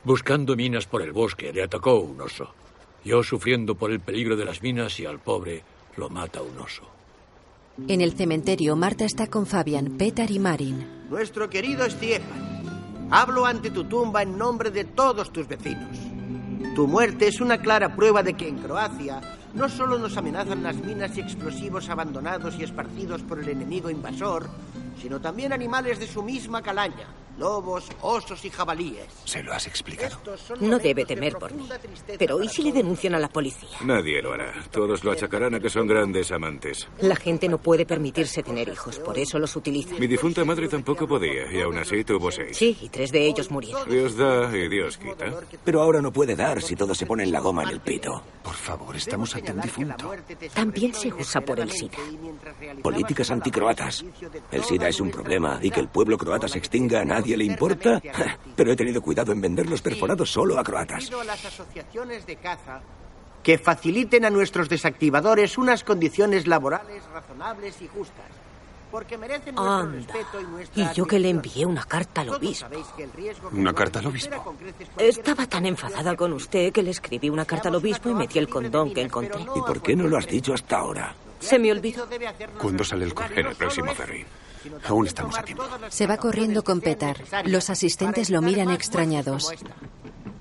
Buscando 0.04 0.54
minas 0.54 0.84
por 0.84 1.00
el 1.00 1.12
bosque, 1.12 1.50
le 1.50 1.62
atacó 1.62 1.94
un 1.94 2.20
oso. 2.20 2.52
Yo 3.06 3.22
sufriendo 3.22 3.74
por 3.74 3.90
el 3.90 4.00
peligro 4.00 4.36
de 4.36 4.44
las 4.44 4.60
minas 4.60 5.00
y 5.00 5.06
al 5.06 5.18
pobre 5.18 5.64
lo 5.96 6.10
mata 6.10 6.42
un 6.42 6.58
oso. 6.58 6.91
En 7.88 8.00
el 8.00 8.12
cementerio, 8.12 8.76
Marta 8.76 9.04
está 9.04 9.26
con 9.26 9.46
Fabian, 9.46 9.96
Petar 9.96 10.30
y 10.30 10.38
Marin. 10.38 10.86
Nuestro 11.08 11.48
querido 11.48 11.88
Stiepan, 11.88 13.08
hablo 13.10 13.46
ante 13.46 13.70
tu 13.70 13.84
tumba 13.84 14.22
en 14.22 14.36
nombre 14.36 14.70
de 14.70 14.84
todos 14.84 15.32
tus 15.32 15.48
vecinos. 15.48 15.96
Tu 16.74 16.86
muerte 16.86 17.28
es 17.28 17.40
una 17.40 17.58
clara 17.58 17.94
prueba 17.94 18.22
de 18.22 18.34
que 18.34 18.48
en 18.48 18.58
Croacia 18.58 19.20
no 19.54 19.68
solo 19.68 19.98
nos 19.98 20.16
amenazan 20.16 20.62
las 20.62 20.76
minas 20.76 21.16
y 21.16 21.20
explosivos 21.20 21.88
abandonados 21.88 22.54
y 22.58 22.64
esparcidos 22.64 23.22
por 23.22 23.40
el 23.40 23.48
enemigo 23.48 23.90
invasor, 23.90 24.48
sino 25.00 25.20
también 25.20 25.52
animales 25.52 25.98
de 25.98 26.06
su 26.06 26.22
misma 26.22 26.62
calaña, 26.62 27.06
lobos, 27.38 27.88
osos 28.00 28.44
y 28.44 28.50
jabalíes. 28.50 29.06
¿Se 29.24 29.42
lo 29.42 29.52
has 29.52 29.66
explicado? 29.66 30.18
No 30.60 30.78
debe 30.78 31.04
temer 31.04 31.34
por 31.34 31.52
mí. 31.52 31.68
Pero 32.18 32.42
¿y 32.42 32.48
si 32.48 32.62
le 32.62 32.72
denuncian 32.72 33.14
a 33.14 33.18
la 33.18 33.28
policía? 33.28 33.68
Nadie 33.84 34.22
lo 34.22 34.32
hará. 34.32 34.52
Todos 34.70 35.04
lo 35.04 35.12
achacarán 35.12 35.54
a 35.54 35.60
que 35.60 35.70
son 35.70 35.86
grandes 35.86 36.30
amantes. 36.32 36.88
La 37.00 37.16
gente 37.16 37.48
no 37.48 37.58
puede 37.58 37.86
permitirse 37.86 38.42
tener 38.42 38.68
hijos, 38.68 38.98
por 38.98 39.18
eso 39.18 39.38
los 39.38 39.54
utiliza. 39.56 39.94
Mi 39.98 40.06
difunta 40.06 40.44
madre 40.44 40.68
tampoco 40.68 41.06
podía, 41.06 41.50
y 41.52 41.60
aún 41.60 41.78
así 41.78 42.04
tuvo 42.04 42.30
seis. 42.30 42.56
Sí, 42.56 42.76
y 42.80 42.88
tres 42.88 43.12
de 43.12 43.26
ellos 43.26 43.50
murieron. 43.50 43.88
Dios 43.88 44.16
da 44.16 44.56
y 44.56 44.68
Dios 44.68 44.98
quita. 44.98 45.26
Pero 45.64 45.82
ahora 45.82 46.00
no 46.00 46.12
puede 46.12 46.36
dar 46.36 46.62
si 46.62 46.76
todo 46.76 46.94
se 46.94 47.06
pone 47.06 47.24
en 47.24 47.32
la 47.32 47.40
goma 47.40 47.62
en 47.64 47.70
el 47.70 47.80
pito. 47.80 48.22
Por 48.42 48.54
favor, 48.54 48.96
estamos 48.96 49.34
ante 49.34 49.52
un 49.52 49.60
difunto. 49.60 50.10
También 50.54 50.94
se 50.94 51.12
usa 51.12 51.40
por 51.40 51.60
el 51.60 51.70
SIDA. 51.70 51.98
Políticas 52.82 53.30
anticroatas. 53.30 54.04
El 54.50 54.64
SIDA 54.64 54.88
es 54.88 55.00
un 55.00 55.10
problema 55.10 55.58
y 55.62 55.70
que 55.70 55.80
el 55.80 55.88
pueblo 55.88 56.18
croata 56.18 56.48
se 56.48 56.58
extinga 56.58 57.00
a 57.00 57.04
nadie 57.22 57.36
le 57.36 57.44
importa. 57.44 58.02
Pero 58.56 58.72
he 58.72 58.76
tenido 58.76 59.00
cuidado 59.00 59.32
en 59.32 59.40
vender 59.40 59.68
los 59.68 59.80
perforados 59.80 60.30
solo 60.30 60.58
a 60.58 60.64
croatas. 60.64 61.06
Pido 61.06 61.20
a 61.20 61.24
las 61.24 61.44
asociaciones 61.44 62.26
de 62.26 62.36
caza 62.36 62.80
que 63.42 63.58
faciliten 63.58 64.24
a 64.24 64.30
nuestros 64.30 64.68
desactivadores 64.68 65.58
unas 65.58 65.82
condiciones 65.82 66.46
laborales 66.46 67.02
razonables 67.12 67.80
y 67.82 67.88
justas. 67.88 68.26
Porque 68.90 69.16
merecen 69.16 69.54
nuestro 69.54 69.72
Anda. 69.72 69.96
respeto 69.96 70.40
y 70.40 70.44
nuestra 70.44 70.82
Y 70.82 70.94
yo 70.94 71.06
que 71.06 71.18
le 71.18 71.30
envié 71.30 71.64
una 71.64 71.82
carta 71.82 72.20
al 72.20 72.28
obispo. 72.28 72.68
Una 73.50 73.72
carta 73.72 74.00
al 74.00 74.06
obispo. 74.06 74.54
Estaba 74.98 75.46
tan 75.46 75.64
enfadada 75.64 76.14
con 76.14 76.34
usted 76.34 76.72
que 76.72 76.82
le 76.82 76.90
escribí 76.90 77.30
una 77.30 77.46
carta 77.46 77.70
al 77.70 77.76
obispo 77.76 78.10
y 78.10 78.14
metí 78.14 78.38
el 78.38 78.48
condón 78.48 78.92
que 78.92 79.00
encontré. 79.00 79.40
¿Y 79.42 79.60
por 79.60 79.80
qué 79.80 79.96
no 79.96 80.06
lo 80.06 80.18
has 80.18 80.26
dicho 80.26 80.52
hasta 80.52 80.76
ahora? 80.76 81.14
Se 81.40 81.58
me 81.58 81.72
olvidó. 81.72 82.06
¿Cuándo 82.58 82.84
sale 82.84 83.06
el 83.06 83.14
correo? 83.14 83.40
En 83.40 83.46
el 83.46 83.56
próximo 83.56 83.94
ferry. 83.94 84.26
Aún 84.88 85.06
estamos 85.06 85.38
a 85.38 85.42
tiempo. 85.42 85.64
Se 85.88 86.06
va 86.06 86.16
corriendo 86.16 86.62
con 86.64 86.80
Petar. 86.80 87.16
Los 87.46 87.70
asistentes 87.70 88.30
lo 88.30 88.42
miran 88.42 88.70
extrañados. 88.70 89.52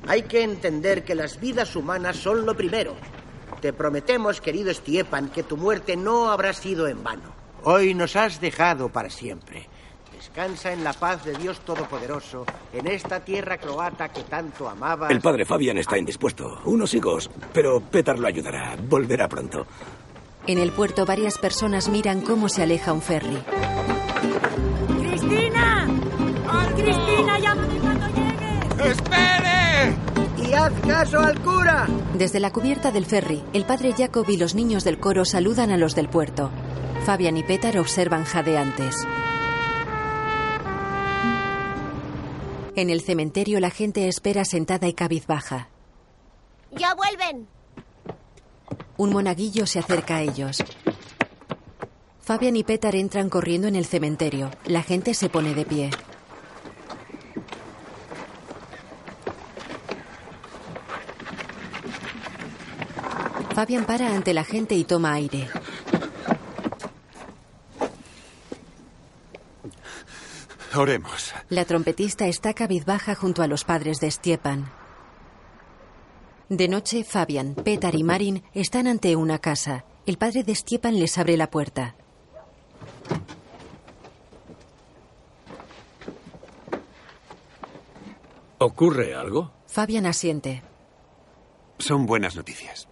Hay 0.07 0.23
que 0.23 0.43
entender 0.43 1.03
que 1.03 1.15
las 1.15 1.39
vidas 1.39 1.75
humanas 1.75 2.17
son 2.17 2.45
lo 2.45 2.55
primero. 2.55 2.95
Te 3.61 3.73
prometemos, 3.73 4.41
querido 4.41 4.73
Stiepan, 4.73 5.29
que 5.29 5.43
tu 5.43 5.57
muerte 5.57 5.95
no 5.95 6.31
habrá 6.31 6.53
sido 6.53 6.87
en 6.87 7.03
vano. 7.03 7.31
Hoy 7.63 7.93
nos 7.93 8.15
has 8.15 8.41
dejado 8.41 8.89
para 8.89 9.09
siempre. 9.09 9.69
Descansa 10.11 10.71
en 10.71 10.83
la 10.83 10.93
paz 10.93 11.23
de 11.25 11.33
Dios 11.33 11.59
Todopoderoso, 11.61 12.45
en 12.73 12.87
esta 12.87 13.19
tierra 13.19 13.57
croata 13.57 14.09
que 14.09 14.23
tanto 14.23 14.67
amabas. 14.67 15.11
El 15.11 15.21
padre 15.21 15.45
Fabian 15.45 15.77
está 15.77 15.97
indispuesto. 15.97 16.61
Unos 16.65 16.93
higos. 16.93 17.29
Pero 17.53 17.79
Petar 17.81 18.17
lo 18.17 18.27
ayudará. 18.27 18.75
Volverá 18.87 19.27
pronto. 19.27 19.65
En 20.47 20.57
el 20.57 20.71
puerto, 20.71 21.05
varias 21.05 21.37
personas 21.37 21.87
miran 21.89 22.21
cómo 22.21 22.49
se 22.49 22.63
aleja 22.63 22.93
un 22.93 23.01
ferry. 23.01 23.37
¡Cristina! 25.31 25.87
¡Cristina, 26.75 27.39
llámame 27.39 27.79
cuando 27.79 28.07
llegue! 28.07 28.91
¡Espere! 28.91 29.95
¡Y 30.49 30.53
haz 30.53 30.73
caso 30.85 31.19
al 31.19 31.41
cura! 31.41 31.87
Desde 32.17 32.39
la 32.39 32.51
cubierta 32.51 32.91
del 32.91 33.05
ferry, 33.05 33.41
el 33.53 33.65
padre 33.65 33.93
Jacob 33.97 34.29
y 34.29 34.37
los 34.37 34.55
niños 34.55 34.83
del 34.83 34.99
coro 34.99 35.23
saludan 35.23 35.71
a 35.71 35.77
los 35.77 35.95
del 35.95 36.09
puerto. 36.09 36.51
Fabian 37.05 37.37
y 37.37 37.43
Petar 37.43 37.77
observan 37.77 38.25
jadeantes. 38.25 39.07
En 42.75 42.89
el 42.89 43.01
cementerio 43.01 43.59
la 43.59 43.69
gente 43.69 44.07
espera 44.07 44.43
sentada 44.43 44.87
y 44.87 44.93
cabizbaja. 44.93 45.69
¡Ya 46.71 46.93
vuelven! 46.93 47.47
Un 48.97 49.11
monaguillo 49.11 49.65
se 49.65 49.79
acerca 49.79 50.17
a 50.17 50.21
ellos. 50.21 50.63
Fabian 52.31 52.55
y 52.55 52.63
Petar 52.63 52.95
entran 52.95 53.29
corriendo 53.29 53.67
en 53.67 53.75
el 53.75 53.85
cementerio. 53.85 54.51
La 54.63 54.83
gente 54.83 55.13
se 55.13 55.27
pone 55.27 55.53
de 55.53 55.65
pie. 55.65 55.89
Fabian 63.53 63.83
para 63.83 64.15
ante 64.15 64.33
la 64.33 64.45
gente 64.45 64.75
y 64.75 64.85
toma 64.85 65.11
aire. 65.11 65.49
Oremos. 70.73 71.33
La 71.49 71.65
trompetista 71.65 72.27
está 72.27 72.53
cabizbaja 72.53 73.13
junto 73.13 73.43
a 73.43 73.47
los 73.47 73.65
padres 73.65 73.99
de 73.99 74.09
Stiepan. 74.09 74.71
De 76.47 76.69
noche, 76.69 77.03
Fabian, 77.03 77.55
Petar 77.55 77.95
y 77.95 78.03
Marin 78.03 78.41
están 78.53 78.87
ante 78.87 79.17
una 79.17 79.39
casa. 79.39 79.83
El 80.05 80.17
padre 80.17 80.45
de 80.45 80.55
Stiepan 80.55 80.97
les 80.97 81.17
abre 81.17 81.35
la 81.35 81.51
puerta. 81.51 81.97
¿Ocurre 88.63 89.15
algo? 89.15 89.51
Fabian 89.65 90.05
asiente. 90.05 90.61
Son 91.79 92.05
buenas 92.05 92.35
noticias. 92.35 92.87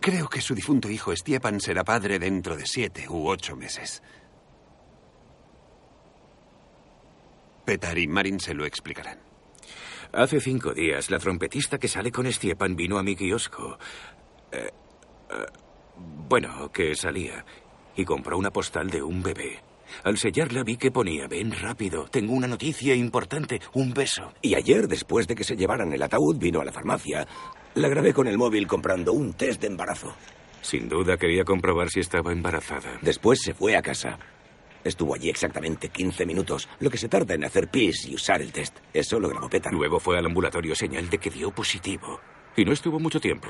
Creo 0.00 0.28
que 0.28 0.40
su 0.40 0.54
difunto 0.54 0.90
hijo 0.90 1.14
Stiepan 1.14 1.60
será 1.60 1.84
padre 1.84 2.18
dentro 2.18 2.56
de 2.56 2.66
siete 2.66 3.08
u 3.08 3.28
ocho 3.28 3.54
meses. 3.54 4.02
Petar 7.64 7.98
y 7.98 8.08
Marin 8.08 8.40
se 8.40 8.54
lo 8.54 8.64
explicarán. 8.64 9.20
Hace 10.12 10.40
cinco 10.40 10.72
días, 10.72 11.10
la 11.10 11.18
trompetista 11.18 11.78
que 11.78 11.86
sale 11.86 12.10
con 12.10 12.32
Stiepan 12.32 12.74
vino 12.74 12.98
a 12.98 13.02
mi 13.02 13.14
kiosco. 13.14 13.78
Eh, 14.50 14.70
eh, 15.30 15.46
bueno, 16.28 16.72
que 16.72 16.96
salía. 16.96 17.44
Y 17.98 18.04
compró 18.04 18.38
una 18.38 18.52
postal 18.52 18.88
de 18.90 19.02
un 19.02 19.24
bebé. 19.24 19.58
Al 20.04 20.16
sellarla 20.18 20.62
vi 20.62 20.76
que 20.76 20.92
ponía, 20.92 21.26
ven 21.26 21.50
rápido, 21.50 22.04
tengo 22.04 22.32
una 22.32 22.46
noticia 22.46 22.94
importante, 22.94 23.60
un 23.72 23.92
beso. 23.92 24.32
Y 24.40 24.54
ayer, 24.54 24.86
después 24.86 25.26
de 25.26 25.34
que 25.34 25.42
se 25.42 25.56
llevaran 25.56 25.92
el 25.92 26.00
ataúd, 26.00 26.38
vino 26.38 26.60
a 26.60 26.64
la 26.64 26.70
farmacia. 26.70 27.26
La 27.74 27.88
grabé 27.88 28.14
con 28.14 28.28
el 28.28 28.38
móvil 28.38 28.68
comprando 28.68 29.12
un 29.12 29.32
test 29.32 29.60
de 29.62 29.66
embarazo. 29.66 30.14
Sin 30.60 30.88
duda 30.88 31.16
quería 31.16 31.42
comprobar 31.42 31.90
si 31.90 31.98
estaba 31.98 32.30
embarazada. 32.30 33.00
Después 33.02 33.40
se 33.42 33.52
fue 33.52 33.76
a 33.76 33.82
casa. 33.82 34.16
Estuvo 34.84 35.16
allí 35.16 35.28
exactamente 35.28 35.88
15 35.88 36.24
minutos, 36.24 36.68
lo 36.78 36.90
que 36.90 36.98
se 36.98 37.08
tarda 37.08 37.34
en 37.34 37.44
hacer 37.44 37.68
pis 37.68 38.06
y 38.06 38.14
usar 38.14 38.40
el 38.42 38.52
test. 38.52 38.78
Eso 38.94 39.18
lo 39.18 39.28
grabó 39.28 39.48
Petar. 39.48 39.72
Luego 39.72 39.98
fue 39.98 40.16
al 40.16 40.26
ambulatorio 40.26 40.76
señal 40.76 41.10
de 41.10 41.18
que 41.18 41.30
dio 41.30 41.50
positivo. 41.50 42.20
Y 42.56 42.64
no 42.64 42.72
estuvo 42.72 43.00
mucho 43.00 43.18
tiempo. 43.18 43.48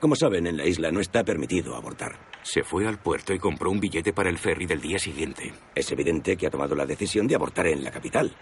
Como 0.00 0.16
saben, 0.16 0.46
en 0.46 0.56
la 0.56 0.64
isla 0.64 0.90
no 0.90 1.00
está 1.00 1.22
permitido 1.24 1.76
abortar. 1.76 2.18
Se 2.42 2.62
fue 2.64 2.88
al 2.88 2.98
puerto 2.98 3.34
y 3.34 3.38
compró 3.38 3.70
un 3.70 3.80
billete 3.80 4.14
para 4.14 4.30
el 4.30 4.38
ferry 4.38 4.64
del 4.64 4.80
día 4.80 4.98
siguiente. 4.98 5.52
Es 5.74 5.92
evidente 5.92 6.38
que 6.38 6.46
ha 6.46 6.50
tomado 6.50 6.74
la 6.74 6.86
decisión 6.86 7.26
de 7.26 7.34
abortar 7.34 7.66
en 7.66 7.84
la 7.84 7.90
capital. 7.90 8.34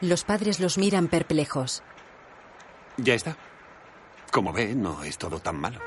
Los 0.00 0.24
padres 0.24 0.58
los 0.58 0.76
miran 0.76 1.06
perplejos. 1.06 1.84
Ya 2.96 3.14
está. 3.14 3.36
Como 4.32 4.52
ve, 4.52 4.74
no 4.74 5.04
es 5.04 5.16
todo 5.18 5.38
tan 5.38 5.56
malo. 5.56 5.80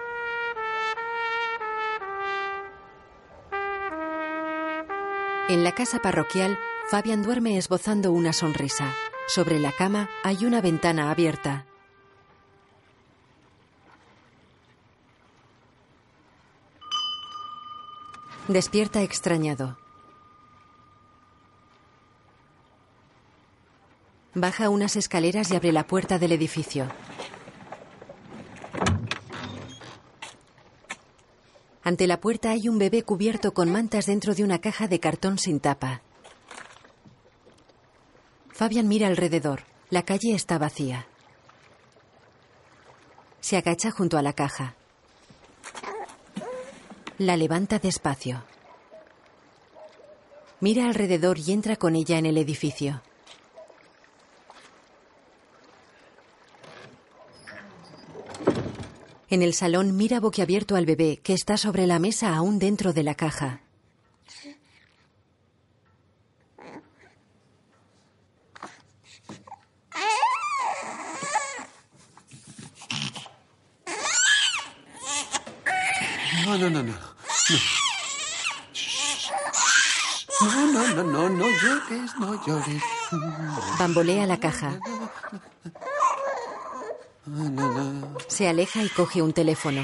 En 5.49 5.63
la 5.65 5.73
casa 5.73 5.99
parroquial, 5.99 6.57
Fabian 6.89 7.21
duerme 7.21 7.57
esbozando 7.57 8.13
una 8.13 8.31
sonrisa. 8.31 8.93
Sobre 9.27 9.59
la 9.59 9.73
cama 9.73 10.09
hay 10.23 10.45
una 10.45 10.61
ventana 10.61 11.11
abierta. 11.11 11.65
Despierta 18.47 19.01
extrañado. 19.01 19.77
Baja 24.33 24.69
unas 24.69 24.95
escaleras 24.95 25.51
y 25.51 25.57
abre 25.57 25.73
la 25.73 25.85
puerta 25.85 26.17
del 26.17 26.31
edificio. 26.31 26.87
Ante 31.83 32.07
la 32.07 32.21
puerta 32.21 32.51
hay 32.51 32.69
un 32.69 32.77
bebé 32.79 33.03
cubierto 33.03 33.53
con 33.53 33.69
mantas 33.69 34.05
dentro 34.05 34.33
de 34.33 34.45
una 34.45 34.59
caja 34.59 34.87
de 34.87 35.01
cartón 35.01 35.37
sin 35.39 35.59
tapa. 35.59 36.01
Fabian 38.49 38.87
mira 38.87 39.07
alrededor. 39.07 39.63
La 39.89 40.03
calle 40.03 40.33
está 40.33 40.57
vacía. 40.57 41.05
Se 43.41 43.57
agacha 43.57 43.91
junto 43.91 44.17
a 44.17 44.21
la 44.21 44.31
caja. 44.31 44.75
La 47.19 47.35
levanta 47.35 47.79
despacio. 47.79 48.43
Mira 50.59 50.85
alrededor 50.85 51.39
y 51.39 51.51
entra 51.51 51.75
con 51.75 51.95
ella 51.95 52.19
en 52.19 52.27
el 52.27 52.37
edificio. 52.37 53.01
En 59.31 59.41
el 59.41 59.55
salón 59.55 59.97
mira 59.97 60.19
boquiabierto 60.19 60.75
al 60.75 60.85
bebé 60.85 61.17
que 61.17 61.33
está 61.33 61.57
sobre 61.57 61.87
la 61.87 61.97
mesa 61.97 62.35
aún 62.35 62.59
dentro 62.59 62.93
de 62.93 63.01
la 63.01 63.15
caja. 63.15 63.61
No, 76.45 76.57
no, 76.57 76.69
no, 76.69 76.81
no. 76.81 77.06
No, 80.41 80.67
no, 80.71 80.87
no, 80.95 81.03
no, 81.03 81.29
no 81.29 81.45
llores, 81.45 82.15
no 82.19 82.45
llores. 82.45 82.83
Bambolea 83.79 84.25
la 84.25 84.39
caja. 84.39 84.79
Se 88.27 88.47
aleja 88.47 88.83
y 88.83 88.89
coge 88.89 89.21
un 89.21 89.33
teléfono. 89.33 89.81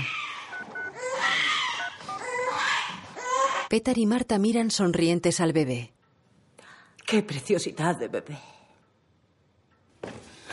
Petar 3.69 3.97
y 3.97 4.05
Marta 4.05 4.37
miran 4.37 4.69
sonrientes 4.69 5.39
al 5.39 5.53
bebé. 5.53 5.93
Qué 7.05 7.23
preciosidad 7.23 7.95
de 7.95 8.07
bebé. 8.07 8.37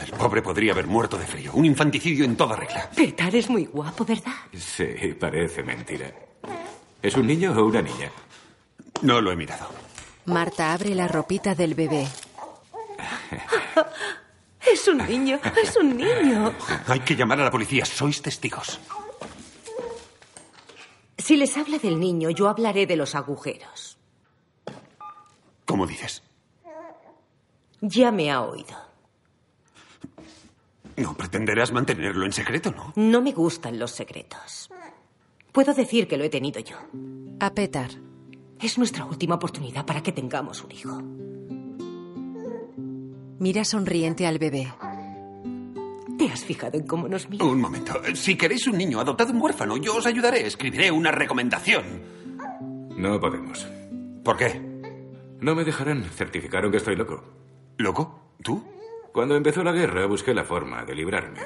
El 0.03 0.13
pobre 0.13 0.41
podría 0.41 0.73
haber 0.73 0.87
muerto 0.87 1.19
de 1.19 1.27
frío. 1.27 1.53
Un 1.53 1.67
infanticidio 1.67 2.25
en 2.25 2.37
toda 2.37 2.57
regla. 2.57 2.89
Petar 2.97 3.35
es 3.37 3.51
muy 3.51 3.67
guapo, 3.67 4.05
¿verdad? 4.05 4.33
Sí, 4.55 4.87
parece 5.19 5.63
mentira. 5.63 6.11
¿Es 7.03 7.15
un 7.17 7.27
niño 7.27 7.53
o 7.53 7.65
una 7.65 7.83
niña? 7.83 8.11
No 9.03 9.21
lo 9.21 9.33
he 9.33 9.37
mirado. 9.37 9.69
Marta 10.27 10.73
abre 10.73 10.95
la 10.95 11.09
ropita 11.09 11.55
del 11.55 11.75
bebé. 11.75 12.07
Es 14.73 14.87
un 14.89 14.99
niño, 14.99 15.41
es 15.61 15.77
un 15.77 15.97
niño. 15.97 16.53
Hay 16.87 17.01
que 17.01 17.17
llamar 17.17 17.41
a 17.41 17.45
la 17.45 17.51
policía. 17.51 17.85
Sois 17.85 18.21
testigos. 18.23 18.79
Si 21.19 21.37
les 21.37 21.57
habla 21.57 21.79
del 21.79 21.99
niño, 21.99 22.31
yo 22.31 22.49
hablaré 22.49 22.87
de 22.87 22.97
los 22.97 23.15
agujeros. 23.15 23.99
¿Cómo 25.65 25.87
dices? 25.87 26.23
Ya 27.81 28.13
me 28.13 28.31
ha 28.31 28.43
oído. 28.43 28.77
No 30.97 31.17
pretenderás 31.17 31.73
mantenerlo 31.73 32.27
en 32.27 32.33
secreto, 32.33 32.71
¿no? 32.71 32.93
No 32.97 33.23
me 33.23 33.33
gustan 33.33 33.79
los 33.79 33.91
secretos. 33.91 34.71
Puedo 35.53 35.75
decir 35.75 36.07
que 36.07 36.17
lo 36.17 36.25
he 36.25 36.29
tenido 36.31 36.61
yo. 36.61 36.77
A 37.41 37.55
Petar. 37.55 37.91
Es 38.61 38.79
nuestra 38.79 39.05
última 39.05 39.37
oportunidad 39.37 39.87
para 39.87 40.03
que 40.03 40.13
tengamos 40.13 40.63
un 40.63 40.73
hijo. 40.73 41.03
Mira 43.39 43.65
sonriente 43.65 44.27
al 44.27 44.39
bebé. 44.39 44.73
¿Te 46.19 46.27
has 46.27 46.45
fijado 46.45 46.77
en 46.77 46.87
cómo 46.87 47.09
nos 47.09 47.29
mira? 47.31 47.45
Un 47.47 47.61
momento. 47.61 47.95
Si 48.15 48.37
queréis 48.37 48.67
un 48.67 48.77
niño, 48.77 49.01
adoptad 49.01 49.31
un 49.31 49.41
huérfano. 49.41 49.79
Yo 49.79 49.97
os 49.97 50.07
ayudaré. 50.07 50.47
Escribiré 50.47 50.91
una 50.91 51.11
recomendación. 51.11 52.03
No 52.97 53.19
podemos. 53.19 53.67
¿Por 54.23 54.37
qué? 54.37 54.61
No 55.41 55.55
me 55.55 55.65
dejarán. 55.65 56.05
Certificaron 56.05 56.71
que 56.71 56.77
estoy 56.77 56.97
loco. 56.97 57.25
¿Loco? 57.79 58.35
¿Tú? 58.43 58.63
Cuando 59.13 59.35
empezó 59.37 59.65
la 59.65 59.73
guerra 59.73 60.05
busqué 60.07 60.35
la 60.35 60.45
forma 60.45 60.85
de 60.85 60.95
librarme. 60.95 61.41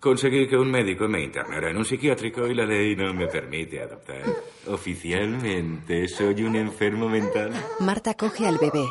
Conseguí 0.00 0.48
que 0.48 0.56
un 0.56 0.70
médico 0.70 1.06
me 1.08 1.20
internara 1.20 1.70
en 1.70 1.76
un 1.76 1.84
psiquiátrico 1.84 2.46
y 2.46 2.54
la 2.54 2.64
ley 2.64 2.96
no 2.96 3.12
me 3.12 3.26
permite 3.26 3.82
adoptar. 3.82 4.22
Oficialmente 4.66 6.08
soy 6.08 6.42
un 6.42 6.56
enfermo 6.56 7.06
mental. 7.06 7.52
Marta 7.80 8.14
coge 8.14 8.46
al 8.46 8.56
bebé. 8.56 8.86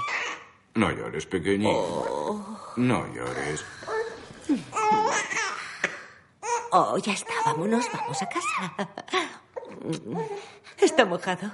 No 0.76 0.92
llores, 0.92 1.26
pequeñito. 1.26 2.60
No 2.78 3.12
llores. 3.12 3.66
Oh, 6.72 6.96
ya 7.00 7.14
está. 7.14 7.34
Vámonos, 7.44 7.88
vamos 7.92 8.22
a 8.22 8.30
casa. 8.30 8.90
Está 10.80 11.06
mojado. 11.06 11.52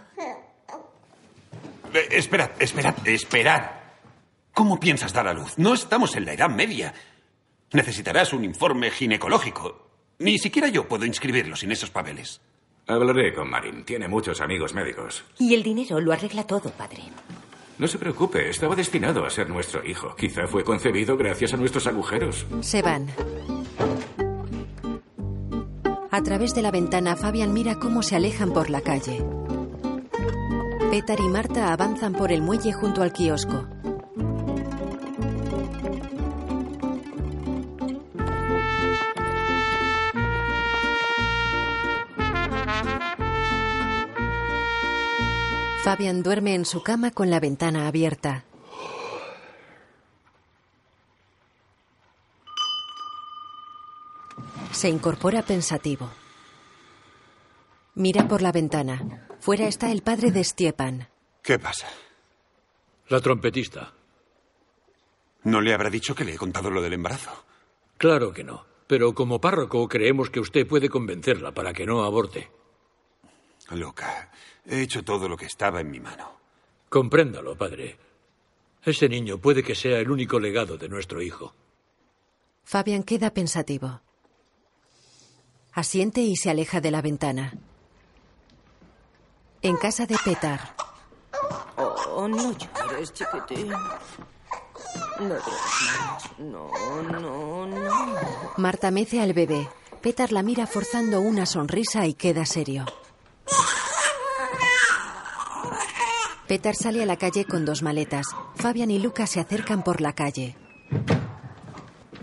Eh, 1.93 2.07
esperad, 2.11 2.51
esperad, 2.59 2.95
esperad. 3.07 3.71
¿Cómo 4.53 4.77
piensas 4.79 5.13
dar 5.13 5.29
a 5.29 5.33
luz? 5.33 5.57
No 5.57 5.73
estamos 5.73 6.13
en 6.17 6.25
la 6.25 6.33
Edad 6.33 6.49
Media. 6.49 6.93
Necesitarás 7.75 8.31
un 8.31 8.45
informe 8.45 8.89
ginecológico. 8.89 9.89
Ni 10.19 10.37
siquiera 10.37 10.69
yo 10.69 10.87
puedo 10.87 11.03
inscribirlo 11.03 11.57
sin 11.57 11.73
esos 11.73 11.89
papeles. 11.89 12.39
Hablaré 12.87 13.33
con 13.33 13.49
Marin. 13.49 13.83
Tiene 13.83 14.07
muchos 14.07 14.39
amigos 14.39 14.73
médicos. 14.73 15.25
Y 15.39 15.53
el 15.53 15.61
dinero 15.61 15.99
lo 15.99 16.13
arregla 16.13 16.47
todo, 16.47 16.71
padre. 16.71 17.03
No 17.77 17.85
se 17.87 17.97
preocupe, 17.97 18.49
estaba 18.49 18.77
destinado 18.77 19.25
a 19.25 19.29
ser 19.29 19.49
nuestro 19.49 19.85
hijo. 19.85 20.15
Quizá 20.15 20.47
fue 20.47 20.63
concebido 20.63 21.17
gracias 21.17 21.53
a 21.53 21.57
nuestros 21.57 21.85
agujeros. 21.85 22.45
Se 22.61 22.81
van. 22.81 23.07
A 26.11 26.23
través 26.23 26.55
de 26.55 26.61
la 26.61 26.71
ventana, 26.71 27.17
Fabian 27.17 27.51
mira 27.51 27.75
cómo 27.75 28.03
se 28.03 28.15
alejan 28.15 28.53
por 28.53 28.69
la 28.69 28.79
calle. 28.79 29.21
Petar 30.91 31.19
y 31.19 31.27
Marta 31.27 31.73
avanzan 31.73 32.13
por 32.13 32.31
el 32.31 32.41
muelle 32.41 32.71
junto 32.71 33.01
al 33.01 33.11
kiosco. 33.11 33.67
Fabian 45.85 46.23
duerme 46.23 46.55
en 46.55 46.65
su 46.65 46.81
cama 46.81 47.11
con 47.11 47.29
la 47.29 47.39
ventana 47.39 47.87
abierta. 47.87 48.43
Se 54.71 54.89
incorpora 54.89 55.43
pensativo. 55.43 56.09
Mira 57.93 58.27
por 58.27 58.41
la 58.41 58.51
ventana. 58.51 59.27
Fuera 59.39 59.67
está 59.67 59.91
el 59.91 60.01
padre 60.01 60.31
de 60.31 60.43
Stiepan. 60.43 61.07
¿Qué 61.43 61.59
pasa? 61.59 61.87
La 63.09 63.21
trompetista. 63.21 63.93
¿No 65.43 65.61
le 65.61 65.71
habrá 65.71 65.91
dicho 65.91 66.15
que 66.15 66.25
le 66.25 66.33
he 66.33 66.37
contado 66.37 66.71
lo 66.71 66.81
del 66.81 66.93
embarazo? 66.93 67.45
Claro 67.99 68.33
que 68.33 68.43
no. 68.43 68.65
Pero 68.87 69.13
como 69.13 69.39
párroco 69.39 69.87
creemos 69.87 70.31
que 70.31 70.39
usted 70.39 70.65
puede 70.65 70.89
convencerla 70.89 71.51
para 71.51 71.73
que 71.73 71.85
no 71.85 72.03
aborte. 72.03 72.49
Loca, 73.69 74.31
he 74.67 74.81
hecho 74.81 75.03
todo 75.03 75.27
lo 75.29 75.37
que 75.37 75.45
estaba 75.45 75.81
en 75.81 75.91
mi 75.91 75.99
mano. 75.99 76.31
Compréndalo, 76.89 77.57
padre. 77.57 77.97
Ese 78.83 79.09
niño 79.09 79.37
puede 79.39 79.63
que 79.63 79.75
sea 79.75 79.99
el 79.99 80.11
único 80.11 80.39
legado 80.39 80.77
de 80.77 80.89
nuestro 80.89 81.21
hijo. 81.21 81.53
Fabian 82.63 83.03
queda 83.03 83.31
pensativo. 83.33 84.01
Asiente 85.73 86.21
y 86.21 86.35
se 86.35 86.49
aleja 86.49 86.81
de 86.81 86.91
la 86.91 87.01
ventana. 87.01 87.53
En 89.61 89.75
casa 89.77 90.05
de 90.05 90.15
Petar. 90.23 90.75
Oh, 91.77 92.27
no 92.27 92.55
llores, 92.57 93.11
chiquitín. 93.13 93.69
No 93.69 95.27
llores 95.27 95.43
más. 95.85 96.39
No, 96.39 96.71
no, 97.03 97.65
no. 97.65 98.53
Marta 98.57 98.91
mece 98.91 99.19
al 99.21 99.33
bebé. 99.33 99.67
Petar 100.01 100.31
la 100.31 100.43
mira 100.43 100.67
forzando 100.67 101.19
una 101.19 101.45
sonrisa 101.45 102.05
y 102.05 102.13
queda 102.13 102.45
serio. 102.45 102.85
Petar 106.47 106.75
sale 106.75 107.01
a 107.01 107.05
la 107.05 107.17
calle 107.17 107.45
con 107.45 107.65
dos 107.65 107.81
maletas. 107.81 108.27
Fabian 108.55 108.91
y 108.91 108.99
Lucas 108.99 109.31
se 109.31 109.39
acercan 109.39 109.83
por 109.83 110.01
la 110.01 110.13
calle. 110.13 110.55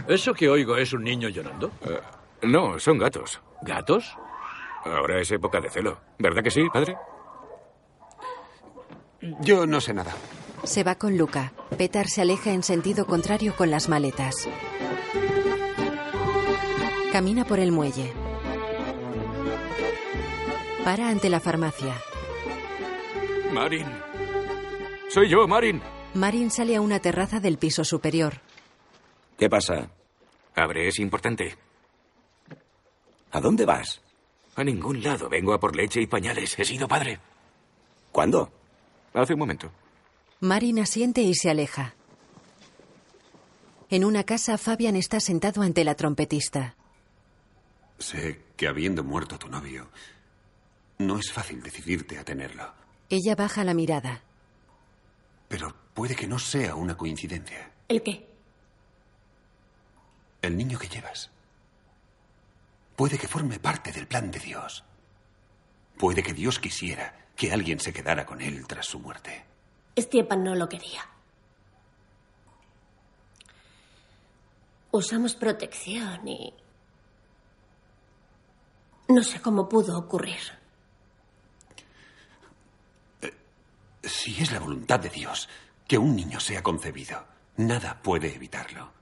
¿Eso 0.08 0.34
que 0.34 0.48
oigo 0.48 0.76
es 0.76 0.92
un 0.92 1.04
niño 1.04 1.28
llorando? 1.28 1.70
Eh, 1.82 2.00
no, 2.42 2.78
son 2.78 2.98
gatos. 2.98 3.40
¿Gatos? 3.62 4.16
Ahora 4.84 5.20
es 5.20 5.30
época 5.30 5.60
de 5.60 5.70
celo. 5.70 6.00
¿Verdad 6.18 6.42
que 6.42 6.50
sí, 6.50 6.62
padre? 6.72 6.96
Yo 9.40 9.66
no 9.66 9.80
sé 9.80 9.94
nada. 9.94 10.12
Se 10.64 10.84
va 10.84 10.96
con 10.96 11.16
Luca. 11.16 11.52
Petar 11.76 12.08
se 12.08 12.22
aleja 12.22 12.52
en 12.52 12.62
sentido 12.62 13.06
contrario 13.06 13.54
con 13.56 13.70
las 13.70 13.88
maletas. 13.88 14.48
Camina 17.12 17.44
por 17.44 17.58
el 17.58 17.72
muelle. 17.72 18.12
Para 20.84 21.08
ante 21.08 21.28
la 21.28 21.40
farmacia. 21.40 21.94
Marin. 23.52 23.86
Soy 25.12 25.28
yo, 25.28 25.46
Marin. 25.46 25.82
Marin 26.14 26.50
sale 26.50 26.74
a 26.74 26.80
una 26.80 26.98
terraza 26.98 27.38
del 27.38 27.58
piso 27.58 27.84
superior. 27.84 28.40
¿Qué 29.36 29.50
pasa? 29.50 29.90
Abre, 30.54 30.88
es 30.88 30.98
importante. 30.98 31.56
¿A 33.30 33.40
dónde 33.40 33.66
vas? 33.66 34.00
A 34.56 34.64
ningún 34.64 35.02
lado. 35.02 35.28
Vengo 35.28 35.52
a 35.52 35.60
por 35.60 35.76
leche 35.76 36.00
y 36.00 36.06
pañales. 36.06 36.58
He 36.58 36.64
sido 36.64 36.88
padre. 36.88 37.20
¿Cuándo? 38.10 38.50
Hace 39.12 39.34
un 39.34 39.40
momento. 39.40 39.70
Marin 40.40 40.78
asiente 40.78 41.20
y 41.20 41.34
se 41.34 41.50
aleja. 41.50 41.94
En 43.90 44.06
una 44.06 44.24
casa, 44.24 44.56
Fabian 44.56 44.96
está 44.96 45.20
sentado 45.20 45.60
ante 45.60 45.84
la 45.84 45.94
trompetista. 45.94 46.74
Sé 47.98 48.40
que 48.56 48.66
habiendo 48.66 49.04
muerto 49.04 49.38
tu 49.38 49.48
novio, 49.48 49.88
no 50.98 51.18
es 51.18 51.30
fácil 51.30 51.62
decidirte 51.62 52.18
a 52.18 52.24
tenerlo. 52.24 52.72
Ella 53.10 53.34
baja 53.34 53.62
la 53.62 53.74
mirada. 53.74 54.22
Pero 55.52 55.70
puede 55.92 56.16
que 56.16 56.26
no 56.26 56.38
sea 56.38 56.74
una 56.74 56.96
coincidencia. 56.96 57.70
¿El 57.86 58.02
qué? 58.02 58.26
El 60.40 60.56
niño 60.56 60.78
que 60.78 60.88
llevas. 60.88 61.30
Puede 62.96 63.18
que 63.18 63.28
forme 63.28 63.58
parte 63.58 63.92
del 63.92 64.08
plan 64.08 64.30
de 64.30 64.38
Dios. 64.38 64.82
Puede 65.98 66.22
que 66.22 66.32
Dios 66.32 66.58
quisiera 66.58 67.26
que 67.36 67.52
alguien 67.52 67.80
se 67.80 67.92
quedara 67.92 68.24
con 68.24 68.40
él 68.40 68.66
tras 68.66 68.86
su 68.86 68.98
muerte. 68.98 69.44
Stiepan 69.94 70.42
no 70.42 70.54
lo 70.54 70.70
quería. 70.70 71.06
Usamos 74.90 75.34
protección 75.34 76.26
y... 76.26 76.54
No 79.08 79.22
sé 79.22 79.42
cómo 79.42 79.68
pudo 79.68 79.98
ocurrir. 79.98 80.61
Si 84.02 84.42
es 84.42 84.52
la 84.52 84.58
voluntad 84.58 85.00
de 85.00 85.08
Dios 85.08 85.48
que 85.86 85.98
un 85.98 86.16
niño 86.16 86.40
sea 86.40 86.62
concebido, 86.62 87.24
nada 87.56 88.00
puede 88.02 88.34
evitarlo. 88.34 88.92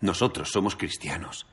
Nosotros 0.00 0.50
somos 0.50 0.76
cristianos. 0.76 1.46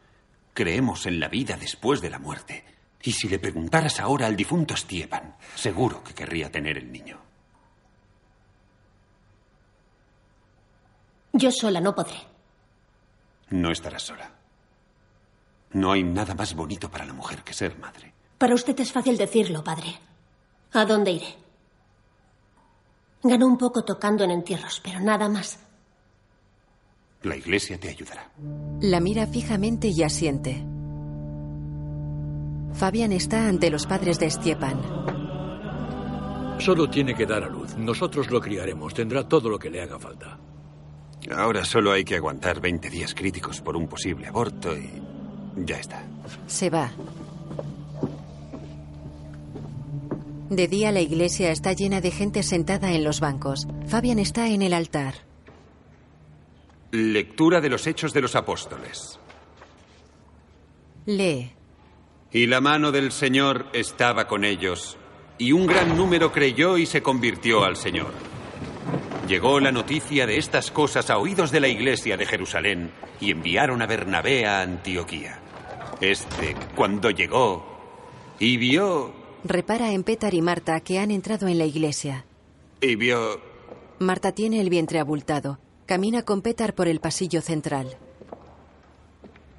Creemos 0.53 1.05
en 1.05 1.19
la 1.19 1.27
vida 1.27 1.57
después 1.57 2.01
de 2.01 2.09
la 2.09 2.19
muerte. 2.19 2.65
Y 3.03 3.11
si 3.11 3.29
le 3.29 3.39
preguntaras 3.39 3.99
ahora 3.99 4.25
al 4.25 4.35
difunto 4.35 4.75
Stiepan, 4.75 5.35
seguro 5.55 6.03
que 6.03 6.13
querría 6.13 6.51
tener 6.51 6.77
el 6.77 6.91
niño. 6.91 7.19
Yo 11.33 11.51
sola 11.51 11.79
no 11.79 11.93
podré. 11.93 12.17
No 13.49 13.71
estarás 13.71 14.03
sola. 14.03 14.31
No 15.73 15.91
hay 15.91 16.03
nada 16.03 16.33
más 16.33 16.55
bonito 16.55 16.89
para 16.89 17.05
la 17.05 17.13
mujer 17.13 17.43
que 17.43 17.53
ser 17.53 17.77
madre. 17.77 18.13
Para 18.37 18.55
usted 18.55 18.79
es 18.79 18.91
fácil 18.91 19.17
decirlo, 19.17 19.63
padre. 19.63 19.99
¿A 20.73 20.85
dónde 20.85 21.11
iré? 21.11 21.46
Gano 23.27 23.45
un 23.45 23.57
poco 23.57 23.83
tocando 23.83 24.23
en 24.23 24.31
entierros, 24.31 24.81
pero 24.83 24.99
nada 24.99 25.27
más. 25.29 25.59
La 27.23 27.35
iglesia 27.35 27.79
te 27.79 27.89
ayudará. 27.89 28.31
La 28.81 28.99
mira 28.99 29.27
fijamente 29.27 29.87
y 29.87 30.03
asiente. 30.03 30.63
Fabian 32.73 33.11
está 33.11 33.47
ante 33.47 33.69
los 33.69 33.87
padres 33.87 34.19
de 34.19 34.29
Stiepan. 34.29 34.79
Solo 36.59 36.89
tiene 36.89 37.15
que 37.15 37.25
dar 37.25 37.43
a 37.43 37.49
luz. 37.49 37.75
Nosotros 37.75 38.29
lo 38.29 38.39
criaremos. 38.39 38.93
Tendrá 38.93 39.27
todo 39.27 39.49
lo 39.49 39.59
que 39.59 39.69
le 39.69 39.81
haga 39.81 39.99
falta. 39.99 40.37
Ahora 41.35 41.65
solo 41.65 41.91
hay 41.91 42.03
que 42.03 42.15
aguantar 42.15 42.61
20 42.61 42.89
días 42.89 43.13
críticos 43.13 43.61
por 43.61 43.75
un 43.75 43.87
posible 43.87 44.27
aborto 44.27 44.75
y 44.77 44.89
ya 45.65 45.79
está. 45.79 46.03
Se 46.45 46.69
va. 46.69 46.91
De 50.49 50.67
día 50.69 50.93
la 50.93 51.01
iglesia 51.01 51.51
está 51.51 51.73
llena 51.73 51.99
de 51.99 52.09
gente 52.11 52.41
sentada 52.41 52.93
en 52.93 53.03
los 53.03 53.19
bancos. 53.19 53.67
Fabian 53.87 54.17
está 54.17 54.47
en 54.47 54.61
el 54.61 54.73
altar. 54.73 55.15
Lectura 56.91 57.59
de 57.59 57.69
los 57.69 57.85
Hechos 57.85 58.13
de 58.13 58.21
los 58.21 58.35
Apóstoles. 58.35 59.19
Lee. 61.05 61.51
Y 62.31 62.45
la 62.47 62.61
mano 62.61 62.93
del 62.93 63.11
Señor 63.11 63.67
estaba 63.73 64.27
con 64.27 64.45
ellos, 64.45 64.97
y 65.37 65.51
un 65.51 65.65
gran 65.65 65.97
número 65.97 66.31
creyó 66.31 66.77
y 66.77 66.85
se 66.85 67.01
convirtió 67.01 67.63
al 67.63 67.75
Señor. 67.75 68.11
Llegó 69.27 69.59
la 69.59 69.73
noticia 69.73 70.25
de 70.25 70.37
estas 70.37 70.71
cosas 70.71 71.09
a 71.09 71.17
oídos 71.17 71.51
de 71.51 71.59
la 71.59 71.67
iglesia 71.67 72.15
de 72.15 72.25
Jerusalén 72.25 72.91
y 73.19 73.31
enviaron 73.31 73.81
a 73.81 73.85
Bernabé 73.85 74.45
a 74.45 74.61
Antioquía. 74.61 75.41
Este, 75.99 76.55
cuando 76.75 77.09
llegó 77.09 77.65
y 78.39 78.55
vio 78.55 79.26
Repara 79.43 79.91
en 79.91 80.03
Petar 80.03 80.33
y 80.33 80.41
Marta 80.41 80.79
que 80.81 80.99
han 80.99 81.11
entrado 81.11 81.47
en 81.47 81.57
la 81.57 81.65
iglesia. 81.65 82.25
y 82.81 82.95
vio 82.95 83.39
Marta 83.99 84.31
tiene 84.31 84.61
el 84.61 84.69
vientre 84.69 84.99
abultado. 84.99 85.59
Camina 85.85 86.21
con 86.23 86.41
Petar 86.41 86.75
por 86.75 86.87
el 86.87 86.99
pasillo 86.99 87.41
central. 87.41 87.97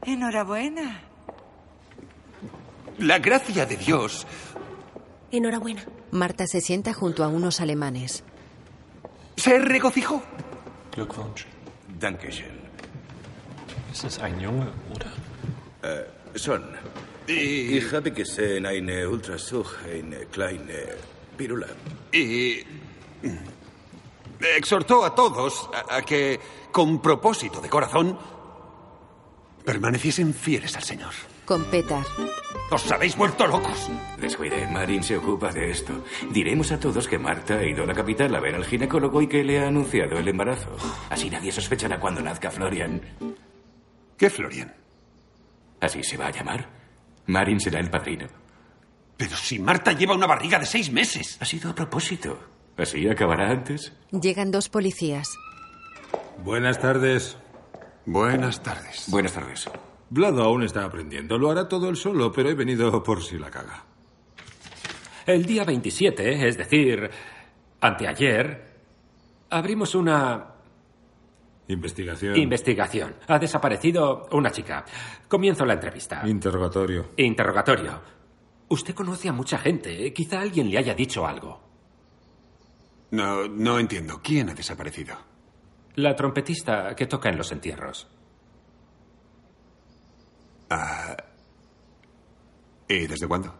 Enhorabuena. 0.02 1.02
la 2.98 3.18
gracia 3.18 3.66
de 3.66 3.76
Dios. 3.76 4.26
Enhorabuena. 5.30 5.84
Marta 6.10 6.46
se 6.46 6.60
sienta 6.60 6.92
junto 6.94 7.24
a 7.24 7.28
unos 7.28 7.60
alemanes. 7.60 8.22
Se 9.36 9.58
regocijó. 9.58 10.22
Glückwunsch. 10.94 11.46
Dankeschön. 12.00 12.58
Ist 13.92 14.04
es 14.04 14.18
ein 14.18 14.38
Junge 14.40 14.68
oder? 14.94 15.10
Äh, 15.82 16.04
son. 16.38 16.62
Ich 17.28 17.92
habe 17.92 18.10
gesehen 18.10 18.64
eine 18.64 19.06
Ultrasuch, 19.06 19.84
eine 19.84 20.24
kleine 20.26 20.96
Pirula. 21.36 21.66
Y 22.10 22.64
exhortó 24.56 25.04
a 25.04 25.14
todos 25.14 25.68
a, 25.74 25.96
a 25.96 26.02
que, 26.02 26.40
con 26.72 27.02
propósito 27.02 27.60
de 27.60 27.68
corazón, 27.68 28.18
permaneciesen 29.62 30.32
fieles 30.32 30.74
al 30.76 30.84
Señor. 30.84 31.12
Con 31.44 31.64
Petar. 31.64 32.04
¡Os 32.70 32.90
habéis 32.90 33.14
vuelto 33.14 33.46
locos! 33.46 33.90
Descuide, 34.18 34.66
Marin 34.66 35.02
se 35.02 35.18
ocupa 35.18 35.52
de 35.52 35.70
esto. 35.70 36.04
Diremos 36.30 36.72
a 36.72 36.80
todos 36.80 37.08
que 37.08 37.18
Marta 37.18 37.58
ha 37.58 37.64
ido 37.64 37.84
a 37.84 37.86
la 37.86 37.94
capital 37.94 38.34
a 38.34 38.40
ver 38.40 38.54
al 38.54 38.64
ginecólogo 38.64 39.20
y 39.20 39.26
que 39.26 39.44
le 39.44 39.58
ha 39.60 39.68
anunciado 39.68 40.18
el 40.18 40.28
embarazo. 40.28 40.74
Así 41.10 41.28
nadie 41.28 41.52
sospechará 41.52 42.00
cuando 42.00 42.22
nazca 42.22 42.50
Florian. 42.50 43.02
¿Qué 44.16 44.30
Florian? 44.30 44.74
Así 45.80 46.02
se 46.02 46.16
va 46.16 46.28
a 46.28 46.30
llamar. 46.30 46.77
Marin 47.28 47.60
será 47.60 47.78
el 47.78 47.90
padrino. 47.90 48.26
Pero 49.16 49.36
si 49.36 49.58
Marta 49.58 49.92
lleva 49.92 50.14
una 50.14 50.26
barriga 50.26 50.58
de 50.58 50.66
seis 50.66 50.90
meses. 50.90 51.36
Ha 51.40 51.44
sido 51.44 51.70
a 51.70 51.74
propósito. 51.74 52.38
¿Así 52.76 53.08
acabará 53.08 53.50
antes? 53.50 53.92
Llegan 54.10 54.50
dos 54.50 54.68
policías. 54.68 55.28
Buenas 56.44 56.78
tardes. 56.80 57.36
Buenas 58.06 58.62
tardes. 58.62 59.06
Buenas 59.08 59.32
tardes. 59.32 59.68
Vlado 60.08 60.42
aún 60.42 60.62
está 60.62 60.84
aprendiendo. 60.84 61.36
Lo 61.36 61.50
hará 61.50 61.68
todo 61.68 61.90
él 61.90 61.96
solo, 61.96 62.32
pero 62.32 62.48
he 62.48 62.54
venido 62.54 63.02
por 63.02 63.22
si 63.22 63.38
la 63.38 63.50
caga. 63.50 63.84
El 65.26 65.44
día 65.44 65.64
27, 65.64 66.48
es 66.48 66.56
decir, 66.56 67.10
anteayer, 67.80 68.78
abrimos 69.50 69.94
una 69.94 70.54
Investigación. 71.68 72.36
investigación. 72.36 73.14
Ha 73.26 73.38
desaparecido 73.38 74.26
una 74.32 74.50
chica. 74.50 74.84
Comienzo 75.28 75.64
la 75.66 75.74
entrevista. 75.74 76.26
Interrogatorio. 76.26 77.10
Interrogatorio. 77.16 78.00
Usted 78.68 78.94
conoce 78.94 79.28
a 79.28 79.32
mucha 79.32 79.58
gente. 79.58 80.12
Quizá 80.12 80.40
alguien 80.40 80.70
le 80.70 80.78
haya 80.78 80.94
dicho 80.94 81.26
algo. 81.26 81.60
No, 83.10 83.46
no 83.48 83.78
entiendo. 83.78 84.20
¿Quién 84.22 84.48
ha 84.50 84.54
desaparecido? 84.54 85.14
La 85.96 86.14
trompetista 86.14 86.94
que 86.94 87.06
toca 87.06 87.28
en 87.28 87.36
los 87.38 87.50
entierros. 87.52 88.08
Ah, 90.70 91.16
¿Y 92.88 93.06
desde 93.06 93.26
cuándo? 93.28 93.54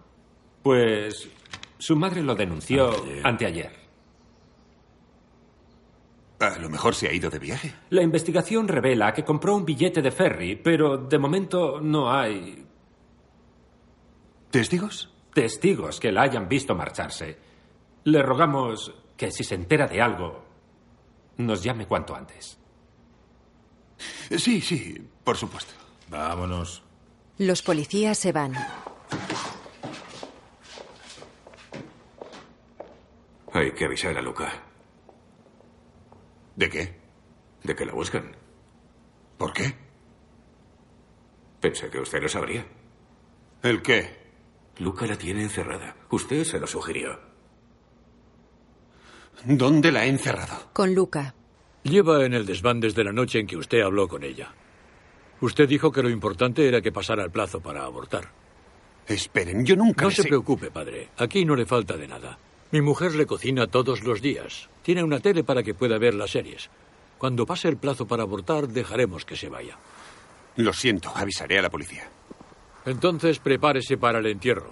Pues 0.62 1.28
su 1.78 1.96
madre 1.96 2.22
lo 2.22 2.34
denunció 2.34 2.90
anteayer. 3.24 3.87
A 6.40 6.58
lo 6.58 6.68
mejor 6.68 6.94
se 6.94 7.08
ha 7.08 7.12
ido 7.12 7.30
de 7.30 7.38
viaje. 7.40 7.74
La 7.90 8.02
investigación 8.02 8.68
revela 8.68 9.12
que 9.12 9.24
compró 9.24 9.56
un 9.56 9.64
billete 9.64 10.00
de 10.02 10.10
ferry, 10.12 10.54
pero 10.56 10.96
de 10.96 11.18
momento 11.18 11.80
no 11.80 12.12
hay 12.12 12.64
¿Testigos? 14.50 15.12
testigos 15.34 15.98
que 16.00 16.12
la 16.12 16.22
hayan 16.22 16.48
visto 16.48 16.74
marcharse. 16.74 17.38
Le 18.04 18.22
rogamos 18.22 18.94
que 19.16 19.30
si 19.32 19.42
se 19.44 19.56
entera 19.56 19.86
de 19.88 20.00
algo, 20.00 20.44
nos 21.38 21.62
llame 21.62 21.86
cuanto 21.86 22.14
antes. 22.14 22.58
Sí, 24.36 24.60
sí, 24.60 24.96
por 25.24 25.36
supuesto. 25.36 25.72
Vámonos. 26.08 26.82
Los 27.38 27.62
policías 27.62 28.16
se 28.16 28.30
van. 28.32 28.54
Hay 33.52 33.72
que 33.72 33.84
avisar 33.86 34.16
a 34.16 34.22
Luca. 34.22 34.52
¿De 36.58 36.68
qué? 36.68 36.92
De 37.62 37.76
que 37.76 37.86
la 37.86 37.92
buscan. 37.92 38.32
¿Por 39.38 39.52
qué? 39.52 39.76
Pensé 41.60 41.88
que 41.88 42.00
usted 42.00 42.20
lo 42.20 42.28
sabría. 42.28 42.66
¿El 43.62 43.80
qué? 43.80 44.18
Luca 44.78 45.06
la 45.06 45.16
tiene 45.16 45.42
encerrada. 45.42 45.94
Usted 46.10 46.42
se 46.42 46.58
lo 46.58 46.66
sugirió. 46.66 47.16
¿Dónde 49.44 49.92
la 49.92 50.04
he 50.04 50.08
encerrado? 50.08 50.70
Con 50.72 50.96
Luca. 50.96 51.32
Lleva 51.84 52.24
en 52.24 52.34
el 52.34 52.44
desván 52.44 52.80
desde 52.80 53.04
la 53.04 53.12
noche 53.12 53.38
en 53.38 53.46
que 53.46 53.56
usted 53.56 53.82
habló 53.82 54.08
con 54.08 54.24
ella. 54.24 54.52
Usted 55.40 55.68
dijo 55.68 55.92
que 55.92 56.02
lo 56.02 56.10
importante 56.10 56.66
era 56.66 56.80
que 56.80 56.90
pasara 56.90 57.22
el 57.22 57.30
plazo 57.30 57.60
para 57.60 57.84
abortar. 57.84 58.32
Esperen, 59.06 59.64
yo 59.64 59.76
nunca 59.76 60.02
No 60.02 60.08
les 60.08 60.16
se 60.16 60.24
preocupe, 60.24 60.72
padre. 60.72 61.10
Aquí 61.18 61.44
no 61.44 61.54
le 61.54 61.66
falta 61.66 61.96
de 61.96 62.08
nada. 62.08 62.36
Mi 62.70 62.82
mujer 62.82 63.14
le 63.14 63.26
cocina 63.26 63.66
todos 63.66 64.02
los 64.02 64.20
días. 64.20 64.68
Tiene 64.82 65.02
una 65.02 65.20
tele 65.20 65.42
para 65.42 65.62
que 65.62 65.74
pueda 65.74 65.98
ver 65.98 66.14
las 66.14 66.32
series. 66.32 66.68
Cuando 67.16 67.46
pase 67.46 67.68
el 67.68 67.78
plazo 67.78 68.06
para 68.06 68.24
abortar, 68.24 68.68
dejaremos 68.68 69.24
que 69.24 69.36
se 69.36 69.48
vaya. 69.48 69.78
Lo 70.56 70.72
siento, 70.72 71.10
avisaré 71.14 71.58
a 71.58 71.62
la 71.62 71.70
policía. 71.70 72.08
Entonces 72.84 73.38
prepárese 73.38 73.96
para 73.96 74.18
el 74.18 74.26
entierro. 74.26 74.70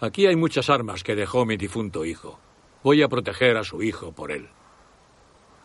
Aquí 0.00 0.26
hay 0.26 0.36
muchas 0.36 0.70
armas 0.70 1.02
que 1.02 1.14
dejó 1.14 1.44
mi 1.44 1.56
difunto 1.56 2.04
hijo. 2.04 2.38
Voy 2.82 3.02
a 3.02 3.08
proteger 3.08 3.56
a 3.56 3.64
su 3.64 3.82
hijo 3.82 4.12
por 4.12 4.32
él. 4.32 4.48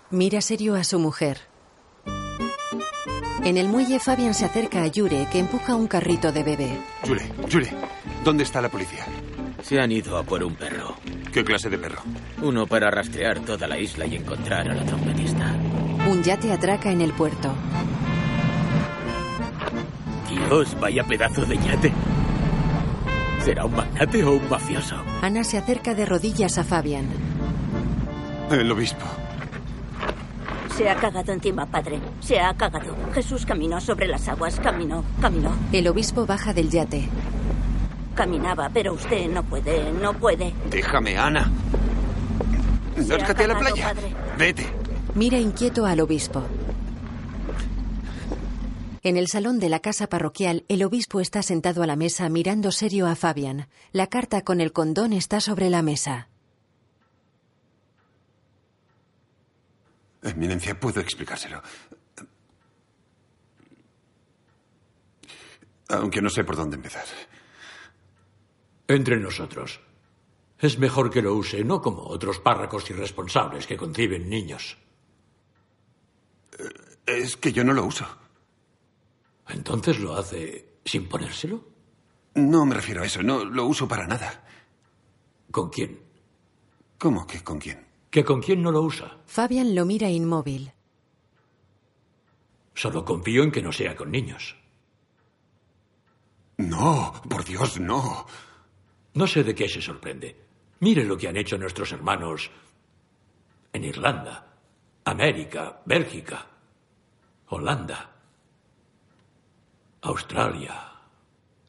Mira 0.09 0.41
serio 0.41 0.75
a 0.75 0.83
su 0.83 0.99
mujer. 0.99 1.39
En 3.43 3.57
el 3.57 3.69
muelle, 3.69 3.99
Fabian 3.99 4.33
se 4.33 4.45
acerca 4.45 4.83
a 4.83 4.87
Yure, 4.87 5.27
que 5.31 5.39
empuja 5.39 5.75
un 5.75 5.87
carrito 5.87 6.31
de 6.31 6.43
bebé. 6.43 6.79
Jule, 7.05 7.31
Jule, 7.51 7.71
¿dónde 8.23 8.43
está 8.43 8.61
la 8.61 8.69
policía? 8.69 9.05
Se 9.61 9.79
han 9.79 9.91
ido 9.91 10.17
a 10.17 10.23
por 10.23 10.43
un 10.43 10.55
perro. 10.55 10.95
¿Qué 11.33 11.43
clase 11.43 11.69
de 11.69 11.77
perro? 11.77 12.01
Uno 12.41 12.65
para 12.67 12.89
rastrear 12.89 13.39
toda 13.39 13.67
la 13.67 13.77
isla 13.77 14.05
y 14.05 14.15
encontrar 14.15 14.69
a 14.69 14.73
la 14.73 14.85
trompetista. 14.85 15.55
Un 16.09 16.23
yate 16.23 16.51
atraca 16.51 16.91
en 16.91 17.01
el 17.01 17.13
puerto. 17.13 17.53
Dios, 20.29 20.75
vaya 20.79 21.03
pedazo 21.03 21.45
de 21.45 21.57
yate. 21.57 21.91
¿Será 23.43 23.65
un 23.65 23.75
magnate 23.75 24.23
o 24.23 24.33
un 24.33 24.49
mafioso? 24.49 24.95
Ana 25.21 25.43
se 25.43 25.57
acerca 25.57 25.93
de 25.93 26.05
rodillas 26.05 26.57
a 26.57 26.63
Fabian. 26.63 27.05
El 28.51 28.71
obispo. 28.71 29.05
Se 30.77 30.89
ha 30.89 30.95
cagado 30.95 31.33
encima, 31.33 31.65
padre. 31.65 31.99
Se 32.19 32.39
ha 32.39 32.53
cagado. 32.53 32.95
Jesús 33.13 33.45
caminó 33.45 33.81
sobre 33.81 34.07
las 34.07 34.27
aguas. 34.27 34.59
Caminó, 34.59 35.03
caminó. 35.19 35.55
El 35.73 35.87
obispo 35.87 36.25
baja 36.25 36.53
del 36.53 36.69
yate. 36.69 37.09
Caminaba, 38.17 38.67
pero 38.73 38.93
usted 38.93 39.29
no 39.29 39.43
puede, 39.43 39.91
no 39.91 40.11
puede. 40.11 40.51
Déjame, 40.71 41.15
Ana. 41.19 41.51
Se 42.95 43.13
a 43.13 43.47
la 43.47 43.59
playa. 43.59 43.93
padre. 43.93 44.15
Vete. 44.39 44.65
Mira 45.13 45.37
inquieto 45.37 45.85
al 45.85 45.99
obispo. 45.99 46.43
En 49.03 49.17
el 49.17 49.27
salón 49.27 49.59
de 49.59 49.69
la 49.69 49.81
casa 49.81 50.07
parroquial, 50.07 50.65
el 50.67 50.83
obispo 50.83 51.21
está 51.21 51.43
sentado 51.43 51.83
a 51.83 51.87
la 51.87 51.95
mesa 51.95 52.27
mirando 52.27 52.71
serio 52.71 53.05
a 53.05 53.15
Fabian. 53.15 53.67
La 53.91 54.07
carta 54.07 54.41
con 54.41 54.61
el 54.61 54.73
condón 54.73 55.13
está 55.13 55.39
sobre 55.39 55.69
la 55.69 55.83
mesa. 55.83 56.27
Eminencia, 60.23 60.79
puedo 60.79 61.01
explicárselo. 61.01 61.61
Aunque 65.89 66.19
no 66.19 66.31
sé 66.31 66.43
por 66.43 66.55
dónde 66.55 66.77
empezar. 66.77 67.05
Entre 68.87 69.17
nosotros. 69.17 69.79
Es 70.59 70.79
mejor 70.79 71.11
que 71.11 71.21
lo 71.21 71.35
use, 71.35 71.63
no 71.63 71.81
como 71.81 72.03
otros 72.03 72.39
párracos 72.39 72.89
irresponsables 72.89 73.67
que 73.67 73.77
conciben 73.77 74.29
niños. 74.29 74.77
Es 77.05 77.37
que 77.37 77.51
yo 77.51 77.63
no 77.63 77.73
lo 77.73 77.85
uso. 77.85 78.05
¿Entonces 79.49 79.99
lo 79.99 80.15
hace 80.15 80.79
sin 80.83 81.07
ponérselo? 81.07 81.63
No 82.35 82.65
me 82.65 82.75
refiero 82.75 83.01
a 83.01 83.05
eso. 83.05 83.21
No 83.21 83.45
lo 83.45 83.65
uso 83.65 83.87
para 83.87 84.07
nada. 84.07 84.43
¿Con 85.51 85.69
quién? 85.69 85.99
¿Cómo 86.97 87.27
que 87.27 87.43
con 87.43 87.59
quién? 87.59 87.85
¿Que 88.09 88.23
con 88.23 88.41
quién 88.41 88.61
no 88.61 88.71
lo 88.71 88.81
usa? 88.81 89.17
Fabian 89.25 89.75
lo 89.75 89.85
mira 89.85 90.09
inmóvil. 90.09 90.71
Solo 92.73 93.05
confío 93.05 93.43
en 93.43 93.51
que 93.51 93.61
no 93.61 93.71
sea 93.71 93.95
con 93.95 94.11
niños. 94.11 94.55
No, 96.57 97.13
por 97.29 97.43
Dios, 97.45 97.79
no. 97.79 98.25
No 99.17 99.25
sé 99.25 99.43
de 99.43 99.55
qué 99.55 99.67
se 99.67 99.81
sorprende. 99.81 100.35
Mire 100.81 101.03
lo 101.03 101.17
que 101.17 101.27
han 101.27 101.37
hecho 101.37 101.57
nuestros 101.57 101.91
hermanos 101.91 102.51
en 103.73 103.83
Irlanda, 103.83 104.53
América, 105.05 105.81
Bélgica, 105.85 106.45
Holanda, 107.47 108.11
Australia. 110.01 110.91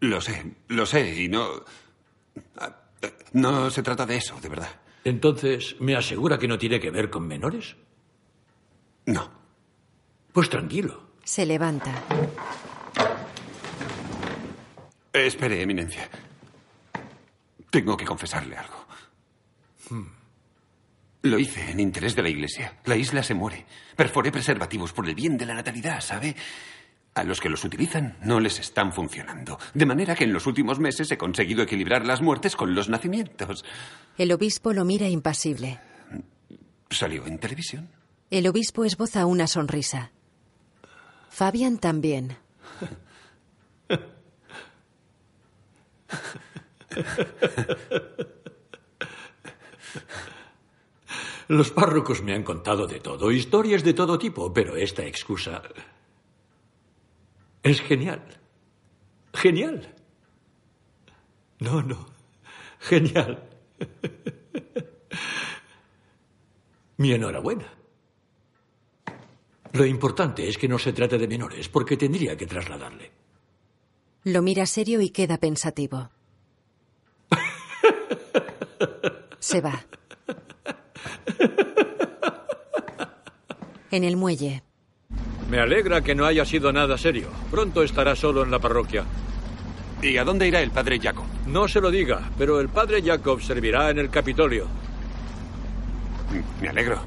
Lo 0.01 0.21
sé, 0.21 0.57
lo 0.69 0.85
sé, 0.85 1.23
y 1.23 1.29
no. 1.29 1.65
No 3.33 3.71
se 3.71 3.83
trata 3.83 4.05
de 4.05 4.17
eso, 4.17 4.39
de 4.43 4.49
verdad. 4.51 4.81
Entonces, 5.05 5.77
¿me 5.81 5.97
asegura 5.97 6.39
que 6.39 6.49
no 6.49 6.59
tiene 6.59 6.79
que 6.79 6.91
ver 6.91 7.09
con 7.09 7.27
menores? 7.27 7.77
No. 9.07 9.27
Pues 10.35 10.51
tranquilo. 10.51 11.13
Se 11.25 11.47
levanta. 11.47 11.95
Espere, 15.15 15.63
Eminencia. 15.63 16.11
Tengo 17.71 17.97
que 17.97 18.05
confesarle 18.05 18.57
algo. 18.57 18.87
Lo 21.23 21.39
hice 21.39 21.71
en 21.71 21.81
interés 21.81 22.15
de 22.15 22.23
la 22.23 22.29
Iglesia. 22.29 22.79
La 22.85 22.97
isla 22.97 23.23
se 23.23 23.35
muere. 23.35 23.67
Perforé 23.97 24.31
preservativos 24.31 24.93
por 24.93 25.09
el 25.09 25.15
bien 25.15 25.37
de 25.37 25.47
la 25.47 25.55
natalidad, 25.55 26.01
¿sabe? 26.01 26.37
A 27.15 27.25
los 27.25 27.41
que 27.41 27.49
los 27.49 27.65
utilizan 27.65 28.17
no 28.23 28.39
les 28.39 28.61
están 28.61 28.93
funcionando. 28.93 29.59
De 29.75 29.87
manera 29.87 30.15
que 30.15 30.25
en 30.25 30.33
los 30.33 30.47
últimos 30.47 30.79
meses 30.79 31.11
he 31.11 31.19
conseguido 31.19 31.63
equilibrar 31.63 32.07
las 32.07 32.23
muertes 32.23 32.55
con 32.55 32.75
los 32.75 32.89
nacimientos. 32.89 33.65
El 34.17 34.33
obispo 34.33 34.73
lo 34.73 34.85
mira 34.85 35.09
impasible. 35.09 35.81
¿Salió 36.91 37.27
en 37.27 37.39
televisión? 37.39 37.91
El 38.31 38.47
obispo 38.47 38.85
esboza 38.85 39.27
una 39.27 39.47
sonrisa. 39.47 40.13
Fabian 41.29 41.79
también. 41.79 42.37
Los 51.49 51.71
párrocos 51.71 52.23
me 52.23 52.35
han 52.35 52.43
contado 52.43 52.87
de 52.87 53.01
todo, 53.01 53.33
historias 53.33 53.83
de 53.83 53.95
todo 53.95 54.19
tipo, 54.19 54.53
pero 54.53 54.77
esta 54.77 55.07
excusa 55.07 55.63
es 57.63 57.81
genial. 57.81 58.23
Genial. 59.33 59.95
No, 61.61 61.83
no. 61.83 62.07
Genial. 62.81 63.49
Mi 66.99 67.13
enhorabuena. 67.13 67.73
Lo 69.73 69.87
importante 69.87 70.49
es 70.49 70.59
que 70.59 70.69
no 70.69 70.79
se 70.79 70.93
trate 70.93 71.19
de 71.19 71.29
menores, 71.29 71.69
porque 71.69 71.97
tendría 71.97 72.37
que 72.37 72.47
trasladarle. 72.47 73.13
Lo 74.25 74.43
mira 74.43 74.67
serio 74.67 75.01
y 75.01 75.11
queda 75.11 75.39
pensativo. 75.39 76.11
Se 79.39 79.61
va. 79.61 79.85
En 83.91 84.05
el 84.05 84.17
muelle. 84.17 84.63
Me 85.51 85.59
alegra 85.61 86.03
que 86.03 86.15
no 86.15 86.27
haya 86.27 86.45
sido 86.45 86.73
nada 86.73 86.99
serio. 86.99 87.29
Pronto 87.51 87.83
estará 87.83 88.15
solo 88.15 88.43
en 88.43 88.51
la 88.51 88.59
parroquia. 88.59 89.05
¿Y 90.03 90.17
a 90.17 90.25
dónde 90.25 90.47
irá 90.47 90.61
el 90.61 90.71
padre 90.71 91.01
Jacob? 91.01 91.25
No 91.47 91.67
se 91.67 91.81
lo 91.81 91.91
diga, 91.91 92.31
pero 92.37 92.61
el 92.61 92.69
padre 92.69 93.03
Jacob 93.03 93.41
servirá 93.41 93.91
en 93.91 93.99
el 93.99 94.11
Capitolio. 94.11 94.67
Me 96.61 96.69
alegro. 96.69 97.01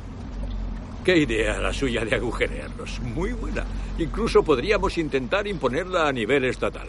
Qué 1.06 1.18
idea 1.18 1.60
la 1.60 1.74
suya 1.74 2.04
de 2.04 2.16
agujerearlos. 2.16 3.00
Muy 3.00 3.34
buena. 3.34 3.64
Incluso 3.98 4.44
podríamos 4.44 4.98
intentar 4.98 5.48
imponerla 5.48 6.08
a 6.08 6.12
nivel 6.12 6.46
estatal. 6.46 6.88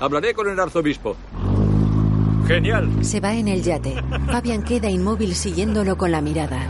Hablaré 0.00 0.34
con 0.34 0.48
el 0.48 0.58
arzobispo. 0.58 1.16
Genial. 2.46 3.04
Se 3.04 3.18
va 3.20 3.34
en 3.34 3.48
el 3.48 3.62
yate. 3.62 3.94
Fabian 4.30 4.62
queda 4.62 4.88
inmóvil 4.88 5.34
siguiéndolo 5.34 5.98
con 5.98 6.12
la 6.12 6.20
mirada. 6.20 6.66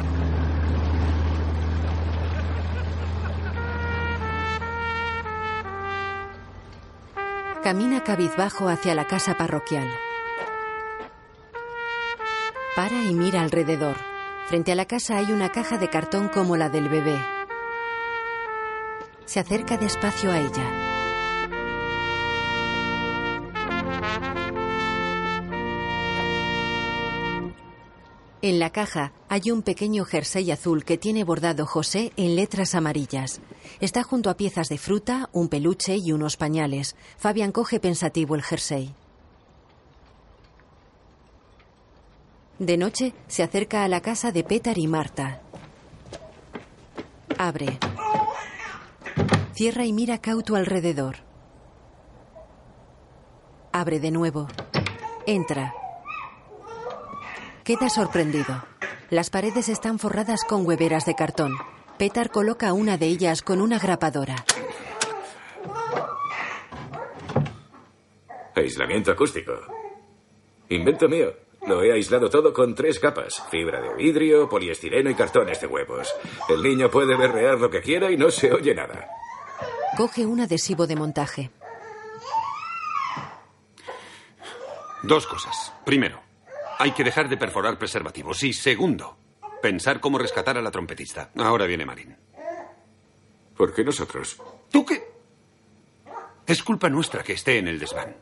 Camina 7.62 8.02
cabizbajo 8.04 8.68
hacia 8.68 8.94
la 8.94 9.06
casa 9.06 9.36
parroquial. 9.36 9.88
Para 12.74 13.02
y 13.02 13.14
mira 13.14 13.42
alrededor. 13.42 13.96
Frente 14.46 14.72
a 14.72 14.76
la 14.76 14.84
casa 14.84 15.16
hay 15.16 15.32
una 15.32 15.50
caja 15.50 15.76
de 15.76 15.90
cartón 15.90 16.28
como 16.28 16.56
la 16.56 16.68
del 16.68 16.88
bebé. 16.88 17.16
Se 19.24 19.40
acerca 19.40 19.76
despacio 19.76 20.30
a 20.30 20.38
ella. 20.38 20.95
En 28.46 28.60
la 28.60 28.70
caja 28.70 29.10
hay 29.28 29.50
un 29.50 29.62
pequeño 29.62 30.04
jersey 30.04 30.52
azul 30.52 30.84
que 30.84 30.96
tiene 30.96 31.24
bordado 31.24 31.66
José 31.66 32.12
en 32.16 32.36
letras 32.36 32.76
amarillas. 32.76 33.40
Está 33.80 34.04
junto 34.04 34.30
a 34.30 34.36
piezas 34.36 34.68
de 34.68 34.78
fruta, 34.78 35.28
un 35.32 35.48
peluche 35.48 35.96
y 35.96 36.12
unos 36.12 36.36
pañales. 36.36 36.94
Fabián 37.18 37.50
coge 37.50 37.80
pensativo 37.80 38.36
el 38.36 38.44
jersey. 38.44 38.94
De 42.60 42.76
noche 42.76 43.14
se 43.26 43.42
acerca 43.42 43.82
a 43.82 43.88
la 43.88 44.00
casa 44.00 44.30
de 44.30 44.44
Petar 44.44 44.78
y 44.78 44.86
Marta. 44.86 45.42
Abre. 47.36 47.80
Cierra 49.54 49.86
y 49.86 49.92
mira 49.92 50.18
cauto 50.18 50.54
alrededor. 50.54 51.16
Abre 53.72 53.98
de 53.98 54.12
nuevo. 54.12 54.46
Entra. 55.26 55.74
Queda 57.66 57.90
sorprendido. 57.90 58.64
Las 59.10 59.28
paredes 59.28 59.68
están 59.68 59.98
forradas 59.98 60.44
con 60.44 60.64
hueveras 60.64 61.04
de 61.04 61.16
cartón. 61.16 61.52
Petar 61.98 62.30
coloca 62.30 62.72
una 62.72 62.96
de 62.96 63.06
ellas 63.06 63.42
con 63.42 63.60
una 63.60 63.80
grapadora. 63.80 64.36
Aislamiento 68.54 69.10
acústico. 69.10 69.52
Invento 70.68 71.08
mío. 71.08 71.32
Lo 71.66 71.82
he 71.82 71.92
aislado 71.92 72.30
todo 72.30 72.52
con 72.52 72.76
tres 72.76 73.00
capas. 73.00 73.42
Fibra 73.50 73.80
de 73.80 73.96
vidrio, 73.96 74.48
poliestireno 74.48 75.10
y 75.10 75.16
cartones 75.16 75.60
de 75.60 75.66
huevos. 75.66 76.14
El 76.48 76.62
niño 76.62 76.88
puede 76.88 77.16
berrear 77.16 77.58
lo 77.58 77.68
que 77.68 77.80
quiera 77.80 78.12
y 78.12 78.16
no 78.16 78.30
se 78.30 78.52
oye 78.52 78.76
nada. 78.76 79.08
Coge 79.96 80.24
un 80.24 80.38
adhesivo 80.38 80.86
de 80.86 80.94
montaje. 80.94 81.50
Dos 85.02 85.26
cosas. 85.26 85.72
Primero, 85.84 86.25
hay 86.78 86.92
que 86.92 87.04
dejar 87.04 87.28
de 87.28 87.36
perforar 87.36 87.78
preservativos. 87.78 88.42
Y 88.42 88.52
segundo, 88.52 89.16
pensar 89.62 90.00
cómo 90.00 90.18
rescatar 90.18 90.56
a 90.58 90.62
la 90.62 90.70
trompetista. 90.70 91.30
Ahora 91.36 91.66
viene 91.66 91.86
Marín. 91.86 92.16
¿Por 93.56 93.74
qué 93.74 93.84
nosotros? 93.84 94.36
¿Tú 94.70 94.84
qué? 94.84 95.02
Es 96.46 96.62
culpa 96.62 96.88
nuestra 96.88 97.22
que 97.22 97.32
esté 97.32 97.58
en 97.58 97.68
el 97.68 97.78
desván. 97.78 98.16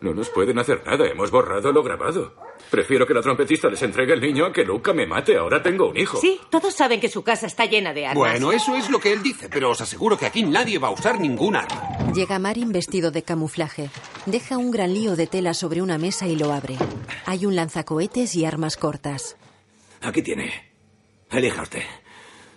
No 0.00 0.14
nos 0.14 0.30
pueden 0.30 0.58
hacer 0.58 0.82
nada. 0.86 1.06
Hemos 1.06 1.30
borrado 1.30 1.72
lo 1.72 1.82
grabado. 1.82 2.34
Prefiero 2.70 3.06
que 3.06 3.14
la 3.14 3.22
trompetista 3.22 3.68
les 3.68 3.82
entregue 3.82 4.12
el 4.14 4.20
niño 4.20 4.46
a 4.46 4.52
que 4.52 4.64
Luca 4.64 4.92
me 4.92 5.06
mate. 5.06 5.36
Ahora 5.36 5.62
tengo 5.62 5.88
un 5.88 5.96
hijo. 5.96 6.18
Sí, 6.20 6.40
todos 6.50 6.74
saben 6.74 7.00
que 7.00 7.08
su 7.08 7.22
casa 7.22 7.46
está 7.46 7.64
llena 7.64 7.92
de 7.94 8.06
armas. 8.06 8.16
Bueno, 8.18 8.52
eso 8.52 8.74
es 8.74 8.90
lo 8.90 8.98
que 8.98 9.12
él 9.12 9.22
dice, 9.22 9.48
pero 9.48 9.70
os 9.70 9.80
aseguro 9.80 10.18
que 10.18 10.26
aquí 10.26 10.42
nadie 10.42 10.78
va 10.78 10.88
a 10.88 10.92
usar 10.92 11.20
ningún 11.20 11.56
arma. 11.56 12.12
Llega 12.12 12.38
Marin 12.38 12.72
vestido 12.72 13.10
de 13.10 13.22
camuflaje. 13.22 13.90
Deja 14.26 14.58
un 14.58 14.70
gran 14.70 14.92
lío 14.92 15.14
de 15.16 15.26
tela 15.26 15.54
sobre 15.54 15.80
una 15.82 15.98
mesa 15.98 16.26
y 16.26 16.36
lo 16.36 16.52
abre. 16.52 16.76
Hay 17.24 17.46
un 17.46 17.54
lanzacohetes 17.54 18.34
y 18.34 18.44
armas 18.44 18.76
cortas. 18.76 19.36
Aquí 20.02 20.22
tiene. 20.22 20.52
Elija 21.30 21.62
usted. 21.62 21.82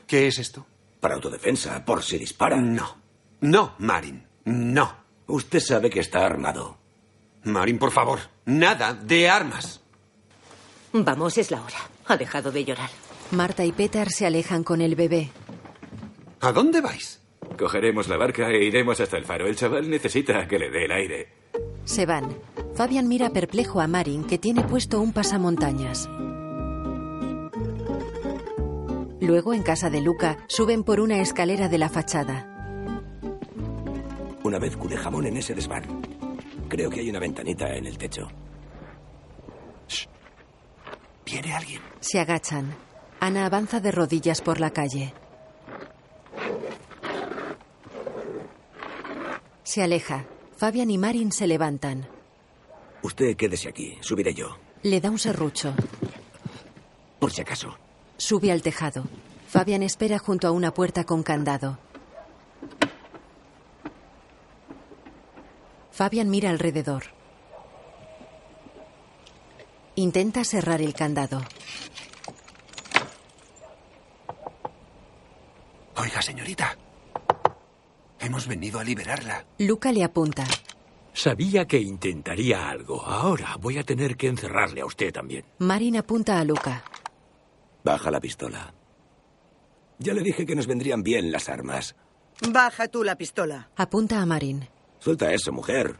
¿Qué 0.07 0.27
es 0.27 0.39
esto? 0.39 0.65
Para 0.99 1.15
autodefensa, 1.15 1.85
por 1.85 2.03
si 2.03 2.17
dispara. 2.17 2.57
No. 2.57 2.97
No, 3.41 3.75
Marin. 3.77 4.27
No. 4.45 4.95
Usted 5.27 5.59
sabe 5.59 5.89
que 5.89 5.99
está 5.99 6.25
armado. 6.25 6.77
Marin, 7.43 7.77
por 7.77 7.91
favor. 7.91 8.19
Nada 8.45 8.93
de 8.93 9.29
armas. 9.29 9.78
Vamos, 10.93 11.37
es 11.37 11.51
la 11.51 11.61
hora. 11.61 11.77
Ha 12.07 12.17
dejado 12.17 12.51
de 12.51 12.65
llorar. 12.65 12.89
Marta 13.31 13.63
y 13.63 13.71
Petar 13.71 14.09
se 14.09 14.25
alejan 14.25 14.63
con 14.63 14.81
el 14.81 14.95
bebé. 14.95 15.29
¿A 16.41 16.51
dónde 16.51 16.81
vais? 16.81 17.21
Cogeremos 17.57 18.07
la 18.07 18.17
barca 18.17 18.49
e 18.49 18.63
iremos 18.63 18.99
hasta 18.99 19.17
el 19.17 19.25
faro. 19.25 19.47
El 19.47 19.55
chaval 19.55 19.89
necesita 19.89 20.47
que 20.47 20.57
le 20.57 20.69
dé 20.69 20.85
el 20.85 20.91
aire. 20.91 21.27
Se 21.85 22.05
van. 22.05 22.29
Fabian 22.75 23.07
mira 23.07 23.29
perplejo 23.29 23.81
a 23.81 23.87
Marin, 23.87 24.23
que 24.23 24.37
tiene 24.37 24.63
puesto 24.63 24.99
un 25.01 25.11
pasamontañas. 25.13 26.09
Luego, 29.21 29.53
en 29.53 29.63
casa 29.63 29.89
de 29.89 30.01
Luca, 30.01 30.37
suben 30.47 30.83
por 30.83 30.99
una 30.99 31.21
escalera 31.21 31.67
de 31.67 31.77
la 31.77 31.89
fachada. 31.89 32.47
Una 34.43 34.57
vez 34.57 34.77
culé 34.77 34.97
jamón 34.97 35.27
en 35.27 35.37
ese 35.37 35.53
desván. 35.53 35.83
Creo 36.69 36.89
que 36.89 37.01
hay 37.01 37.09
una 37.09 37.19
ventanita 37.19 37.75
en 37.75 37.85
el 37.85 37.97
techo. 37.97 38.27
Shh. 41.39 41.43
¿Viene 41.43 41.55
alguien? 41.55 41.81
Se 41.99 42.19
agachan. 42.19 42.75
Ana 43.19 43.45
avanza 43.45 43.79
de 43.79 43.91
rodillas 43.91 44.41
por 44.41 44.59
la 44.59 44.71
calle. 44.71 45.13
Se 49.63 49.83
aleja. 49.83 50.25
Fabian 50.57 50.89
y 50.89 50.97
Marin 50.97 51.31
se 51.31 51.47
levantan. 51.47 52.07
Usted 53.03 53.37
quédese 53.37 53.69
aquí. 53.69 53.97
Subiré 54.01 54.33
yo. 54.33 54.57
Le 54.83 54.99
da 54.99 55.09
un 55.09 55.19
serrucho. 55.19 55.73
Por 57.19 57.31
si 57.31 57.41
acaso. 57.41 57.77
Sube 58.17 58.51
al 58.51 58.61
tejado. 58.61 59.03
Fabian 59.47 59.83
espera 59.83 60.19
junto 60.19 60.47
a 60.47 60.51
una 60.51 60.73
puerta 60.73 61.05
con 61.05 61.23
candado. 61.23 61.77
Fabian 65.91 66.29
mira 66.29 66.49
alrededor. 66.49 67.18
Intenta 69.99 70.45
cerrar 70.45 70.81
el 70.81 70.93
candado. 70.93 71.41
Oiga, 75.97 76.21
señorita. 76.21 76.77
Hemos 78.17 78.47
venido 78.47 78.79
a 78.79 78.85
liberarla. 78.85 79.45
Luca 79.57 79.91
le 79.91 80.05
apunta. 80.05 80.45
Sabía 81.11 81.65
que 81.67 81.79
intentaría 81.79 82.69
algo. 82.69 83.03
Ahora 83.03 83.57
voy 83.59 83.77
a 83.77 83.83
tener 83.83 84.15
que 84.15 84.27
encerrarle 84.27 84.79
a 84.79 84.85
usted 84.85 85.11
también. 85.11 85.43
Marin 85.57 85.97
apunta 85.97 86.39
a 86.39 86.45
Luca. 86.45 86.81
Baja 87.83 88.09
la 88.09 88.21
pistola. 88.21 88.73
Ya 89.97 90.13
le 90.13 90.21
dije 90.21 90.45
que 90.45 90.55
nos 90.55 90.67
vendrían 90.67 91.03
bien 91.03 91.29
las 91.29 91.49
armas. 91.49 91.97
Baja 92.49 92.87
tú 92.87 93.03
la 93.03 93.17
pistola. 93.17 93.69
Apunta 93.75 94.21
a 94.21 94.25
Marin. 94.25 94.65
Suelta 94.99 95.33
eso, 95.33 95.51
mujer. 95.51 95.99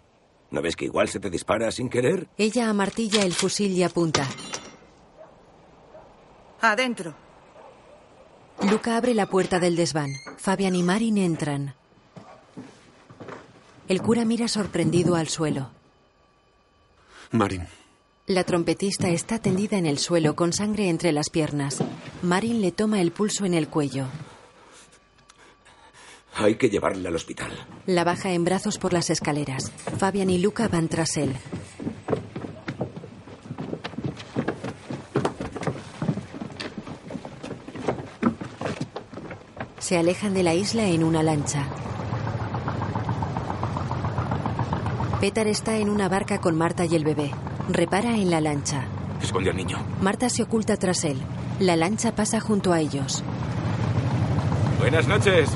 ¿No 0.51 0.61
ves 0.61 0.75
que 0.75 0.85
igual 0.85 1.09
se 1.09 1.19
te 1.19 1.29
dispara 1.29 1.71
sin 1.71 1.89
querer? 1.89 2.27
Ella 2.37 2.69
amartilla 2.69 3.23
el 3.23 3.33
fusil 3.33 3.71
y 3.71 3.83
apunta. 3.83 4.27
Adentro. 6.61 7.13
Luca 8.69 8.97
abre 8.97 9.13
la 9.13 9.27
puerta 9.27 9.59
del 9.59 9.75
desván. 9.75 10.11
Fabian 10.37 10.75
y 10.75 10.83
Marin 10.83 11.17
entran. 11.17 11.75
El 13.87 14.01
cura 14.01 14.25
mira 14.25 14.47
sorprendido 14.47 15.15
al 15.15 15.29
suelo. 15.29 15.69
Marin. 17.31 17.67
La 18.25 18.43
trompetista 18.43 19.09
está 19.09 19.39
tendida 19.39 19.77
en 19.77 19.85
el 19.85 19.97
suelo 19.97 20.35
con 20.35 20.53
sangre 20.53 20.89
entre 20.89 21.11
las 21.11 21.29
piernas. 21.29 21.77
Marin 22.21 22.61
le 22.61 22.71
toma 22.71 23.01
el 23.01 23.11
pulso 23.11 23.45
en 23.45 23.53
el 23.53 23.67
cuello. 23.69 24.05
Hay 26.41 26.55
que 26.55 26.69
llevarla 26.69 27.09
al 27.09 27.15
hospital. 27.15 27.51
La 27.85 28.05
baja 28.05 28.31
en 28.31 28.45
brazos 28.45 28.77
por 28.77 28.93
las 28.93 29.09
escaleras. 29.09 29.73
Fabian 29.97 30.29
y 30.29 30.37
Luca 30.37 30.69
van 30.69 30.87
tras 30.87 31.17
él. 31.17 31.35
Se 39.79 39.97
alejan 39.97 40.33
de 40.33 40.43
la 40.43 40.53
isla 40.53 40.85
en 40.87 41.03
una 41.03 41.23
lancha. 41.23 41.67
Petar 45.19 45.47
está 45.47 45.77
en 45.77 45.89
una 45.89 46.07
barca 46.07 46.39
con 46.39 46.57
Marta 46.57 46.85
y 46.85 46.95
el 46.95 47.03
bebé. 47.03 47.31
Repara 47.67 48.15
en 48.15 48.31
la 48.31 48.39
lancha. 48.39 48.85
Esconde 49.21 49.49
al 49.49 49.57
niño. 49.57 49.77
Marta 50.01 50.29
se 50.29 50.43
oculta 50.43 50.77
tras 50.77 51.03
él. 51.03 51.17
La 51.59 51.75
lancha 51.75 52.15
pasa 52.15 52.39
junto 52.39 52.71
a 52.71 52.79
ellos. 52.79 53.25
Buenas 54.79 55.05
noches. 55.05 55.49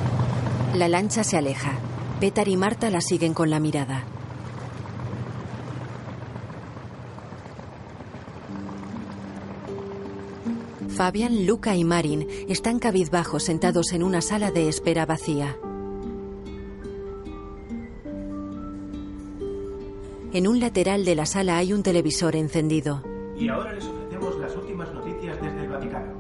La 0.74 0.88
lancha 0.88 1.24
se 1.24 1.38
aleja. 1.38 1.74
Petar 2.20 2.48
y 2.48 2.58
Marta 2.58 2.90
la 2.90 3.00
siguen 3.00 3.36
con 3.36 3.52
la 3.52 3.60
mirada. 3.60 4.04
Fabián, 10.90 11.46
Luca 11.46 11.76
y 11.76 11.84
Marin 11.84 12.28
están 12.48 12.80
cabizbajos 12.80 13.44
sentados 13.44 13.94
en 13.94 14.02
una 14.02 14.22
sala 14.22 14.50
de 14.50 14.68
espera 14.68 15.06
vacía. 15.06 15.58
En 20.34 20.48
un 20.48 20.60
lateral 20.60 21.06
de 21.06 21.14
la 21.14 21.28
sala 21.28 21.58
hay 21.58 21.74
un 21.74 21.84
televisor 21.84 22.36
encendido. 22.36 23.04
Y 23.38 23.48
ahora 23.50 23.74
les 23.74 23.86
ofrecemos 23.86 24.40
las 24.40 24.56
últimas 24.56 24.92
noticias 24.92 25.40
desde 25.40 25.66
el 25.66 25.70
Vaticano. 25.70 26.14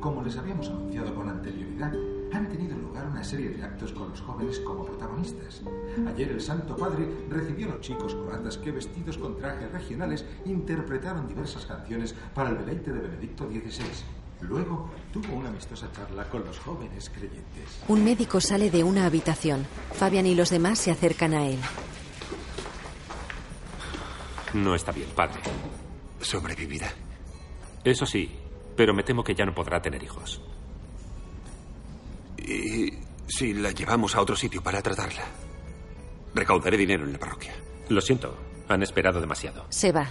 Como 0.00 0.22
les 0.22 0.36
habíamos 0.36 0.68
anunciado 0.68 1.14
con 1.14 1.30
anterioridad, 1.30 1.92
una 3.18 3.24
serie 3.24 3.50
de 3.50 3.64
actos 3.64 3.90
con 3.90 4.10
los 4.10 4.20
jóvenes 4.20 4.60
como 4.60 4.86
protagonistas. 4.86 5.60
Ayer 6.06 6.30
el 6.30 6.40
Santo 6.40 6.76
Padre 6.76 7.04
recibió 7.28 7.66
a 7.66 7.70
los 7.70 7.80
chicos 7.80 8.14
croatas 8.14 8.56
que, 8.58 8.70
vestidos 8.70 9.18
con 9.18 9.36
trajes 9.36 9.72
regionales, 9.72 10.24
interpretaron 10.44 11.26
diversas 11.26 11.66
canciones 11.66 12.14
para 12.32 12.50
el 12.50 12.58
deleite 12.58 12.92
de 12.92 13.00
Benedicto 13.00 13.48
XVI. 13.48 14.04
Luego 14.42 14.88
tuvo 15.12 15.34
una 15.34 15.48
amistosa 15.48 15.90
charla 15.90 16.30
con 16.30 16.44
los 16.44 16.60
jóvenes 16.60 17.10
creyentes. 17.10 17.82
Un 17.88 18.04
médico 18.04 18.40
sale 18.40 18.70
de 18.70 18.84
una 18.84 19.06
habitación. 19.06 19.66
Fabián 19.94 20.26
y 20.26 20.36
los 20.36 20.50
demás 20.50 20.78
se 20.78 20.92
acercan 20.92 21.34
a 21.34 21.44
él. 21.44 21.58
No 24.54 24.76
está 24.76 24.92
bien, 24.92 25.08
padre. 25.16 25.40
¿Sobrevivirá? 26.20 26.92
Eso 27.82 28.06
sí, 28.06 28.30
pero 28.76 28.94
me 28.94 29.02
temo 29.02 29.24
que 29.24 29.34
ya 29.34 29.44
no 29.44 29.56
podrá 29.56 29.82
tener 29.82 30.04
hijos. 30.04 30.40
¿Y 33.28 33.32
si 33.32 33.52
la 33.52 33.72
llevamos 33.72 34.14
a 34.14 34.22
otro 34.22 34.34
sitio 34.34 34.62
para 34.62 34.80
tratarla? 34.80 35.22
Recaudaré 36.34 36.78
dinero 36.78 37.04
en 37.04 37.12
la 37.12 37.18
parroquia. 37.18 37.52
Lo 37.90 38.00
siento, 38.00 38.34
han 38.68 38.82
esperado 38.82 39.20
demasiado. 39.20 39.66
Se 39.68 39.92
va. 39.92 40.08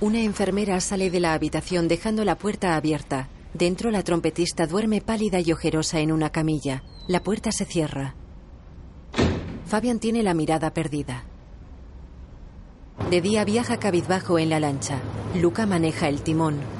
Una 0.00 0.20
enfermera 0.20 0.80
sale 0.80 1.10
de 1.10 1.20
la 1.20 1.34
habitación 1.34 1.88
dejando 1.88 2.24
la 2.24 2.36
puerta 2.36 2.74
abierta. 2.74 3.28
Dentro 3.54 3.90
la 3.90 4.02
trompetista 4.02 4.66
duerme 4.66 5.00
pálida 5.00 5.40
y 5.40 5.52
ojerosa 5.52 6.00
en 6.00 6.12
una 6.12 6.30
camilla. 6.30 6.82
La 7.06 7.22
puerta 7.22 7.52
se 7.52 7.64
cierra. 7.64 8.14
Fabián 9.66 9.98
tiene 9.98 10.22
la 10.22 10.34
mirada 10.34 10.72
perdida. 10.72 11.24
De 13.10 13.20
día 13.20 13.44
viaja 13.44 13.78
cabizbajo 13.78 14.38
en 14.38 14.50
la 14.50 14.60
lancha. 14.60 15.00
Luca 15.34 15.66
maneja 15.66 16.08
el 16.08 16.22
timón. 16.22 16.75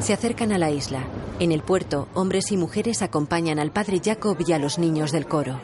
Se 0.00 0.12
acercan 0.12 0.52
a 0.52 0.58
la 0.58 0.70
isla. 0.70 1.04
En 1.40 1.52
el 1.52 1.62
puerto, 1.62 2.08
hombres 2.14 2.50
y 2.52 2.56
mujeres 2.56 3.02
acompañan 3.02 3.58
al 3.58 3.70
padre 3.70 4.00
Jacob 4.02 4.36
y 4.46 4.52
a 4.52 4.58
los 4.58 4.78
niños 4.78 5.12
del 5.12 5.26
coro. 5.26 5.60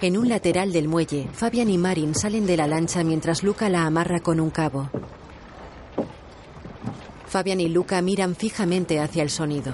En 0.00 0.16
un 0.16 0.28
lateral 0.28 0.72
del 0.72 0.86
muelle, 0.86 1.28
Fabian 1.32 1.70
y 1.70 1.78
Marin 1.78 2.14
salen 2.14 2.46
de 2.46 2.56
la 2.56 2.68
lancha 2.68 3.02
mientras 3.02 3.42
Luca 3.42 3.68
la 3.68 3.84
amarra 3.84 4.20
con 4.20 4.38
un 4.38 4.50
cabo. 4.50 4.90
Fabian 7.26 7.60
y 7.60 7.68
Luca 7.68 8.00
miran 8.00 8.36
fijamente 8.36 9.00
hacia 9.00 9.22
el 9.22 9.30
sonido. 9.30 9.72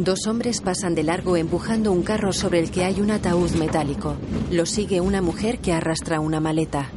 Dos 0.00 0.26
hombres 0.26 0.62
pasan 0.62 0.94
de 0.94 1.02
largo 1.02 1.36
empujando 1.36 1.92
un 1.92 2.02
carro 2.02 2.32
sobre 2.32 2.58
el 2.58 2.70
que 2.70 2.84
hay 2.84 3.02
un 3.02 3.10
ataúd 3.10 3.50
metálico. 3.50 4.16
Lo 4.50 4.64
sigue 4.64 4.98
una 5.02 5.20
mujer 5.20 5.58
que 5.58 5.74
arrastra 5.74 6.20
una 6.20 6.40
maleta. 6.40 6.88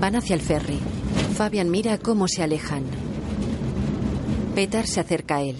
Van 0.00 0.16
hacia 0.16 0.34
el 0.34 0.40
ferry. 0.40 0.78
Fabian 1.36 1.70
mira 1.70 1.98
cómo 1.98 2.26
se 2.26 2.42
alejan. 2.42 2.84
Peter 4.54 4.86
se 4.86 5.00
acerca 5.00 5.36
a 5.36 5.42
él. 5.42 5.56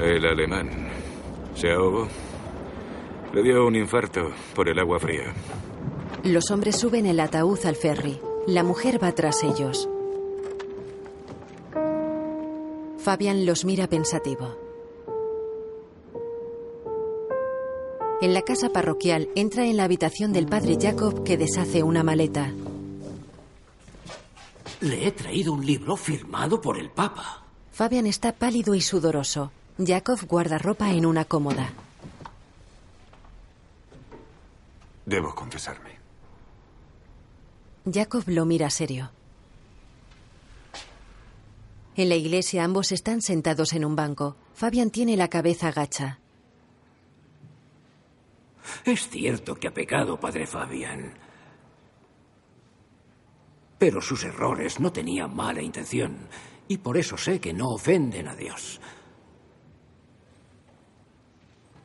El 0.00 0.24
alemán 0.24 0.70
se 1.56 1.72
ahogó. 1.72 2.06
Le 3.34 3.42
dio 3.42 3.66
un 3.66 3.74
infarto 3.74 4.30
por 4.54 4.68
el 4.68 4.78
agua 4.78 5.00
fría. 5.00 5.34
Los 6.22 6.52
hombres 6.52 6.76
suben 6.76 7.06
el 7.06 7.18
ataúd 7.18 7.58
al 7.66 7.74
ferry. 7.74 8.20
La 8.46 8.62
mujer 8.62 9.02
va 9.02 9.10
tras 9.10 9.42
ellos. 9.42 9.88
Fabian 13.02 13.46
los 13.46 13.64
mira 13.64 13.88
pensativo. 13.88 14.56
En 18.20 18.32
la 18.32 18.42
casa 18.42 18.68
parroquial 18.68 19.28
entra 19.34 19.66
en 19.66 19.76
la 19.76 19.82
habitación 19.82 20.32
del 20.32 20.46
padre 20.46 20.78
Jacob 20.80 21.24
que 21.24 21.36
deshace 21.36 21.82
una 21.82 22.04
maleta. 22.04 22.52
Le 24.82 25.08
he 25.08 25.10
traído 25.10 25.52
un 25.52 25.66
libro 25.66 25.96
firmado 25.96 26.60
por 26.60 26.78
el 26.78 26.90
Papa. 26.90 27.42
Fabian 27.72 28.06
está 28.06 28.30
pálido 28.30 28.72
y 28.76 28.80
sudoroso. 28.80 29.50
Jacob 29.84 30.20
guarda 30.28 30.58
ropa 30.58 30.92
en 30.92 31.04
una 31.04 31.24
cómoda. 31.24 31.72
Debo 35.06 35.34
confesarme. 35.34 35.98
Jacob 37.92 38.22
lo 38.28 38.46
mira 38.46 38.70
serio. 38.70 39.10
En 41.94 42.08
la 42.08 42.14
iglesia 42.14 42.64
ambos 42.64 42.90
están 42.90 43.20
sentados 43.20 43.74
en 43.74 43.84
un 43.84 43.94
banco. 43.94 44.36
Fabian 44.54 44.90
tiene 44.90 45.16
la 45.16 45.28
cabeza 45.28 45.70
gacha. 45.72 46.20
Es 48.84 49.08
cierto 49.08 49.56
que 49.56 49.68
ha 49.68 49.74
pecado, 49.74 50.18
padre 50.18 50.46
Fabian. 50.46 51.12
Pero 53.78 54.00
sus 54.00 54.24
errores 54.24 54.80
no 54.80 54.92
tenían 54.92 55.34
mala 55.34 55.60
intención. 55.60 56.28
Y 56.68 56.78
por 56.78 56.96
eso 56.96 57.18
sé 57.18 57.40
que 57.40 57.52
no 57.52 57.70
ofenden 57.70 58.28
a 58.28 58.36
Dios. 58.36 58.80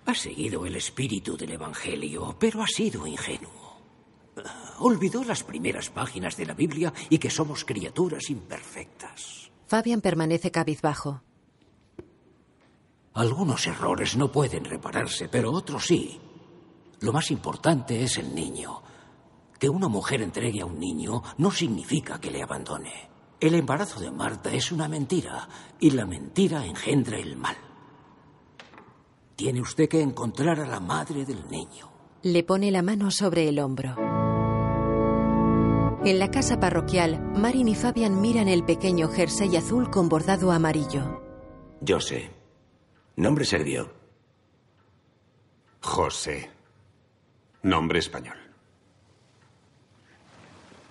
Ha 0.05 0.15
seguido 0.15 0.65
el 0.65 0.77
espíritu 0.77 1.35
del 1.35 1.51
Evangelio, 1.51 2.37
pero 2.39 2.63
ha 2.63 2.67
sido 2.67 3.05
ingenuo. 3.05 3.81
Olvidó 4.79 5.23
las 5.25 5.43
primeras 5.43 5.89
páginas 5.89 6.37
de 6.37 6.45
la 6.45 6.53
Biblia 6.53 6.93
y 7.09 7.17
que 7.17 7.29
somos 7.29 7.65
criaturas 7.65 8.29
imperfectas. 8.29 9.36
Fabian 9.67 9.99
permanece 9.99 10.49
cabizbajo. 10.49 11.21
Algunos 13.13 13.67
errores 13.67 14.15
no 14.15 14.31
pueden 14.31 14.63
repararse, 14.63 15.27
pero 15.27 15.51
otros 15.51 15.85
sí. 15.85 16.19
Lo 17.01 17.11
más 17.11 17.31
importante 17.31 18.01
es 18.01 18.17
el 18.17 18.33
niño. 18.33 18.81
Que 19.59 19.69
una 19.69 19.87
mujer 19.87 20.21
entregue 20.21 20.61
a 20.61 20.65
un 20.65 20.79
niño 20.79 21.21
no 21.37 21.51
significa 21.51 22.19
que 22.19 22.31
le 22.31 22.43
abandone. 22.43 23.09
El 23.39 23.55
embarazo 23.55 23.99
de 23.99 24.09
Marta 24.09 24.53
es 24.53 24.71
una 24.71 24.87
mentira 24.87 25.49
y 25.79 25.91
la 25.91 26.05
mentira 26.05 26.65
engendra 26.65 27.17
el 27.19 27.35
mal. 27.35 27.57
Tiene 29.35 29.61
usted 29.61 29.89
que 29.89 30.01
encontrar 30.01 30.59
a 30.59 30.67
la 30.67 30.79
madre 30.79 31.25
del 31.25 31.47
niño. 31.49 31.91
Le 32.23 32.43
pone 32.43 32.71
la 32.71 32.81
mano 32.81 33.11
sobre 33.11 33.49
el 33.49 33.59
hombro. 33.59 34.16
En 36.05 36.19
la 36.19 36.29
casa 36.29 36.59
parroquial, 36.59 37.19
Marin 37.35 37.67
y 37.67 37.75
Fabian 37.75 38.21
miran 38.21 38.47
el 38.47 38.63
pequeño 38.63 39.09
jersey 39.09 39.55
azul 39.55 39.89
con 39.89 40.09
bordado 40.09 40.51
amarillo. 40.51 41.23
Yo 41.81 41.99
sé. 41.99 42.29
Nombre 43.15 43.45
serbio. 43.45 43.91
José. 45.81 46.51
Nombre 47.63 47.99
español. 47.99 48.37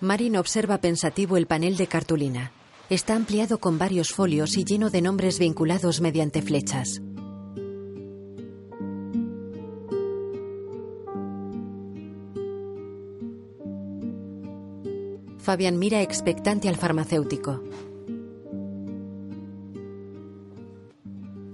Marin 0.01 0.37
observa 0.37 0.79
pensativo 0.79 1.37
el 1.37 1.47
panel 1.47 1.77
de 1.77 1.87
cartulina. 1.87 2.51
Está 2.89 3.15
ampliado 3.15 3.59
con 3.59 3.77
varios 3.77 4.09
folios 4.11 4.57
y 4.57 4.65
lleno 4.65 4.89
de 4.89 5.01
nombres 5.01 5.39
vinculados 5.39 6.01
mediante 6.01 6.41
flechas. 6.41 7.01
Fabian 15.47 15.79
mira 15.79 16.01
expectante 16.01 16.67
al 16.67 16.75
farmacéutico. 16.75 17.63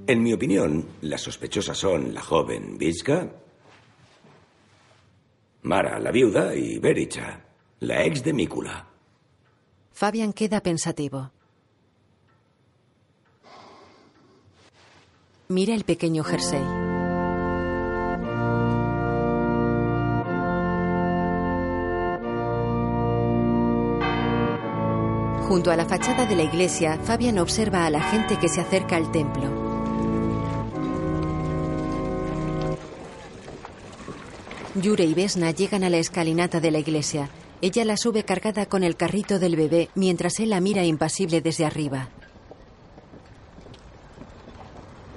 En 0.08 0.24
mi 0.24 0.34
opinión, 0.34 0.88
las 1.02 1.22
sospechosas 1.22 1.78
son 1.78 2.12
la 2.12 2.24
joven 2.24 2.80
Vizca, 2.80 3.32
Mara, 5.62 6.00
la 6.00 6.10
viuda, 6.10 6.56
y 6.56 6.80
Bericha, 6.80 7.46
la 7.82 8.04
ex 8.04 8.24
de 8.24 8.34
Mícula. 8.34 8.88
Fabian 9.91 10.34
queda 10.34 10.62
pensativo. 10.62 11.32
Mira 15.50 15.76
el 15.76 15.84
pequeño 15.84 16.24
jersey. 16.24 16.83
Junto 25.54 25.70
a 25.70 25.76
la 25.76 25.86
fachada 25.86 26.26
de 26.26 26.36
la 26.36 26.41
iglesia, 26.41 26.97
Fabian 27.04 27.38
observa 27.38 27.86
a 27.86 27.91
la 27.91 28.01
gente 28.01 28.39
que 28.39 28.49
se 28.49 28.60
acerca 28.60 28.95
al 28.95 29.12
templo. 29.12 29.51
Yure 34.74 35.04
y 35.04 35.14
Vesna 35.14 35.51
llegan 35.51 35.84
a 35.84 35.91
la 35.91 35.97
escalinata 35.97 36.60
de 36.60 36.72
la 36.72 36.80
iglesia. 36.80 37.30
Ella 37.62 37.86
la 37.86 37.97
sube 37.97 38.24
cargada 38.24 38.66
con 38.66 38.84
el 38.84 38.95
carrito 38.95 39.38
del 39.38 39.56
bebé 39.56 39.89
mientras 39.93 40.39
él 40.39 40.49
la 40.49 40.60
mira 40.60 40.86
impasible 40.86 41.39
desde 41.39 41.66
arriba. 41.66 42.10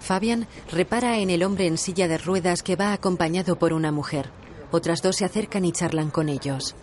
Fabian 0.01 0.47
repara 0.71 1.17
en 1.17 1.31
el 1.31 1.45
hombre 1.45 1.67
en 1.67 1.79
silla 1.79 2.09
de 2.09 2.19
ruedas 2.19 2.63
que 2.63 2.77
va 2.77 2.93
acompañado 2.93 3.59
por 3.59 3.73
una 3.73 3.91
mujer. 3.91 4.29
Otras 4.71 5.01
dos 5.01 5.17
se 5.17 5.25
acercan 5.25 5.65
y 5.65 5.73
charlan 5.73 6.11
con 6.11 6.29
ellos. 6.29 6.77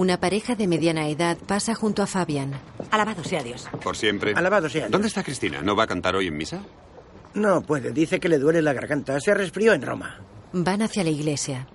Una 0.00 0.18
pareja 0.18 0.54
de 0.54 0.66
mediana 0.66 1.08
edad 1.08 1.36
pasa 1.36 1.74
junto 1.74 2.02
a 2.02 2.06
Fabian. 2.06 2.58
Alabado 2.90 3.22
sea 3.22 3.42
Dios. 3.42 3.68
Por 3.84 3.98
siempre. 3.98 4.32
Alabado 4.34 4.70
sea 4.70 4.80
Dios. 4.80 4.90
¿Dónde 4.90 5.08
está 5.08 5.22
Cristina? 5.22 5.60
¿No 5.60 5.76
va 5.76 5.82
a 5.82 5.86
cantar 5.86 6.16
hoy 6.16 6.28
en 6.28 6.38
misa? 6.38 6.62
No 7.34 7.60
puede, 7.60 7.92
dice 7.92 8.18
que 8.18 8.30
le 8.30 8.38
duele 8.38 8.62
la 8.62 8.72
garganta. 8.72 9.20
Se 9.20 9.34
resfrió 9.34 9.74
en 9.74 9.82
Roma. 9.82 10.18
Van 10.54 10.80
hacia 10.80 11.04
la 11.04 11.10
iglesia. 11.10 11.66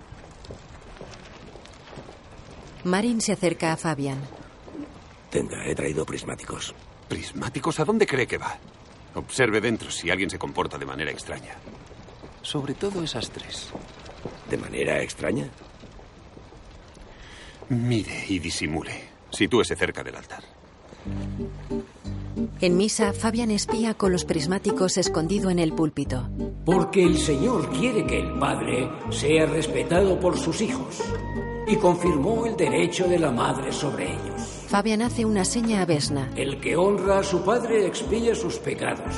Marin 2.82 3.20
se 3.20 3.30
acerca 3.30 3.72
a 3.72 3.76
Fabian. 3.76 4.18
Tenga, 5.30 5.64
he 5.64 5.76
traído 5.76 6.04
prismáticos. 6.04 6.74
¿Prismáticos? 7.06 7.78
¿A 7.78 7.84
dónde 7.84 8.08
cree 8.08 8.26
que 8.26 8.38
va? 8.38 8.58
Observe 9.14 9.60
dentro 9.60 9.88
si 9.92 10.10
alguien 10.10 10.30
se 10.30 10.38
comporta 10.40 10.78
de 10.78 10.86
manera 10.86 11.12
extraña. 11.12 11.54
Sobre 12.42 12.74
todo 12.74 13.04
esas 13.04 13.30
tres. 13.30 13.68
¿De 14.50 14.56
manera 14.56 15.00
extraña? 15.00 15.48
Mire 17.68 18.24
y 18.28 18.38
disimule. 18.38 18.92
Sitúese 19.30 19.76
cerca 19.76 20.02
del 20.02 20.16
altar. 20.16 20.42
En 22.60 22.76
misa, 22.76 23.12
Fabian 23.12 23.50
espía 23.50 23.94
con 23.94 24.12
los 24.12 24.24
prismáticos 24.24 24.96
escondido 24.96 25.50
en 25.50 25.58
el 25.58 25.72
púlpito. 25.72 26.28
Porque 26.64 27.02
el 27.02 27.18
Señor 27.18 27.70
quiere 27.70 28.06
que 28.06 28.20
el 28.20 28.38
padre 28.38 28.88
sea 29.10 29.46
respetado 29.46 30.18
por 30.18 30.38
sus 30.38 30.60
hijos 30.60 31.02
y 31.66 31.76
confirmó 31.76 32.46
el 32.46 32.56
derecho 32.56 33.08
de 33.08 33.18
la 33.18 33.30
madre 33.30 33.72
sobre 33.72 34.12
ellos. 34.12 34.64
Fabian 34.68 35.02
hace 35.02 35.24
una 35.24 35.44
seña 35.44 35.82
a 35.82 35.86
Vesna. 35.86 36.30
El 36.36 36.60
que 36.60 36.76
honra 36.76 37.20
a 37.20 37.24
su 37.24 37.42
padre 37.42 37.86
expía 37.86 38.34
sus 38.34 38.58
pecados. 38.58 39.14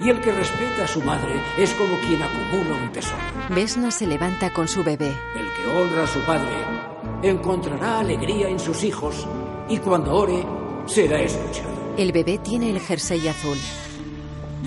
Y 0.00 0.10
el 0.10 0.20
que 0.20 0.32
respeta 0.32 0.84
a 0.84 0.88
su 0.88 1.00
madre 1.02 1.40
es 1.58 1.70
como 1.74 1.96
quien 2.00 2.22
acumula 2.22 2.82
un 2.82 2.92
tesoro. 2.92 3.22
Vesna 3.50 3.90
se 3.90 4.06
levanta 4.06 4.52
con 4.52 4.68
su 4.68 4.82
bebé. 4.82 5.08
El 5.08 5.48
que 5.56 5.78
honra 5.78 6.04
a 6.04 6.06
su 6.06 6.20
padre 6.20 6.93
encontrará 7.28 8.00
alegría 8.00 8.48
en 8.48 8.58
sus 8.58 8.84
hijos 8.84 9.26
y 9.68 9.78
cuando 9.78 10.14
ore 10.14 10.44
será 10.86 11.20
escuchado. 11.22 11.70
El 11.96 12.12
bebé 12.12 12.38
tiene 12.38 12.70
el 12.70 12.80
jersey 12.80 13.26
azul. 13.28 13.58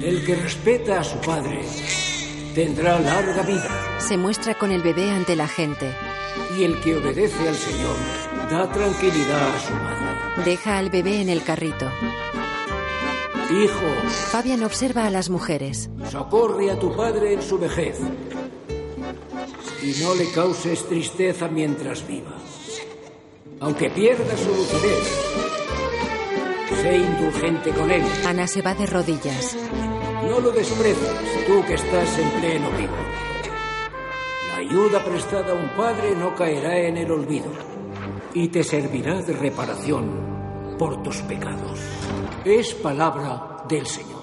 El 0.02 0.26
que 0.26 0.36
respeta 0.36 1.00
a 1.00 1.04
su 1.04 1.18
padre 1.20 1.62
tendrá 2.56 3.00
larga 3.00 3.44
vida. 3.44 3.70
Se 4.00 4.18
muestra 4.18 4.56
con 4.56 4.72
el 4.72 4.82
bebé 4.82 5.12
ante 5.12 5.36
la 5.36 5.48
gente. 5.48 5.92
Y 6.58 6.64
el 6.64 6.80
que 6.82 6.96
obedece 6.96 7.48
al 7.48 7.56
Señor 7.56 7.96
da 8.50 8.72
tranquilidad 8.72 9.56
a 9.56 9.60
su 9.60 9.74
madre. 9.74 10.44
Deja 10.46 10.78
al 10.78 10.90
bebé 10.90 11.22
en 11.22 11.30
el 11.30 11.44
carrito. 11.44 11.86
Hijo, 13.50 14.10
Fabian 14.32 14.64
observa 14.64 15.06
a 15.06 15.10
las 15.10 15.30
mujeres. 15.30 15.90
socorre 16.12 16.72
a 16.72 16.80
tu 16.80 16.96
padre 16.96 17.34
en 17.34 17.42
su 17.42 17.58
vejez 17.58 18.00
y 19.82 20.04
no 20.04 20.16
le 20.16 20.30
causes 20.32 20.86
tristeza 20.88 21.48
mientras 21.48 22.06
viva. 22.06 22.36
Aunque 23.60 23.90
pierda 23.90 24.38
su 24.38 24.50
lucidez, 24.50 25.28
sé 26.82 26.98
indulgente 26.98 27.72
con 27.72 27.92
él. 27.92 28.04
Ana 28.26 28.48
se 28.48 28.62
va 28.62 28.76
de 28.76 28.86
rodillas. 28.86 29.58
No 30.28 30.40
lo 30.40 30.52
desprecies, 30.52 31.46
tú 31.48 31.64
que 31.66 31.74
estás 31.74 32.20
en 32.20 32.30
pleno 32.40 32.70
vigor. 32.72 33.08
La 34.50 34.58
ayuda 34.58 35.04
prestada 35.04 35.54
a 35.54 35.56
un 35.56 35.70
padre 35.70 36.16
no 36.16 36.36
caerá 36.36 36.78
en 36.80 36.98
el 36.98 37.12
olvido 37.12 37.52
y 38.34 38.50
te 38.50 38.64
servirá 38.64 39.22
de 39.22 39.34
reparación 39.34 40.76
por 40.78 41.02
tus 41.02 41.18
pecados. 41.22 41.80
Es 42.46 42.76
palabra 42.76 43.64
del 43.68 43.88
Señor. 43.88 44.18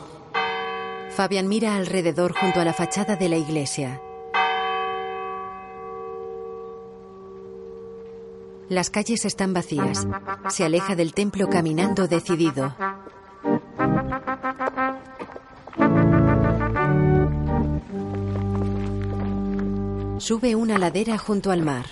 Fabian 1.10 1.48
mira 1.48 1.76
alrededor 1.76 2.34
junto 2.34 2.60
a 2.60 2.64
la 2.64 2.72
fachada 2.72 3.16
de 3.16 3.28
la 3.28 3.36
iglesia. 3.36 4.00
Las 8.74 8.90
calles 8.90 9.24
están 9.24 9.54
vacías. 9.54 10.04
Se 10.48 10.64
aleja 10.64 10.96
del 10.96 11.14
templo 11.14 11.48
caminando 11.48 12.08
decidido. 12.08 12.74
Sube 20.18 20.56
una 20.56 20.76
ladera 20.76 21.16
junto 21.18 21.52
al 21.52 21.62
mar. 21.62 21.86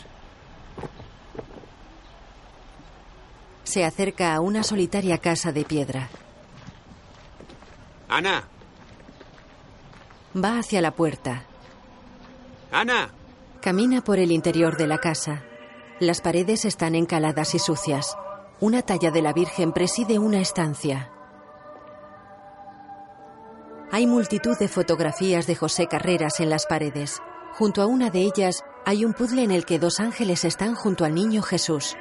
Se 3.63 3.85
acerca 3.85 4.35
a 4.35 4.41
una 4.41 4.65
solitaria 4.65 5.19
casa 5.19 5.53
de 5.53 5.65
piedra. 5.65 6.09
Ana, 8.09 8.43
Va 10.37 10.59
hacia 10.59 10.81
la 10.81 10.91
puerta. 10.91 11.45
Ana. 12.73 13.11
Camina 13.61 14.03
por 14.03 14.19
el 14.19 14.33
interior 14.33 14.77
de 14.77 14.89
la 14.89 14.99
casa. 14.99 15.45
Las 16.03 16.21
paredes 16.21 16.65
están 16.65 16.97
encaladas 16.97 17.55
y 17.55 17.61
sucias. 17.61 18.17
Una 18.59 18.83
talla 18.83 19.13
de 19.13 19.23
la 19.23 19.33
Virgen 19.33 19.71
preside 19.71 20.19
una 20.19 20.41
estancia. 20.41 21.13
Hay 23.93 24.09
multitud 24.09 24.59
de 24.59 24.67
fotografías 24.67 25.47
de 25.47 25.55
José 25.55 25.87
Carreras 25.87 26.41
en 26.41 26.51
las 26.51 26.67
paredes. 26.67 27.23
Junto 27.53 27.83
a 27.83 27.87
una 27.87 28.11
de 28.11 28.23
ellas 28.23 28.65
hay 28.85 29.05
un 29.05 29.13
puzzle 29.13 29.45
en 29.45 29.53
el 29.53 29.65
que 29.65 29.79
dos 29.79 30.01
ángeles 30.01 30.45
están 30.45 30.75
junto 30.75 31.05
al 31.05 31.15
niño 31.15 31.41
Jesús. 31.41 31.95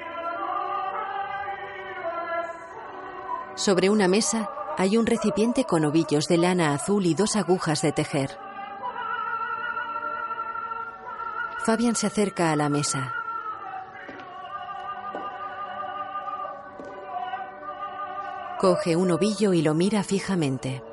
Sobre 3.54 3.92
una 3.92 4.08
mesa 4.08 4.50
hay 4.80 4.98
un 4.98 5.06
recipiente 5.06 5.66
con 5.66 5.86
ovillos 5.86 6.28
de 6.28 6.40
lana 6.40 6.74
azul 6.74 7.06
y 7.06 7.14
dos 7.14 7.36
agujas 7.36 7.84
de 7.84 7.92
tejer. 7.92 8.36
Fabian 11.64 11.96
se 11.96 12.08
acerca 12.08 12.52
a 12.52 12.56
la 12.56 12.68
mesa. 12.68 13.21
Coge 18.62 18.96
un 18.96 19.10
ovillo 19.10 19.54
y 19.54 19.64
lo 19.64 19.74
mira 19.74 20.04
fijamente. 20.04 20.84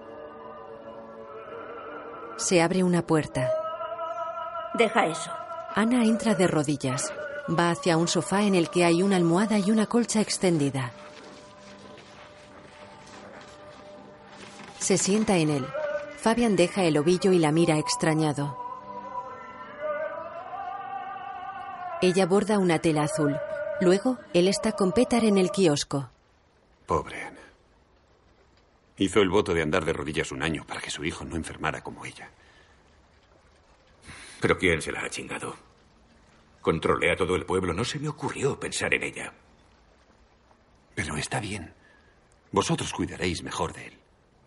Se 2.39 2.63
abre 2.63 2.83
una 2.83 3.07
puerta. 3.07 3.53
Deja 4.73 5.05
eso. 5.05 5.31
Ana 5.75 6.07
entra 6.07 6.35
de 6.35 6.47
rodillas. 6.47 7.13
Va 7.47 7.69
hacia 7.69 7.99
un 7.99 8.09
sofá 8.09 8.45
en 8.45 8.55
el 8.55 8.71
que 8.71 8.87
hay 8.87 9.03
una 9.03 9.17
almohada 9.17 9.59
y 9.59 9.71
una 9.71 9.85
colcha 9.85 10.23
extendida. 10.23 10.93
Se 14.79 14.97
sienta 14.97 15.37
en 15.37 15.51
él. 15.51 15.67
Fabian 16.17 16.57
deja 16.57 16.85
el 16.85 16.97
ovillo 16.97 17.33
y 17.33 17.39
la 17.39 17.53
mira 17.53 17.77
extrañado. 17.77 18.57
Ella 22.01 22.25
borda 22.25 22.59
una 22.59 22.79
tela 22.79 23.03
azul. 23.03 23.37
Luego, 23.83 24.17
él 24.33 24.49
está 24.49 24.73
con 24.73 24.93
Petar 24.93 25.27
en 25.27 25.37
el 25.37 25.51
kiosco. 25.51 26.09
Pobre 26.87 27.25
Ana. 27.25 27.38
Hizo 28.99 29.21
el 29.21 29.29
voto 29.29 29.55
de 29.55 29.63
andar 29.63 29.85
de 29.85 29.93
rodillas 29.93 30.33
un 30.33 30.43
año 30.43 30.65
para 30.67 30.81
que 30.81 30.91
su 30.91 31.05
hijo 31.05 31.25
no 31.25 31.37
enfermara 31.37 31.83
como 31.83 32.05
ella. 32.05 32.31
¿Pero 34.41 34.59
quién 34.59 34.83
se 34.83 34.93
la 34.93 35.03
ha 35.03 35.11
chingado? 35.11 35.57
Controlé 36.61 37.13
a 37.13 37.17
todo 37.17 37.37
el 37.37 37.47
pueblo. 37.47 37.73
No 37.73 37.85
se 37.85 37.99
me 37.99 38.09
ocurrió 38.09 38.59
pensar 38.59 38.93
en 38.95 39.05
ella. 39.05 39.33
Pero 40.95 41.17
está 41.17 41.41
bien. 41.41 41.73
Vosotros 42.51 42.93
cuidaréis 42.93 43.43
mejor 43.43 43.73
de 43.73 43.87
él. 43.87 43.99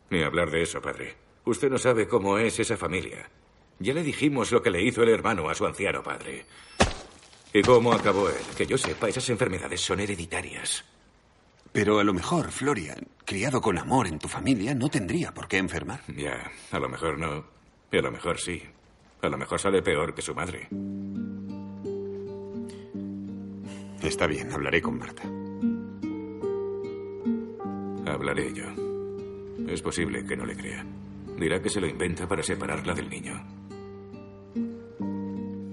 Ni 0.10 0.24
hablar 0.24 0.52
de 0.52 0.64
eso, 0.64 0.82
padre. 0.82 1.16
Usted 1.46 1.70
no 1.70 1.78
sabe 1.78 2.08
cómo 2.08 2.38
es 2.38 2.60
esa 2.60 2.76
familia. 2.76 3.30
Ya 3.80 3.94
le 3.94 4.04
dijimos 4.04 4.52
lo 4.52 4.62
que 4.62 4.70
le 4.70 4.82
hizo 4.84 5.02
el 5.02 5.10
hermano 5.10 5.50
a 5.50 5.56
su 5.56 5.66
anciano 5.66 6.04
padre. 6.04 6.46
¿Y 7.54 7.62
cómo 7.62 7.94
acabó 7.94 8.30
él? 8.30 8.36
Que 8.56 8.66
yo 8.66 8.78
sepa, 8.78 9.10
esas 9.10 9.30
enfermedades 9.30 9.82
son 9.82 10.00
hereditarias. 10.00 10.84
Pero 11.72 12.00
a 12.00 12.04
lo 12.04 12.14
mejor, 12.14 12.52
Florian, 12.52 13.08
criado 13.32 13.62
con 13.62 13.78
amor 13.78 14.08
en 14.08 14.20
tu 14.20 14.28
familia, 14.28 14.76
no 14.76 14.90
tendría 14.90 15.34
por 15.34 15.48
qué 15.48 15.58
enfermar. 15.58 16.02
Ya, 16.18 16.52
a 16.70 16.80
lo 16.80 16.90
mejor 16.90 17.18
no. 17.18 17.46
Y 17.90 17.98
a 17.98 18.02
lo 18.02 18.12
mejor 18.12 18.38
sí. 18.38 18.62
A 19.22 19.30
lo 19.30 19.38
mejor 19.38 19.58
sale 19.58 19.82
peor 19.82 20.14
que 20.14 20.22
su 20.22 20.36
madre. 20.36 20.68
Está 24.04 24.28
bien, 24.28 24.52
hablaré 24.52 24.82
con 24.82 24.98
Marta. 24.98 25.24
Hablaré 28.12 28.54
yo. 28.54 28.66
Es 29.72 29.82
posible 29.82 30.26
que 30.26 30.36
no 30.36 30.46
le 30.46 30.58
crea. 30.58 30.86
Dirá 31.40 31.62
que 31.62 31.70
se 31.70 31.80
lo 31.80 31.88
inventa 31.88 32.28
para 32.28 32.44
separarla 32.44 32.94
del 32.94 33.10
niño. 33.10 33.42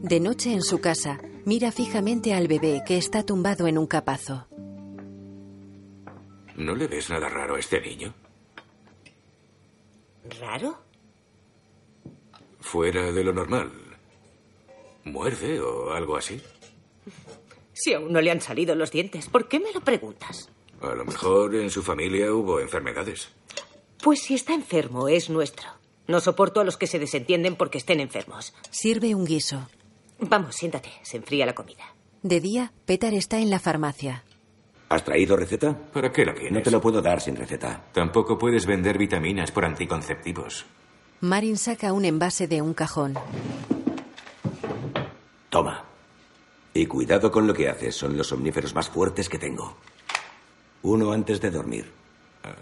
De 0.05 0.21
noche 0.21 0.53
en 0.53 0.63
su 0.63 0.81
casa, 0.81 1.19
mira 1.45 1.73
fijamente 1.73 2.35
al 2.35 2.47
bebé 2.47 2.83
que 2.87 2.99
está 2.99 3.25
tumbado 3.25 3.67
en 3.67 3.79
un 3.79 3.89
capazo. 3.89 4.48
¿No 6.59 6.75
le 6.75 6.89
ves 6.89 7.09
nada 7.09 7.29
raro 7.29 7.55
a 7.55 7.61
este 7.61 7.81
niño? 7.81 8.13
¿Raro? 10.41 10.77
Fuera 12.61 13.13
de 13.13 13.23
lo 13.23 13.33
normal. 13.33 13.71
¿Muerde 15.05 15.61
o 15.61 15.93
algo 15.93 16.17
así? 16.17 16.43
Si 17.73 17.95
aún 17.95 18.13
no 18.13 18.21
le 18.21 18.33
han 18.33 18.41
salido 18.41 18.75
los 18.75 18.91
dientes, 18.91 19.29
¿por 19.29 19.47
qué 19.47 19.61
me 19.61 19.73
lo 19.73 19.83
preguntas? 19.83 20.51
A 20.81 20.97
lo 20.97 21.05
mejor 21.05 21.55
en 21.55 21.71
su 21.71 21.81
familia 21.81 22.33
hubo 22.35 22.59
enfermedades. 22.59 23.29
Pues 24.03 24.23
si 24.23 24.35
está 24.35 24.53
enfermo, 24.53 25.07
es 25.09 25.31
nuestro. 25.31 25.69
No 26.09 26.21
soporto 26.21 26.61
a 26.61 26.65
los 26.65 26.77
que 26.77 26.89
se 26.89 26.99
desentienden 26.99 27.55
porque 27.55 27.79
estén 27.79 28.01
enfermos. 28.01 28.53
Sirve 28.71 29.15
un 29.15 29.25
guiso. 29.25 29.69
Vamos, 30.19 30.57
siéntate. 30.57 30.91
Se 31.03 31.19
enfría 31.19 31.47
la 31.47 31.55
comida. 31.55 31.95
De 32.23 32.41
día, 32.41 32.73
Petar 32.85 33.15
está 33.15 33.39
en 33.39 33.51
la 33.51 33.61
farmacia. 33.61 34.25
¿Has 34.89 35.05
traído 35.05 35.37
receta? 35.37 35.77
¿Para 35.93 36.11
qué 36.11 36.25
la 36.25 36.33
quieres? 36.33 36.53
No 36.53 36.63
te 36.63 36.71
lo 36.71 36.81
puedo 36.81 37.03
dar 37.03 37.21
sin 37.21 37.37
receta. 37.37 37.85
Tampoco 37.93 38.39
puedes 38.39 38.65
vender 38.65 38.97
vitaminas 38.97 39.51
por 39.51 39.65
anticonceptivos. 39.65 40.65
Marin 41.21 41.59
saca 41.59 41.93
un 41.93 42.05
envase 42.05 42.49
de 42.49 42.63
un 42.63 42.73
cajón. 42.73 43.15
Toma. 45.51 45.85
Y 46.73 46.87
cuidado 46.87 47.31
con 47.31 47.47
lo 47.47 47.53
que 47.53 47.69
haces. 47.69 47.97
Son 47.97 48.17
los 48.17 48.33
omníferos 48.33 48.75
más 48.75 48.89
fuertes 48.89 49.29
que 49.29 49.39
tengo. 49.39 49.77
Uno 50.83 51.13
antes 51.13 51.41
de 51.41 51.51
dormir. 51.51 51.91
Ah, 52.45 52.55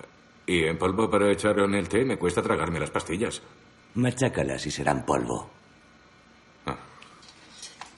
y 0.47 0.65
en 0.65 0.79
polvo 0.79 1.09
para 1.09 1.31
echar 1.31 1.59
en 1.61 1.75
el 1.75 1.89
té 1.89 2.05
me 2.05 2.19
cuesta 2.19 2.43
tragarme 2.43 2.81
las 2.81 2.91
pastillas. 2.91 3.43
Machácalas 3.95 4.67
y 4.67 4.71
serán 4.71 5.05
polvo. 5.05 5.49
Ah. 6.65 6.77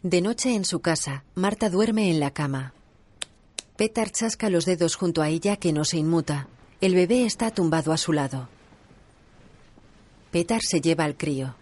De 0.02 0.20
noche 0.20 0.54
en 0.54 0.64
su 0.64 0.80
casa, 0.80 1.24
Marta 1.34 1.70
duerme 1.70 2.10
en 2.10 2.20
la 2.20 2.32
cama. 2.32 2.74
Petar 3.78 4.10
chasca 4.10 4.50
los 4.50 4.64
dedos 4.64 4.96
junto 4.96 5.22
a 5.22 5.28
ella 5.28 5.56
que 5.56 5.72
no 5.72 5.84
se 5.84 5.98
inmuta. 5.98 6.48
El 6.80 6.96
bebé 6.96 7.24
está 7.24 7.52
tumbado 7.52 7.92
a 7.92 7.96
su 7.96 8.12
lado. 8.12 8.48
Petar 10.32 10.62
se 10.62 10.80
lleva 10.80 11.04
al 11.04 11.16
crío. 11.16 11.54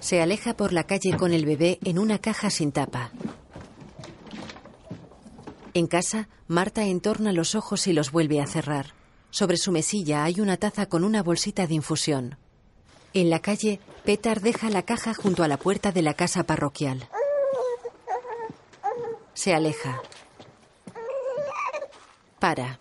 Se 0.00 0.22
aleja 0.22 0.56
por 0.56 0.72
la 0.72 0.84
calle 0.84 1.14
con 1.18 1.34
el 1.34 1.44
bebé 1.44 1.78
en 1.84 1.98
una 1.98 2.18
caja 2.20 2.48
sin 2.48 2.72
tapa. 2.72 3.10
En 5.74 5.88
casa, 5.88 6.30
Marta 6.48 6.84
entorna 6.84 7.34
los 7.34 7.54
ojos 7.54 7.86
y 7.86 7.92
los 7.92 8.12
vuelve 8.12 8.40
a 8.40 8.46
cerrar. 8.46 8.94
Sobre 9.28 9.58
su 9.58 9.72
mesilla 9.72 10.24
hay 10.24 10.40
una 10.40 10.56
taza 10.56 10.86
con 10.86 11.04
una 11.04 11.22
bolsita 11.22 11.66
de 11.66 11.74
infusión. 11.74 12.38
En 13.12 13.28
la 13.28 13.40
calle, 13.40 13.78
Petar 14.06 14.40
deja 14.40 14.70
la 14.70 14.84
caja 14.84 15.12
junto 15.12 15.42
a 15.42 15.48
la 15.48 15.58
puerta 15.58 15.92
de 15.92 16.00
la 16.00 16.14
casa 16.14 16.44
parroquial. 16.44 17.06
Se 19.36 19.54
aleja. 19.54 20.00
Para. 22.40 22.78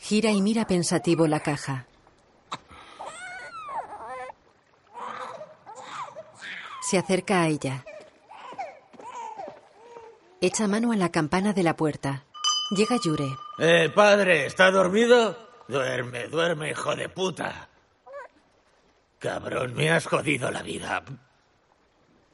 Gira 0.00 0.32
y 0.32 0.42
mira 0.42 0.66
pensativo 0.66 1.28
la 1.28 1.38
caja. 1.38 1.86
Se 6.82 6.98
acerca 6.98 7.42
a 7.42 7.46
ella. 7.46 7.84
Echa 10.40 10.66
mano 10.66 10.90
a 10.90 10.96
la 10.96 11.10
campana 11.10 11.52
de 11.52 11.62
la 11.62 11.76
puerta. 11.76 12.24
Llega 12.72 12.96
Yure. 13.04 13.36
Eh, 13.58 13.88
padre, 13.94 14.46
¿está 14.46 14.72
dormido? 14.72 15.38
Duerme, 15.68 16.26
duerme, 16.26 16.70
hijo 16.72 16.96
de 16.96 17.08
puta. 17.08 17.68
Cabrón, 19.20 19.74
me 19.74 19.92
has 19.92 20.06
jodido 20.06 20.50
la 20.50 20.62
vida. 20.62 21.04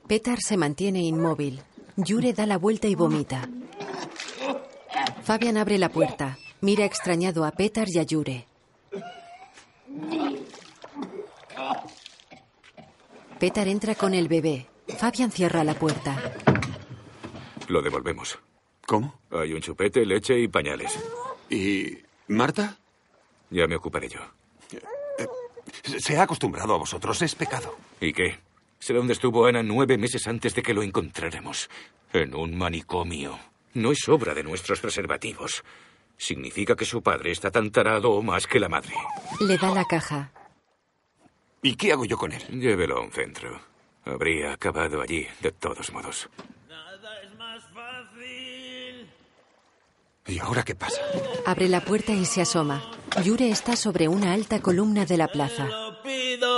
Petar 0.08 0.40
se 0.40 0.56
mantiene 0.56 1.02
inmóvil. 1.02 1.60
Yure 1.96 2.32
da 2.32 2.46
la 2.46 2.56
vuelta 2.56 2.88
y 2.88 2.94
vomita. 2.94 3.46
Fabian 5.22 5.58
abre 5.58 5.76
la 5.76 5.90
puerta. 5.90 6.38
Mira 6.62 6.86
extrañado 6.86 7.44
a 7.44 7.50
Petar 7.50 7.88
y 7.90 7.98
a 7.98 8.04
Yure. 8.04 8.46
Petar 13.38 13.68
entra 13.68 13.94
con 13.94 14.14
el 14.14 14.28
bebé. 14.28 14.66
Fabian 14.96 15.30
cierra 15.30 15.62
la 15.62 15.74
puerta. 15.74 16.16
Lo 17.68 17.82
devolvemos. 17.82 18.38
¿Cómo? 18.86 19.20
Hay 19.30 19.52
un 19.52 19.60
chupete, 19.60 20.06
leche 20.06 20.40
y 20.40 20.48
pañales. 20.48 20.98
¿Y 21.50 21.98
Marta? 22.28 22.78
Ya 23.50 23.66
me 23.66 23.76
ocuparé 23.76 24.08
yo. 24.08 24.20
Se 25.98 26.16
ha 26.16 26.22
acostumbrado 26.22 26.74
a 26.74 26.78
vosotros, 26.78 27.20
es 27.20 27.34
pecado. 27.34 27.76
¿Y 28.00 28.14
qué? 28.14 28.47
Sé 28.78 28.94
dónde 28.94 29.12
estuvo 29.12 29.46
Ana 29.46 29.62
nueve 29.62 29.98
meses 29.98 30.26
antes 30.28 30.54
de 30.54 30.62
que 30.62 30.74
lo 30.74 30.82
encontráramos. 30.82 31.68
En 32.12 32.34
un 32.34 32.56
manicomio. 32.56 33.38
No 33.74 33.92
es 33.92 34.08
obra 34.08 34.34
de 34.34 34.42
nuestros 34.42 34.80
preservativos. 34.80 35.62
Significa 36.16 36.74
que 36.74 36.84
su 36.84 37.02
padre 37.02 37.30
está 37.30 37.50
tan 37.50 37.70
tarado 37.70 38.10
o 38.12 38.22
más 38.22 38.46
que 38.46 38.58
la 38.58 38.68
madre. 38.68 38.94
Le 39.40 39.56
da 39.58 39.72
la 39.74 39.84
caja. 39.84 40.32
¿Y 41.62 41.76
qué 41.76 41.92
hago 41.92 42.04
yo 42.04 42.16
con 42.16 42.32
él? 42.32 42.42
Llévelo 42.48 42.98
a 42.98 43.00
un 43.02 43.12
centro. 43.12 43.60
Habría 44.04 44.52
acabado 44.52 45.02
allí, 45.02 45.26
de 45.40 45.52
todos 45.52 45.92
modos. 45.92 46.28
¿Y 50.26 50.38
ahora 50.40 50.62
qué 50.62 50.74
pasa? 50.74 51.00
Abre 51.46 51.68
la 51.68 51.80
puerta 51.80 52.12
y 52.12 52.24
se 52.26 52.42
asoma. 52.42 52.82
Yure 53.24 53.50
está 53.50 53.76
sobre 53.76 54.08
una 54.08 54.34
alta 54.34 54.60
columna 54.60 55.06
de 55.06 55.16
la 55.16 55.28
plaza. 55.28 55.64
Te 55.64 55.70
lo 55.70 56.02
pido. 56.02 56.57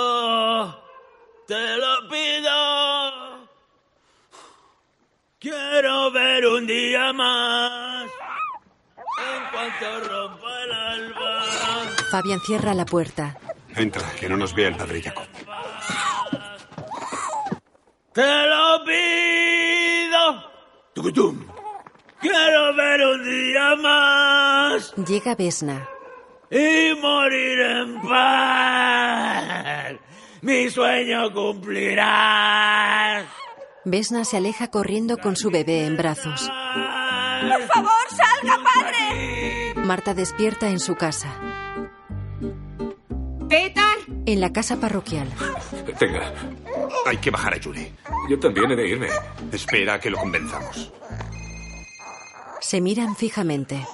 Te 1.51 1.77
lo 1.79 2.09
pido. 2.09 3.49
Quiero 5.41 6.13
ver 6.13 6.47
un 6.47 6.65
día 6.65 7.13
más. 7.13 8.09
En 9.19 9.51
cuanto 9.51 10.01
rompa 10.09 10.63
el 10.63 10.73
alba. 10.73 11.43
Fabian 12.13 12.39
cierra 12.47 12.73
la 12.73 12.87
puerta. 12.87 13.37
Entra, 13.75 14.09
que 14.13 14.29
no 14.29 14.37
nos 14.37 14.55
vea 14.55 14.69
el 14.69 14.77
padre 14.77 15.03
Jacob. 15.03 15.27
Te 18.13 18.47
lo 18.47 18.85
pido. 18.85 20.53
Tucutum. 20.95 21.45
Quiero 22.21 22.77
ver 22.77 23.07
un 23.07 23.25
día 23.25 23.75
más. 23.75 24.95
Llega 24.95 25.35
Vesna. 25.35 25.89
Y 26.49 26.95
morir 26.95 27.61
en 27.61 28.01
paz. 28.03 30.10
Mi 30.43 30.71
sueño 30.71 31.33
cumplirá. 31.33 33.27
Vesna 33.85 34.25
se 34.25 34.37
aleja 34.37 34.69
corriendo 34.69 35.19
con 35.19 35.37
su 35.37 35.51
bebé 35.51 35.85
en 35.87 35.97
brazos. 35.97 36.51
¡Por 36.51 37.63
favor, 37.69 37.91
salga, 38.09 38.59
padre! 38.63 39.75
Marta 39.77 40.15
despierta 40.15 40.69
en 40.69 40.81
su 40.81 40.95
casa. 40.97 41.29
¿Petar? 43.49 43.97
En 44.27 44.41
la 44.41 44.53
casa 44.53 44.79
parroquial. 44.79 45.29
Tenga. 45.99 46.33
Hay 47.07 47.17
que 47.17 47.31
bajar 47.31 47.55
a 47.55 47.57
Yuri. 47.57 47.93
Yo 48.29 48.39
también 48.39 48.71
he 48.71 48.77
de 48.77 48.89
irme. 48.89 49.09
Espera 49.53 49.95
a 49.95 50.01
que 50.01 50.11
lo 50.11 50.19
convenzamos. 50.19 50.93
Se 52.61 52.81
miran 52.81 53.17
fijamente. 53.17 53.85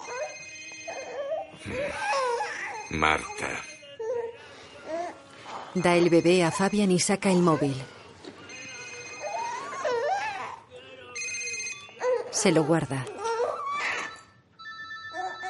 Marta. 2.90 3.48
Da 5.76 5.94
el 5.94 6.08
bebé 6.08 6.42
a 6.42 6.50
Fabian 6.50 6.90
y 6.90 6.98
saca 6.98 7.30
el 7.30 7.42
móvil. 7.42 7.76
Se 12.30 12.50
lo 12.50 12.64
guarda. 12.64 13.04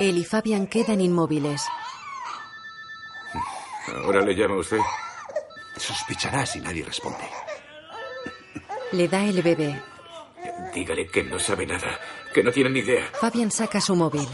Él 0.00 0.18
y 0.18 0.24
Fabian 0.24 0.66
quedan 0.66 1.00
inmóviles. 1.00 1.62
¿Ahora 4.02 4.20
le 4.20 4.34
llama 4.34 4.56
usted? 4.56 4.80
Sospechará 5.76 6.44
si 6.44 6.60
nadie 6.60 6.84
responde. 6.84 7.24
Le 8.90 9.06
da 9.06 9.22
el 9.22 9.42
bebé. 9.42 9.80
Dígale 10.74 11.06
que 11.06 11.22
no 11.22 11.38
sabe 11.38 11.66
nada, 11.66 12.00
que 12.34 12.42
no 12.42 12.50
tiene 12.50 12.70
ni 12.70 12.80
idea. 12.80 13.12
Fabian 13.20 13.52
saca 13.52 13.80
su 13.80 13.94
móvil. 13.94 14.28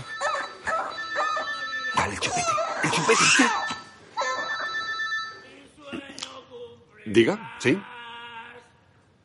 Dale 1.95 2.15
el 2.15 2.21
chupete. 2.21 2.53
El 2.83 2.91
chupete. 2.91 3.62
Diga, 7.05 7.57
¿sí? 7.59 7.79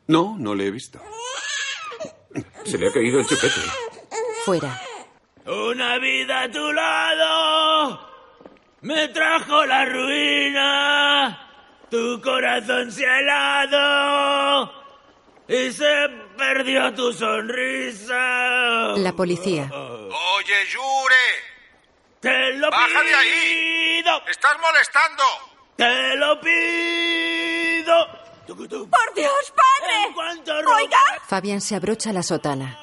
No, 0.08 0.36
no 0.38 0.56
le 0.56 0.68
he 0.68 0.72
visto. 0.72 1.00
Se 2.66 2.78
le 2.78 2.88
ha 2.88 2.92
caído 2.94 3.20
el 3.20 3.26
chupete. 3.28 3.62
Fuera. 4.46 4.82
Una 5.46 5.98
vida 5.98 6.42
a 6.44 6.52
tu 6.52 6.72
lado 6.74 8.10
me 8.82 9.08
trajo 9.10 9.66
la 9.66 9.86
ruina. 9.86 11.44
Tu 11.90 12.22
corazón 12.22 12.92
se 12.92 13.06
ha 13.08 13.20
helado 13.20 14.74
y 15.48 15.72
se 15.72 16.10
perdió 16.38 16.94
tu 16.94 17.14
sonrisa. 17.14 18.18
La 18.98 19.14
policía. 19.14 19.70
Oye, 19.74 20.66
Yure. 20.72 21.26
Te 22.20 22.54
lo 22.58 22.70
Baja 22.70 22.88
pido. 22.88 23.04
de 23.04 23.16
ahí. 23.16 24.04
Estás 24.30 24.58
molestando. 24.62 25.24
Te 25.78 26.16
lo 26.18 26.40
pido. 26.42 27.27
¡Por 27.88 29.14
Dios, 29.16 29.54
padre! 29.56 30.64
¡Oiga! 30.76 31.00
Fabian 31.26 31.62
se 31.62 31.76
abrocha 31.76 32.14
la 32.14 32.24
sotana. 32.24 32.78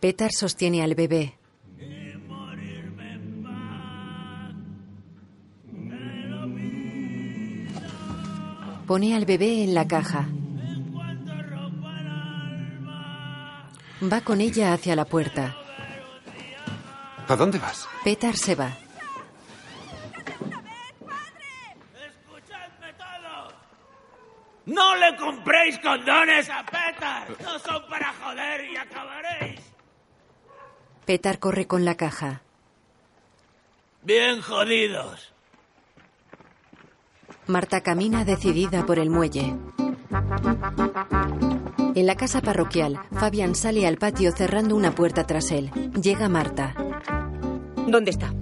Petar 0.00 0.30
sostiene 0.32 0.82
al 0.82 0.94
bebé. 0.94 1.34
Pone 8.86 9.14
al 9.14 9.26
bebé 9.26 9.64
en 9.64 9.74
la 9.74 9.86
caja. 9.86 10.28
Va 14.00 14.20
con 14.22 14.40
ella 14.40 14.72
hacia 14.72 14.96
la 14.96 15.04
puerta. 15.04 15.56
¿A 17.26 17.36
dónde 17.36 17.58
vas? 17.58 17.86
Petar 18.04 18.36
se 18.36 18.54
va. 18.54 18.72
¡No 24.68 24.94
le 24.96 25.16
compréis 25.16 25.78
condones 25.78 26.50
a 26.50 26.62
Petar! 26.62 27.28
¡No 27.42 27.58
son 27.58 27.88
para 27.88 28.12
joder 28.22 28.70
y 28.70 28.76
acabaréis! 28.76 29.60
Petar 31.06 31.38
corre 31.38 31.66
con 31.66 31.86
la 31.86 31.96
caja. 31.96 32.42
Bien 34.02 34.42
jodidos. 34.42 35.32
Marta 37.46 37.80
camina 37.80 38.26
decidida 38.26 38.84
por 38.84 38.98
el 38.98 39.08
muelle. 39.08 39.56
En 41.94 42.06
la 42.06 42.14
casa 42.14 42.42
parroquial, 42.42 43.00
Fabián 43.18 43.54
sale 43.54 43.86
al 43.86 43.96
patio 43.96 44.32
cerrando 44.32 44.76
una 44.76 44.94
puerta 44.94 45.26
tras 45.26 45.50
él. 45.50 45.70
Llega 45.94 46.28
Marta. 46.28 46.74
¿Dónde 47.86 48.10
está? 48.10 48.34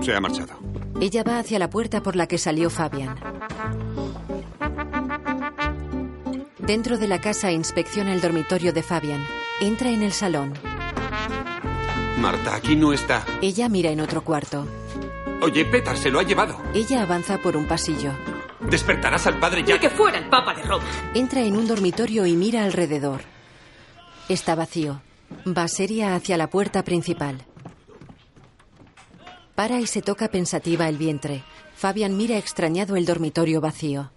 Se 0.00 0.14
ha 0.14 0.20
marchado. 0.20 0.58
Ella 0.98 1.22
va 1.22 1.38
hacia 1.38 1.58
la 1.58 1.68
puerta 1.68 2.02
por 2.02 2.16
la 2.16 2.26
que 2.26 2.38
salió 2.38 2.70
Fabián. 2.70 3.16
Dentro 6.70 6.98
de 6.98 7.08
la 7.08 7.20
casa 7.20 7.50
inspecciona 7.50 8.12
el 8.12 8.20
dormitorio 8.20 8.72
de 8.72 8.84
Fabián. 8.84 9.26
Entra 9.60 9.90
en 9.90 10.04
el 10.04 10.12
salón. 10.12 10.54
Marta, 12.16 12.54
aquí 12.54 12.76
no 12.76 12.92
está. 12.92 13.26
Ella 13.42 13.68
mira 13.68 13.90
en 13.90 14.00
otro 14.00 14.22
cuarto. 14.22 14.68
Oye, 15.42 15.64
Petar 15.64 15.96
se 15.96 16.12
lo 16.12 16.20
ha 16.20 16.22
llevado. 16.22 16.62
Ella 16.72 17.02
avanza 17.02 17.38
por 17.38 17.56
un 17.56 17.66
pasillo. 17.66 18.12
Despertarás 18.60 19.26
al 19.26 19.40
padre 19.40 19.64
ya. 19.66 19.74
Ni 19.74 19.80
que 19.80 19.90
fuera 19.90 20.18
el 20.18 20.28
Papa 20.28 20.54
de 20.54 20.62
Roma. 20.62 20.84
Entra 21.12 21.40
en 21.40 21.56
un 21.56 21.66
dormitorio 21.66 22.24
y 22.24 22.36
mira 22.36 22.62
alrededor. 22.62 23.22
Está 24.28 24.54
vacío. 24.54 25.02
Va 25.48 25.66
seria 25.66 26.14
hacia 26.14 26.36
la 26.36 26.50
puerta 26.50 26.84
principal. 26.84 27.44
Para 29.56 29.80
y 29.80 29.88
se 29.88 30.02
toca 30.02 30.28
pensativa 30.28 30.88
el 30.88 30.98
vientre. 30.98 31.42
Fabian 31.74 32.16
mira 32.16 32.38
extrañado 32.38 32.94
el 32.94 33.06
dormitorio 33.06 33.60
vacío. 33.60 34.12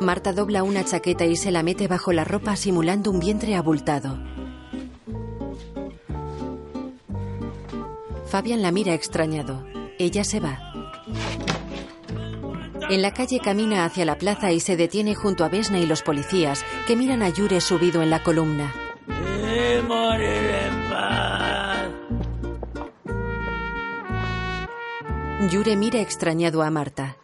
Marta 0.00 0.32
dobla 0.32 0.62
una 0.62 0.84
chaqueta 0.84 1.24
y 1.24 1.36
se 1.36 1.50
la 1.50 1.62
mete 1.62 1.88
bajo 1.88 2.12
la 2.12 2.24
ropa 2.24 2.56
simulando 2.56 3.10
un 3.10 3.20
vientre 3.20 3.54
abultado. 3.56 4.18
Fabian 8.26 8.62
la 8.62 8.72
mira 8.72 8.94
extrañado. 8.94 9.64
Ella 9.98 10.24
se 10.24 10.40
va. 10.40 10.58
En 12.90 13.00
la 13.00 13.14
calle 13.14 13.40
camina 13.40 13.84
hacia 13.84 14.04
la 14.04 14.18
plaza 14.18 14.52
y 14.52 14.60
se 14.60 14.76
detiene 14.76 15.14
junto 15.14 15.44
a 15.44 15.48
Vesna 15.48 15.78
y 15.78 15.86
los 15.86 16.02
policías 16.02 16.64
que 16.86 16.96
miran 16.96 17.22
a 17.22 17.28
Yure 17.30 17.60
subido 17.60 18.02
en 18.02 18.10
la 18.10 18.22
columna. 18.22 18.74
Yure 25.48 25.76
mira 25.76 26.00
extrañado 26.00 26.62
a 26.62 26.70
Marta. 26.70 27.16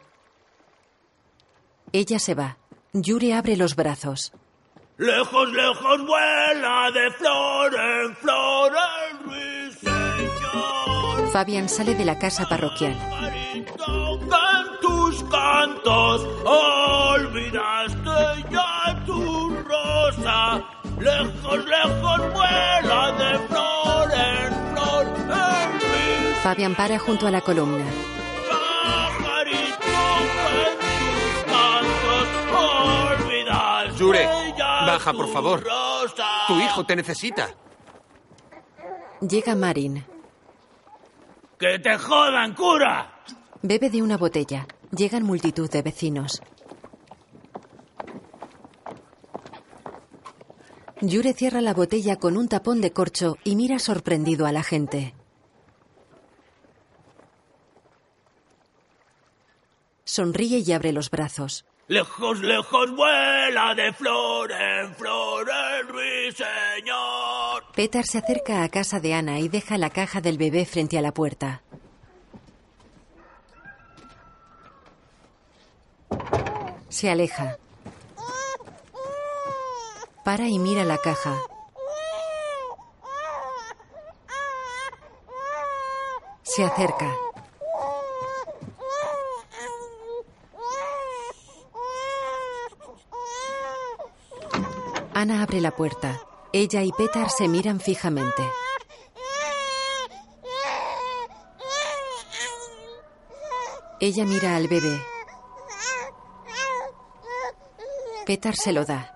Ella 1.92 2.18
se 2.18 2.34
va. 2.34 2.56
Yure 2.92 3.34
abre 3.34 3.56
los 3.56 3.74
brazos. 3.74 4.32
Lejos, 4.96 5.52
lejos 5.52 6.06
vuela 6.06 6.90
de 6.92 7.10
flor 7.12 7.74
en 7.74 8.16
flor 8.16 8.72
el 9.10 9.18
ruiseñor. 9.24 11.30
Fabian 11.32 11.68
sale 11.68 11.94
de 11.94 12.04
la 12.04 12.18
casa 12.18 12.46
parroquial. 12.48 12.96
Tocan 13.76 14.66
tus 14.80 15.22
cantos, 15.24 16.26
olvidaste 16.44 18.44
ya 18.50 19.02
tu 19.06 19.50
rosa. 19.64 20.62
Lejos, 21.00 21.64
lejos 21.64 22.32
vuela 22.34 23.12
de 23.12 23.38
flor 23.48 24.10
en 24.12 24.74
flor 24.74 25.06
el. 25.30 26.34
Fabian 26.42 26.74
para 26.74 26.98
junto 26.98 27.26
a 27.26 27.30
la 27.30 27.40
columna. 27.40 27.84
Yure, 34.10 34.26
baja, 34.56 35.12
por 35.12 35.28
favor. 35.28 35.64
Tu 36.48 36.60
hijo 36.60 36.84
te 36.84 36.96
necesita. 36.96 37.54
Llega 39.20 39.54
Marin. 39.54 40.04
¡Que 41.56 41.78
te 41.78 41.96
jodan, 41.96 42.54
cura! 42.54 43.22
Bebe 43.62 43.88
de 43.88 44.02
una 44.02 44.16
botella. 44.16 44.66
Llegan 44.90 45.22
multitud 45.22 45.70
de 45.70 45.82
vecinos. 45.82 46.42
Yure 51.00 51.32
cierra 51.32 51.60
la 51.60 51.72
botella 51.72 52.16
con 52.16 52.36
un 52.36 52.48
tapón 52.48 52.80
de 52.80 52.92
corcho 52.92 53.36
y 53.44 53.54
mira 53.54 53.78
sorprendido 53.78 54.46
a 54.46 54.52
la 54.52 54.64
gente. 54.64 55.14
Sonríe 60.04 60.58
y 60.58 60.72
abre 60.72 60.92
los 60.92 61.10
brazos. 61.10 61.64
Lejos, 61.90 62.40
lejos 62.40 62.94
vuela 62.94 63.74
de 63.74 63.92
flor 63.92 64.52
en 64.52 64.94
flor 64.94 65.44
el 65.50 65.88
ruiseñor. 65.88 67.64
Peter 67.74 68.06
se 68.06 68.18
acerca 68.18 68.62
a 68.62 68.68
casa 68.68 69.00
de 69.00 69.12
Ana 69.12 69.40
y 69.40 69.48
deja 69.48 69.76
la 69.76 69.90
caja 69.90 70.20
del 70.20 70.38
bebé 70.38 70.66
frente 70.66 70.98
a 70.98 71.02
la 71.02 71.10
puerta. 71.10 71.62
Se 76.90 77.10
aleja. 77.10 77.56
Para 80.24 80.46
y 80.46 80.60
mira 80.60 80.84
la 80.84 80.98
caja. 80.98 81.36
Se 86.44 86.62
acerca. 86.62 87.29
Ana 95.20 95.42
abre 95.42 95.60
la 95.60 95.70
puerta. 95.72 96.18
Ella 96.50 96.82
y 96.82 96.92
Petar 96.92 97.28
se 97.28 97.46
miran 97.46 97.78
fijamente. 97.78 98.42
Ella 104.00 104.24
mira 104.24 104.56
al 104.56 104.66
bebé. 104.66 104.98
Petar 108.24 108.56
se 108.56 108.72
lo 108.72 108.86
da. 108.86 109.14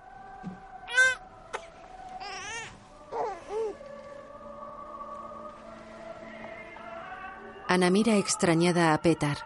Ana 7.67 7.89
mira 7.89 8.17
extrañada 8.17 8.93
a 8.93 9.01
Petar. 9.01 9.37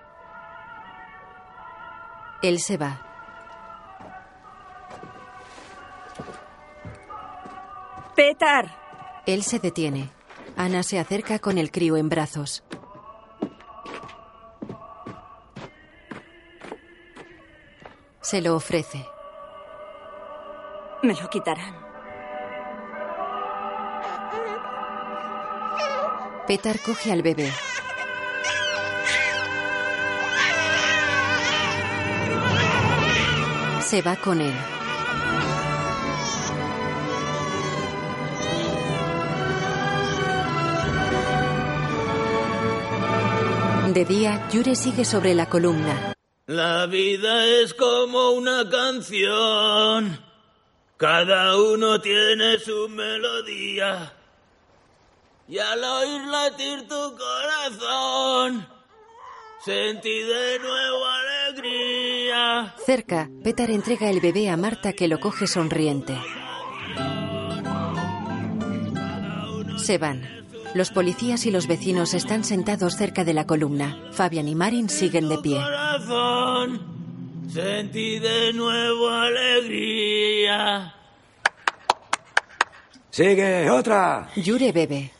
Él 2.41 2.59
se 2.59 2.75
va. 2.75 3.08
Petar. 8.19 9.23
Él 9.25 9.43
se 9.43 9.59
detiene. 9.59 10.09
Ana 10.57 10.83
se 10.83 10.99
acerca 10.99 11.39
con 11.39 11.57
el 11.57 11.71
crío 11.71 11.95
en 11.95 12.09
brazos. 12.09 12.65
Se 18.19 18.41
lo 18.41 18.57
ofrece. 18.57 19.05
Me 21.01 21.13
lo 21.13 21.29
quitarán. 21.29 21.73
Petar 26.45 26.77
coge 26.81 27.13
al 27.13 27.21
bebé. 27.21 27.49
Se 33.79 34.01
va 34.01 34.17
con 34.17 34.41
él. 34.41 34.78
De 43.93 44.05
día, 44.05 44.47
Yure 44.51 44.75
sigue 44.75 45.03
sobre 45.03 45.33
la 45.33 45.49
columna. 45.49 46.13
La 46.45 46.85
vida 46.85 47.47
es 47.47 47.73
como 47.73 48.31
una 48.31 48.69
canción. 48.69 50.19
Cada 50.95 51.57
uno 51.57 51.99
tiene 51.99 52.59
su 52.59 52.87
melodía. 52.87 54.13
Y 55.47 55.57
al 55.57 55.83
oír 55.83 56.21
latir 56.27 56.87
tu 56.87 57.17
corazón, 57.17 58.67
Sentí 59.65 60.21
de 60.21 60.59
nuevo 60.59 61.05
alegría. 61.05 62.75
Cerca, 62.85 63.27
Petar 63.43 63.71
entrega 63.71 64.09
el 64.09 64.21
bebé 64.21 64.49
a 64.49 64.55
Marta 64.55 64.93
que 64.93 65.07
lo 65.07 65.19
coge 65.19 65.47
sonriente. 65.47 66.15
Se 69.77 69.97
van. 69.97 70.38
Los 70.75 70.91
policías 70.91 71.45
y 71.45 71.51
los 71.51 71.67
vecinos 71.67 72.13
están 72.13 72.43
sentados 72.43 72.95
cerca 72.95 73.23
de 73.23 73.33
la 73.33 73.47
columna. 73.47 73.97
Fabian 74.11 74.47
y 74.47 74.55
Marin 74.55 74.87
siguen 74.89 75.27
de 75.27 75.39
pie. 75.39 75.55
Corazón, 75.55 76.79
sentí 77.51 78.19
de 78.19 78.53
nuevo 78.53 79.09
alegría. 79.09 80.93
Sigue, 83.09 83.69
otra. 83.69 84.29
Yure 84.35 84.71
bebe. 84.71 85.11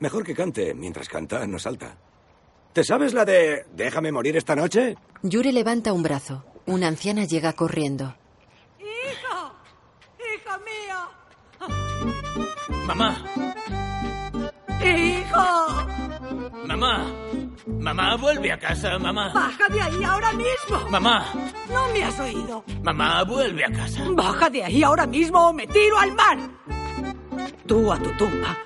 Mejor 0.00 0.24
que 0.24 0.34
cante. 0.34 0.74
Mientras 0.74 1.08
canta, 1.08 1.46
no 1.46 1.58
salta. 1.58 1.96
¿Te 2.74 2.84
sabes 2.84 3.14
la 3.14 3.24
de 3.24 3.64
Déjame 3.74 4.12
morir 4.12 4.36
esta 4.36 4.54
noche? 4.54 4.96
Yure 5.22 5.52
levanta 5.52 5.94
un 5.94 6.02
brazo. 6.02 6.44
Una 6.66 6.88
anciana 6.88 7.24
llega 7.24 7.54
corriendo. 7.54 8.14
¡Hijo! 8.78 9.52
¡Hijo 10.18 10.58
mío! 10.60 10.98
Mamá, 12.86 13.24
¡Hijo! 14.84 15.86
mamá, 16.66 17.06
mamá, 17.66 18.16
vuelve 18.16 18.52
a 18.52 18.58
casa, 18.58 18.98
mamá. 18.98 19.32
¡Baja 19.32 19.68
de 19.68 19.80
ahí 19.80 20.04
ahora 20.04 20.32
mismo! 20.32 20.90
Mamá, 20.90 21.26
¿No 21.72 21.88
me 21.92 22.04
has 22.04 22.18
oído? 22.20 22.64
mamá, 22.82 23.22
vuelve 23.24 23.64
a 23.64 23.72
casa. 23.72 24.02
¡Baja 24.10 24.50
de 24.50 24.64
ahí 24.64 24.82
ahora 24.82 25.06
mismo 25.06 25.48
o 25.48 25.52
me 25.52 25.66
tiro 25.66 25.98
al 25.98 26.12
mar! 26.14 26.38
Tú 27.66 27.90
a 27.92 27.98
tu 27.98 28.10
tumba 28.12 28.56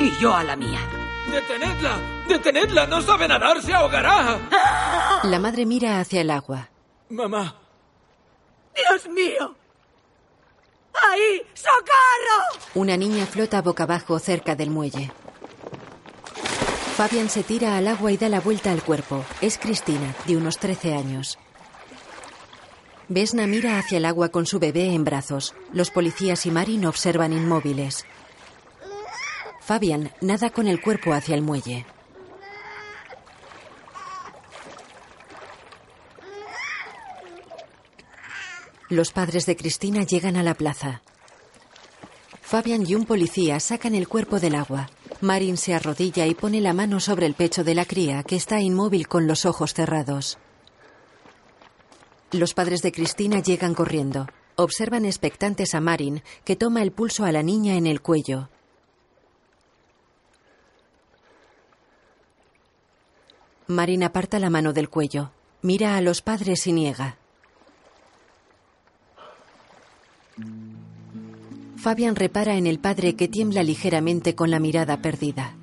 y 0.00 0.10
yo 0.20 0.34
a 0.34 0.42
la 0.44 0.56
mía. 0.56 0.80
¡Detenedla! 1.30 1.96
¡Detenedla! 2.26 2.86
¡No 2.86 3.00
sabe 3.02 3.28
nadar! 3.28 3.60
¡Se 3.62 3.72
ahogará! 3.74 4.38
La 5.24 5.38
madre 5.38 5.64
mira 5.66 6.00
hacia 6.00 6.22
el 6.22 6.30
agua. 6.30 6.68
Mamá, 7.10 7.54
¡Dios 8.74 9.08
mío! 9.08 9.54
¡Ahí! 11.10 11.42
¡Socorro! 11.54 12.60
Una 12.74 12.96
niña 12.96 13.26
flota 13.26 13.62
boca 13.62 13.84
abajo 13.84 14.18
cerca 14.18 14.54
del 14.56 14.70
muelle. 14.70 15.12
Fabian 16.98 17.30
se 17.30 17.44
tira 17.44 17.76
al 17.76 17.86
agua 17.86 18.10
y 18.10 18.16
da 18.16 18.28
la 18.28 18.40
vuelta 18.40 18.72
al 18.72 18.82
cuerpo. 18.82 19.24
Es 19.40 19.56
Cristina, 19.56 20.16
de 20.26 20.36
unos 20.36 20.58
13 20.58 20.94
años. 20.94 21.38
Vesna 23.06 23.46
mira 23.46 23.78
hacia 23.78 23.98
el 23.98 24.04
agua 24.04 24.30
con 24.30 24.46
su 24.46 24.58
bebé 24.58 24.86
en 24.86 25.04
brazos. 25.04 25.54
Los 25.72 25.92
policías 25.92 26.44
y 26.44 26.50
Marin 26.50 26.84
observan 26.86 27.32
inmóviles. 27.32 28.04
Fabian 29.60 30.10
nada 30.20 30.50
con 30.50 30.66
el 30.66 30.82
cuerpo 30.82 31.12
hacia 31.12 31.36
el 31.36 31.42
muelle. 31.42 31.86
Los 38.88 39.12
padres 39.12 39.46
de 39.46 39.54
Cristina 39.54 40.02
llegan 40.02 40.34
a 40.34 40.42
la 40.42 40.54
plaza. 40.54 41.02
Fabian 42.42 42.84
y 42.84 42.96
un 42.96 43.04
policía 43.04 43.60
sacan 43.60 43.94
el 43.94 44.08
cuerpo 44.08 44.40
del 44.40 44.56
agua. 44.56 44.90
Marin 45.20 45.56
se 45.56 45.74
arrodilla 45.74 46.26
y 46.26 46.34
pone 46.34 46.60
la 46.60 46.72
mano 46.72 47.00
sobre 47.00 47.26
el 47.26 47.34
pecho 47.34 47.64
de 47.64 47.74
la 47.74 47.84
cría, 47.84 48.22
que 48.22 48.36
está 48.36 48.60
inmóvil 48.60 49.08
con 49.08 49.26
los 49.26 49.46
ojos 49.46 49.74
cerrados. 49.74 50.38
Los 52.30 52.54
padres 52.54 52.82
de 52.82 52.92
Cristina 52.92 53.40
llegan 53.40 53.74
corriendo. 53.74 54.28
Observan 54.54 55.04
expectantes 55.04 55.74
a 55.74 55.80
Marin, 55.80 56.22
que 56.44 56.56
toma 56.56 56.82
el 56.82 56.92
pulso 56.92 57.24
a 57.24 57.32
la 57.32 57.42
niña 57.42 57.74
en 57.74 57.86
el 57.86 58.00
cuello. 58.00 58.48
Marin 63.66 64.04
aparta 64.04 64.38
la 64.38 64.50
mano 64.50 64.72
del 64.72 64.88
cuello. 64.88 65.32
Mira 65.62 65.96
a 65.96 66.00
los 66.00 66.22
padres 66.22 66.66
y 66.66 66.72
niega. 66.72 67.18
Fabian 71.78 72.16
repara 72.16 72.56
en 72.56 72.66
el 72.66 72.80
padre 72.80 73.14
que 73.14 73.28
tiembla 73.28 73.62
ligeramente 73.62 74.34
con 74.34 74.50
la 74.50 74.58
mirada 74.58 75.00
perdida. 75.00 75.54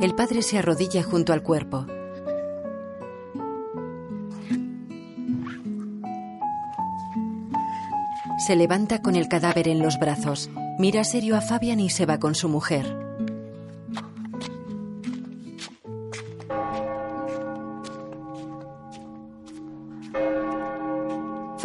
El 0.00 0.14
padre 0.14 0.42
se 0.42 0.58
arrodilla 0.58 1.02
junto 1.02 1.32
al 1.32 1.42
cuerpo. 1.42 1.86
Se 8.38 8.54
levanta 8.54 9.02
con 9.02 9.16
el 9.16 9.26
cadáver 9.26 9.66
en 9.66 9.80
los 9.80 9.98
brazos. 9.98 10.50
Mira 10.78 11.02
serio 11.02 11.34
a 11.34 11.40
Fabian 11.40 11.80
y 11.80 11.90
se 11.90 12.06
va 12.06 12.20
con 12.20 12.36
su 12.36 12.48
mujer. 12.48 13.05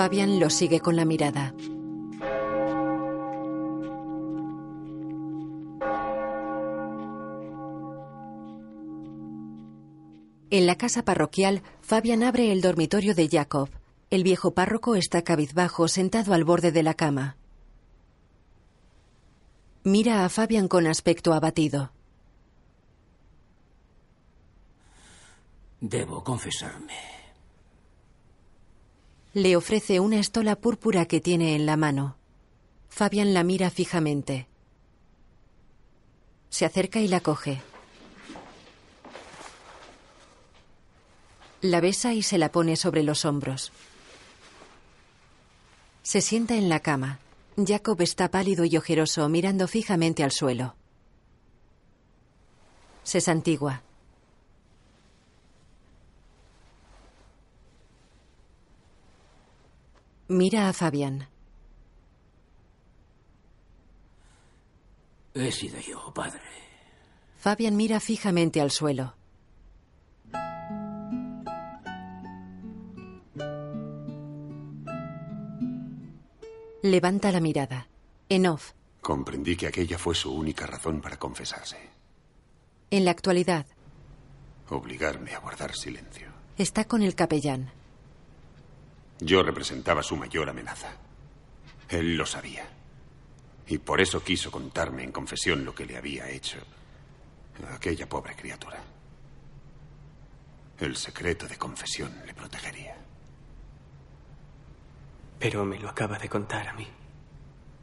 Fabian 0.01 0.39
lo 0.39 0.49
sigue 0.49 0.79
con 0.79 0.95
la 0.95 1.05
mirada. 1.05 1.53
En 10.49 10.65
la 10.65 10.75
casa 10.75 11.05
parroquial, 11.05 11.61
Fabian 11.81 12.23
abre 12.23 12.51
el 12.51 12.61
dormitorio 12.61 13.13
de 13.13 13.29
Jacob. 13.29 13.69
El 14.09 14.23
viejo 14.23 14.55
párroco 14.55 14.95
está 14.95 15.21
cabizbajo, 15.21 15.87
sentado 15.87 16.33
al 16.33 16.45
borde 16.45 16.71
de 16.71 16.81
la 16.81 16.95
cama. 16.95 17.37
Mira 19.83 20.25
a 20.25 20.29
Fabian 20.29 20.67
con 20.67 20.87
aspecto 20.87 21.31
abatido. 21.31 21.91
Debo 25.79 26.23
confesarme. 26.23 27.20
Le 29.33 29.55
ofrece 29.55 30.01
una 30.01 30.19
estola 30.19 30.57
púrpura 30.57 31.05
que 31.05 31.21
tiene 31.21 31.55
en 31.55 31.65
la 31.65 31.77
mano. 31.77 32.17
Fabian 32.89 33.33
la 33.33 33.45
mira 33.45 33.69
fijamente. 33.69 34.47
Se 36.49 36.65
acerca 36.65 36.99
y 36.99 37.07
la 37.07 37.21
coge. 37.21 37.61
La 41.61 41.79
besa 41.79 42.13
y 42.13 42.23
se 42.23 42.37
la 42.37 42.51
pone 42.51 42.75
sobre 42.75 43.03
los 43.03 43.23
hombros. 43.23 43.71
Se 46.03 46.19
sienta 46.19 46.55
en 46.55 46.67
la 46.67 46.81
cama. 46.81 47.19
Jacob 47.55 48.01
está 48.01 48.31
pálido 48.31 48.65
y 48.65 48.75
ojeroso, 48.75 49.29
mirando 49.29 49.67
fijamente 49.69 50.25
al 50.25 50.31
suelo. 50.31 50.75
Se 53.03 53.21
santigua. 53.21 53.83
Mira 60.39 60.61
a 60.69 60.73
Fabián. 60.81 61.15
He 65.33 65.51
sido 65.51 65.77
yo, 65.89 65.99
padre. 66.13 66.41
Fabián 67.37 67.75
mira 67.75 67.99
fijamente 67.99 68.61
al 68.61 68.71
suelo. 68.71 69.13
Levanta 76.81 77.31
la 77.31 77.39
mirada. 77.39 77.87
En 78.29 78.47
off, 78.47 78.71
Comprendí 79.01 79.55
que 79.55 79.67
aquella 79.67 79.97
fue 79.97 80.13
su 80.15 80.31
única 80.33 80.65
razón 80.67 81.01
para 81.01 81.17
confesarse. 81.17 81.77
en 82.91 83.05
la 83.05 83.11
actualidad, 83.11 83.65
Obligarme 84.69 85.33
a 85.33 85.39
guardar 85.39 85.75
silencio. 85.75 86.27
está 86.57 86.85
con 86.85 87.01
el 87.01 87.13
capellán. 87.15 87.71
Yo 89.21 89.43
representaba 89.43 90.01
su 90.01 90.17
mayor 90.17 90.49
amenaza. 90.49 90.89
Él 91.89 92.17
lo 92.17 92.25
sabía. 92.25 92.67
Y 93.67 93.77
por 93.77 94.01
eso 94.01 94.23
quiso 94.23 94.51
contarme 94.51 95.03
en 95.03 95.11
confesión 95.11 95.63
lo 95.63 95.75
que 95.75 95.85
le 95.85 95.95
había 95.95 96.27
hecho 96.29 96.57
a 97.69 97.75
aquella 97.75 98.09
pobre 98.09 98.35
criatura. 98.35 98.81
El 100.79 100.97
secreto 100.97 101.47
de 101.47 101.57
confesión 101.57 102.11
le 102.25 102.33
protegería. 102.33 102.97
Pero 105.39 105.65
me 105.65 105.79
lo 105.79 105.89
acaba 105.89 106.17
de 106.17 106.27
contar 106.27 106.67
a 106.67 106.73
mí. 106.73 106.87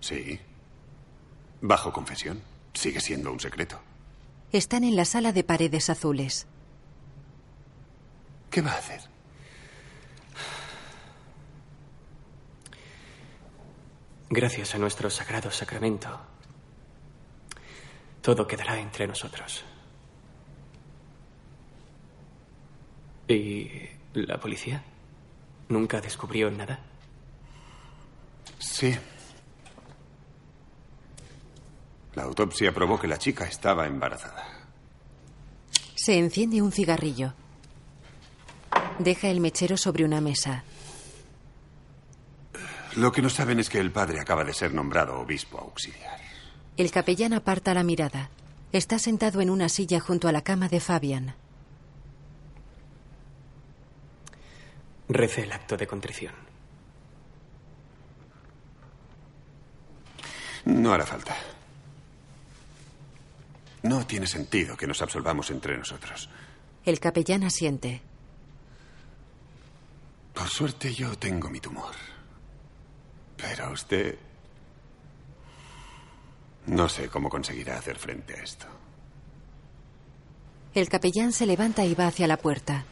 Sí. 0.01 0.41
Bajo 1.61 1.93
confesión. 1.93 2.43
Sigue 2.75 3.01
siendo 3.01 3.33
un 3.33 3.39
secreto. 3.41 3.81
Están 4.51 4.83
en 4.83 4.97
la 4.97 5.05
sala 5.05 5.33
de 5.33 5.45
paredes 5.45 5.89
azules. 5.89 6.49
¿Qué 8.51 8.61
va 8.61 8.73
a 8.73 8.79
hacer? 8.79 9.18
Gracias 14.31 14.75
a 14.75 14.79
nuestro 14.79 15.09
sagrado 15.09 15.51
sacramento, 15.51 16.21
todo 18.21 18.47
quedará 18.47 18.79
entre 18.79 19.07
nosotros. 19.07 19.65
¿Y 23.27 23.71
la 24.15 24.39
policía? 24.39 24.83
¿Nunca 25.69 26.01
descubrió 26.01 26.51
nada? 26.51 26.79
Sí. 28.59 28.95
La 32.15 32.25
autopsia 32.25 32.73
probó 32.73 32.99
que 32.99 33.07
la 33.07 33.19
chica 33.19 33.47
estaba 33.47 33.87
embarazada. 33.87 34.47
Se 35.95 36.19
enciende 36.19 36.61
un 36.61 36.73
cigarrillo. 36.73 37.33
Deja 38.99 39.29
el 39.29 39.41
mechero 39.41 39.77
sobre 39.77 40.05
una 40.05 40.21
mesa. 40.21 40.65
Lo 42.97 43.13
que 43.13 43.23
no 43.23 43.31
saben 43.31 43.61
es 43.61 43.69
que 43.69 43.79
el 43.79 43.93
padre 43.93 44.21
acaba 44.21 44.45
de 44.45 44.55
ser 44.55 44.73
nombrado 44.73 45.21
obispo 45.21 45.59
auxiliar. 45.59 46.19
El 46.77 46.91
capellán 46.91 47.33
aparta 47.33 47.75
la 47.75 47.85
mirada. 47.85 48.31
Está 48.73 48.99
sentado 48.99 49.41
en 49.41 49.51
una 49.51 49.69
silla 49.69 50.01
junto 50.01 50.29
a 50.29 50.33
la 50.33 50.43
cama 50.43 50.69
de 50.69 50.81
Fabian. 50.81 51.35
Rece 55.09 55.45
el 55.45 55.53
acto 55.53 55.77
de 55.77 55.87
contrición. 55.87 56.35
No 60.67 60.93
hará 60.93 61.07
falta. 61.07 61.35
No 63.83 64.07
tiene 64.07 64.27
sentido 64.27 64.77
que 64.77 64.87
nos 64.87 65.01
absolvamos 65.01 65.51
entre 65.51 65.79
nosotros. 65.79 66.29
El 66.85 67.01
capellán 67.01 67.45
asiente. 67.45 68.03
Por 70.35 70.49
suerte 70.49 70.93
yo 70.93 71.17
tengo 71.17 71.49
mi 71.49 71.61
tumor. 71.61 71.95
Pero 73.39 73.73
usted... 73.73 74.19
No 76.67 76.89
sé 76.89 77.09
cómo 77.09 77.31
conseguirá 77.31 77.79
hacer 77.79 77.97
frente 77.97 78.35
a 78.35 78.43
esto. 78.43 78.67
El 80.75 80.89
capellán 80.91 81.33
se 81.33 81.47
levanta 81.47 81.85
y 81.87 81.95
va 81.95 82.09
hacia 82.09 82.27
la 82.27 82.37
puerta. 82.37 82.85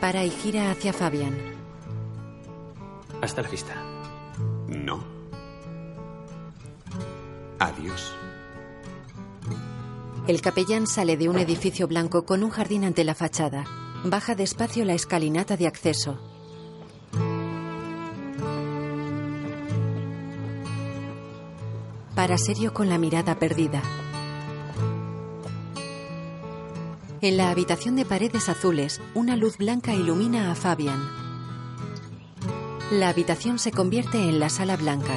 Para 0.00 0.24
y 0.24 0.30
gira 0.30 0.70
hacia 0.70 0.94
Fabian. 0.94 1.36
Hasta 3.20 3.42
la 3.42 3.48
vista. 3.48 3.74
No. 4.66 5.04
Adiós. 7.58 8.14
El 10.26 10.40
capellán 10.40 10.86
sale 10.86 11.16
de 11.16 11.28
un 11.28 11.38
edificio 11.38 11.86
blanco 11.86 12.24
con 12.24 12.42
un 12.42 12.50
jardín 12.50 12.84
ante 12.84 13.04
la 13.04 13.14
fachada. 13.14 13.81
Baja 14.04 14.34
despacio 14.34 14.84
la 14.84 14.94
escalinata 14.94 15.56
de 15.56 15.68
acceso. 15.68 16.18
Para 22.16 22.36
serio 22.36 22.74
con 22.74 22.88
la 22.88 22.98
mirada 22.98 23.38
perdida. 23.38 23.80
En 27.20 27.36
la 27.36 27.50
habitación 27.50 27.94
de 27.94 28.04
paredes 28.04 28.48
azules, 28.48 29.00
una 29.14 29.36
luz 29.36 29.56
blanca 29.56 29.94
ilumina 29.94 30.50
a 30.50 30.56
Fabian. 30.56 31.00
La 32.90 33.08
habitación 33.08 33.60
se 33.60 33.70
convierte 33.70 34.18
en 34.18 34.40
la 34.40 34.48
sala 34.48 34.76
blanca. 34.76 35.14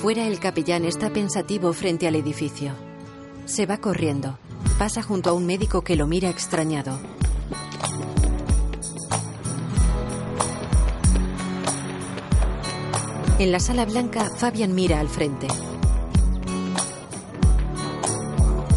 Fuera 0.00 0.28
el 0.28 0.38
capellán 0.38 0.84
está 0.84 1.10
pensativo 1.12 1.72
frente 1.72 2.06
al 2.06 2.14
edificio. 2.14 2.72
Se 3.46 3.66
va 3.66 3.78
corriendo. 3.78 4.38
Pasa 4.78 5.02
junto 5.02 5.30
a 5.30 5.32
un 5.32 5.44
médico 5.44 5.82
que 5.82 5.96
lo 5.96 6.06
mira 6.06 6.30
extrañado. 6.30 7.00
En 13.40 13.50
la 13.50 13.58
sala 13.58 13.84
blanca, 13.86 14.30
Fabian 14.36 14.76
mira 14.76 15.00
al 15.00 15.08
frente. 15.08 15.48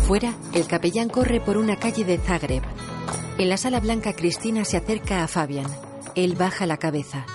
Fuera, 0.08 0.34
el 0.54 0.66
capellán 0.66 1.08
corre 1.10 1.40
por 1.40 1.58
una 1.58 1.76
calle 1.76 2.04
de 2.04 2.18
Zagreb. 2.18 2.64
En 3.38 3.50
la 3.50 3.58
sala 3.58 3.80
blanca, 3.80 4.14
Cristina 4.14 4.66
se 4.66 4.78
acerca 4.78 5.24
a 5.24 5.28
Fabian. 5.28 5.68
Él 6.16 6.36
baja 6.36 6.66
la 6.66 6.78
cabeza. 6.78 7.28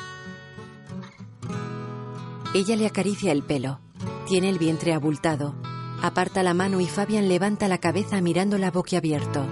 Ella 2.52 2.74
le 2.74 2.86
acaricia 2.86 3.30
el 3.30 3.44
pelo. 3.44 3.78
Tiene 4.26 4.48
el 4.48 4.58
vientre 4.58 4.92
abultado. 4.92 5.54
Aparta 6.02 6.42
la 6.42 6.54
mano 6.54 6.80
y 6.80 6.86
Fabian 6.86 7.28
levanta 7.28 7.68
la 7.68 7.78
cabeza 7.78 8.20
mirándola 8.20 8.70
boquiabierto. 8.70 9.44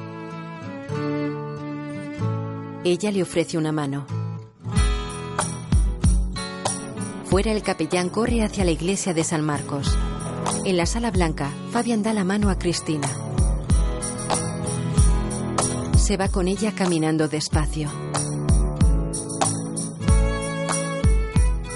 Ella 2.84 3.10
le 3.10 3.22
ofrece 3.22 3.56
una 3.56 3.72
mano. 3.72 4.06
Fuera 7.24 7.50
el 7.50 7.62
capellán 7.62 8.10
corre 8.10 8.44
hacia 8.44 8.64
la 8.64 8.70
iglesia 8.70 9.14
de 9.14 9.24
San 9.24 9.42
Marcos. 9.42 9.96
En 10.64 10.76
la 10.76 10.86
sala 10.86 11.10
blanca, 11.10 11.50
Fabian 11.72 12.02
da 12.02 12.12
la 12.12 12.24
mano 12.24 12.50
a 12.50 12.58
Cristina. 12.58 13.08
Se 15.96 16.16
va 16.16 16.28
con 16.28 16.46
ella 16.46 16.72
caminando 16.74 17.28
despacio. 17.28 17.90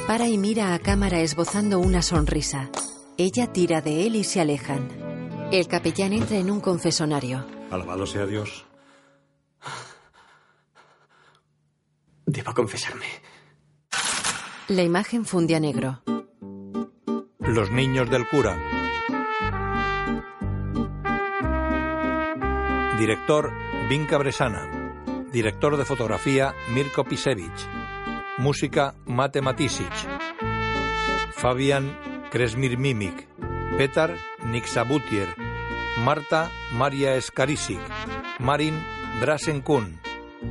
Para 0.06 0.28
y 0.28 0.38
mira 0.38 0.74
a 0.74 0.78
cámara 0.78 1.20
esbozando 1.20 1.80
una 1.80 2.02
sonrisa. 2.02 2.70
Ella 3.20 3.52
tira 3.52 3.80
de 3.80 4.06
él 4.06 4.14
y 4.14 4.22
se 4.22 4.40
alejan. 4.40 4.88
El 5.50 5.66
capellán 5.66 6.12
entra 6.12 6.36
en 6.36 6.52
un 6.52 6.60
confesonario. 6.60 7.44
Alabado 7.68 8.06
sea 8.06 8.26
Dios. 8.26 8.64
Debo 12.26 12.54
confesarme. 12.54 13.06
La 14.68 14.84
imagen 14.84 15.24
funde 15.24 15.56
a 15.56 15.60
negro. 15.60 16.00
Los 17.40 17.72
niños 17.72 18.08
del 18.08 18.28
cura. 18.28 18.56
Director 23.00 23.50
Vinca 23.88 24.18
Bresana. 24.18 24.94
Director 25.32 25.76
de 25.76 25.84
fotografía 25.84 26.54
Mirko 26.72 27.02
Pisevich. 27.02 27.66
Música 28.36 28.94
Mate 29.06 29.42
Matisic. 29.42 29.92
Fabian 31.32 32.07
Kresmir 32.30 32.76
Mimik. 32.76 33.26
Petar 33.76 34.14
Nixabutier. 34.44 35.28
Marta 36.05 36.50
Maria 36.72 37.14
Eskarisic. 37.16 37.80
Marin 38.38 38.78
Drasen 39.20 39.62
Kun. 39.62 39.98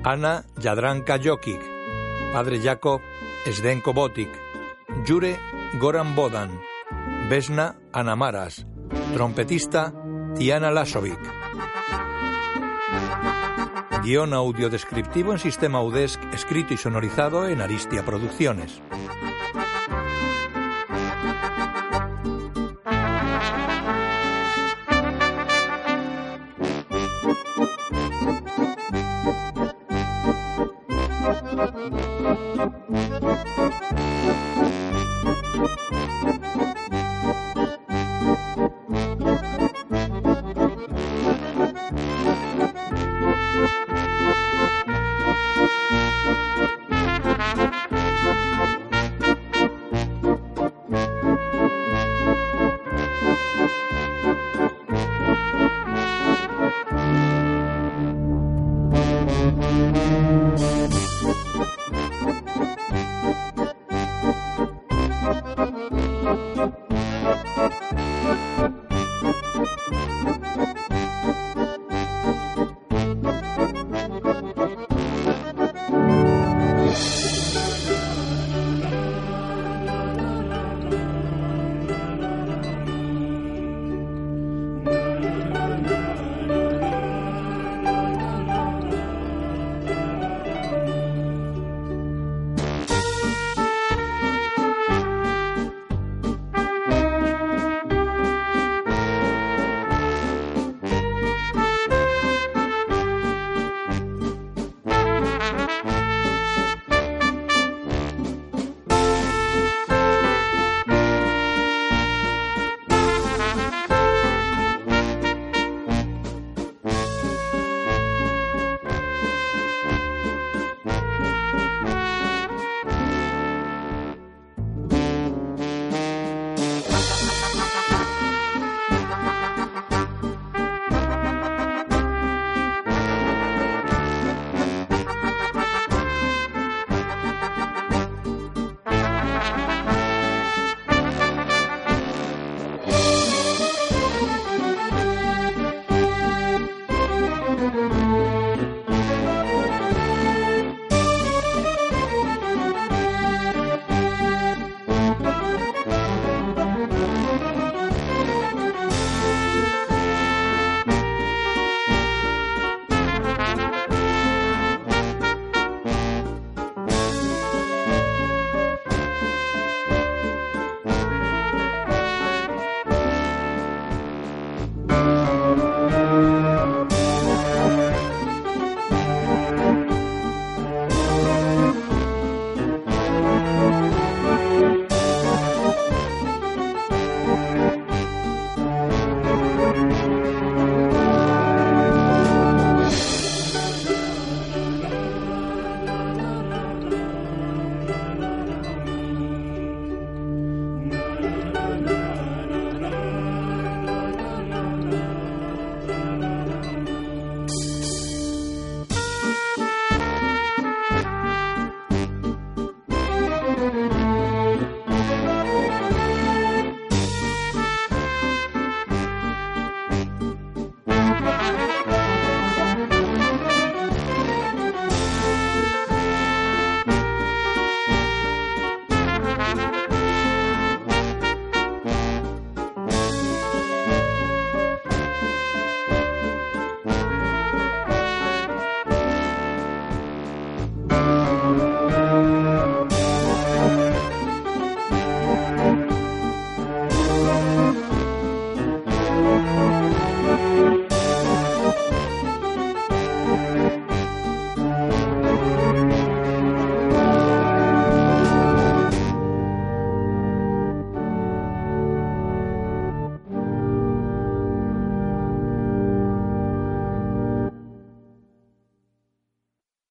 Ana 0.04 0.44
Jadranka 0.58 1.18
Jokic. 1.18 1.62
Padre 2.34 2.60
Jacob 2.60 3.02
Sdenko 3.45 3.94
Botik. 3.94 4.30
Jure 5.06 5.38
Goran 5.80 6.16
Bodan. 6.16 6.49
Vesna 7.30 7.76
Anamaras. 7.94 8.66
Trompetista 9.14 9.94
Tiana 10.36 10.72
Lasovic. 10.72 11.20
Guión 14.04 14.34
audio 14.34 14.70
descriptivo 14.70 15.34
en 15.34 15.40
sistema 15.40 15.82
UDESC, 15.82 16.20
escrito 16.34 16.74
y 16.74 16.78
sonorizado 16.78 17.48
en 17.48 17.62
Aristia 17.62 18.06
Producciones. 18.06 18.82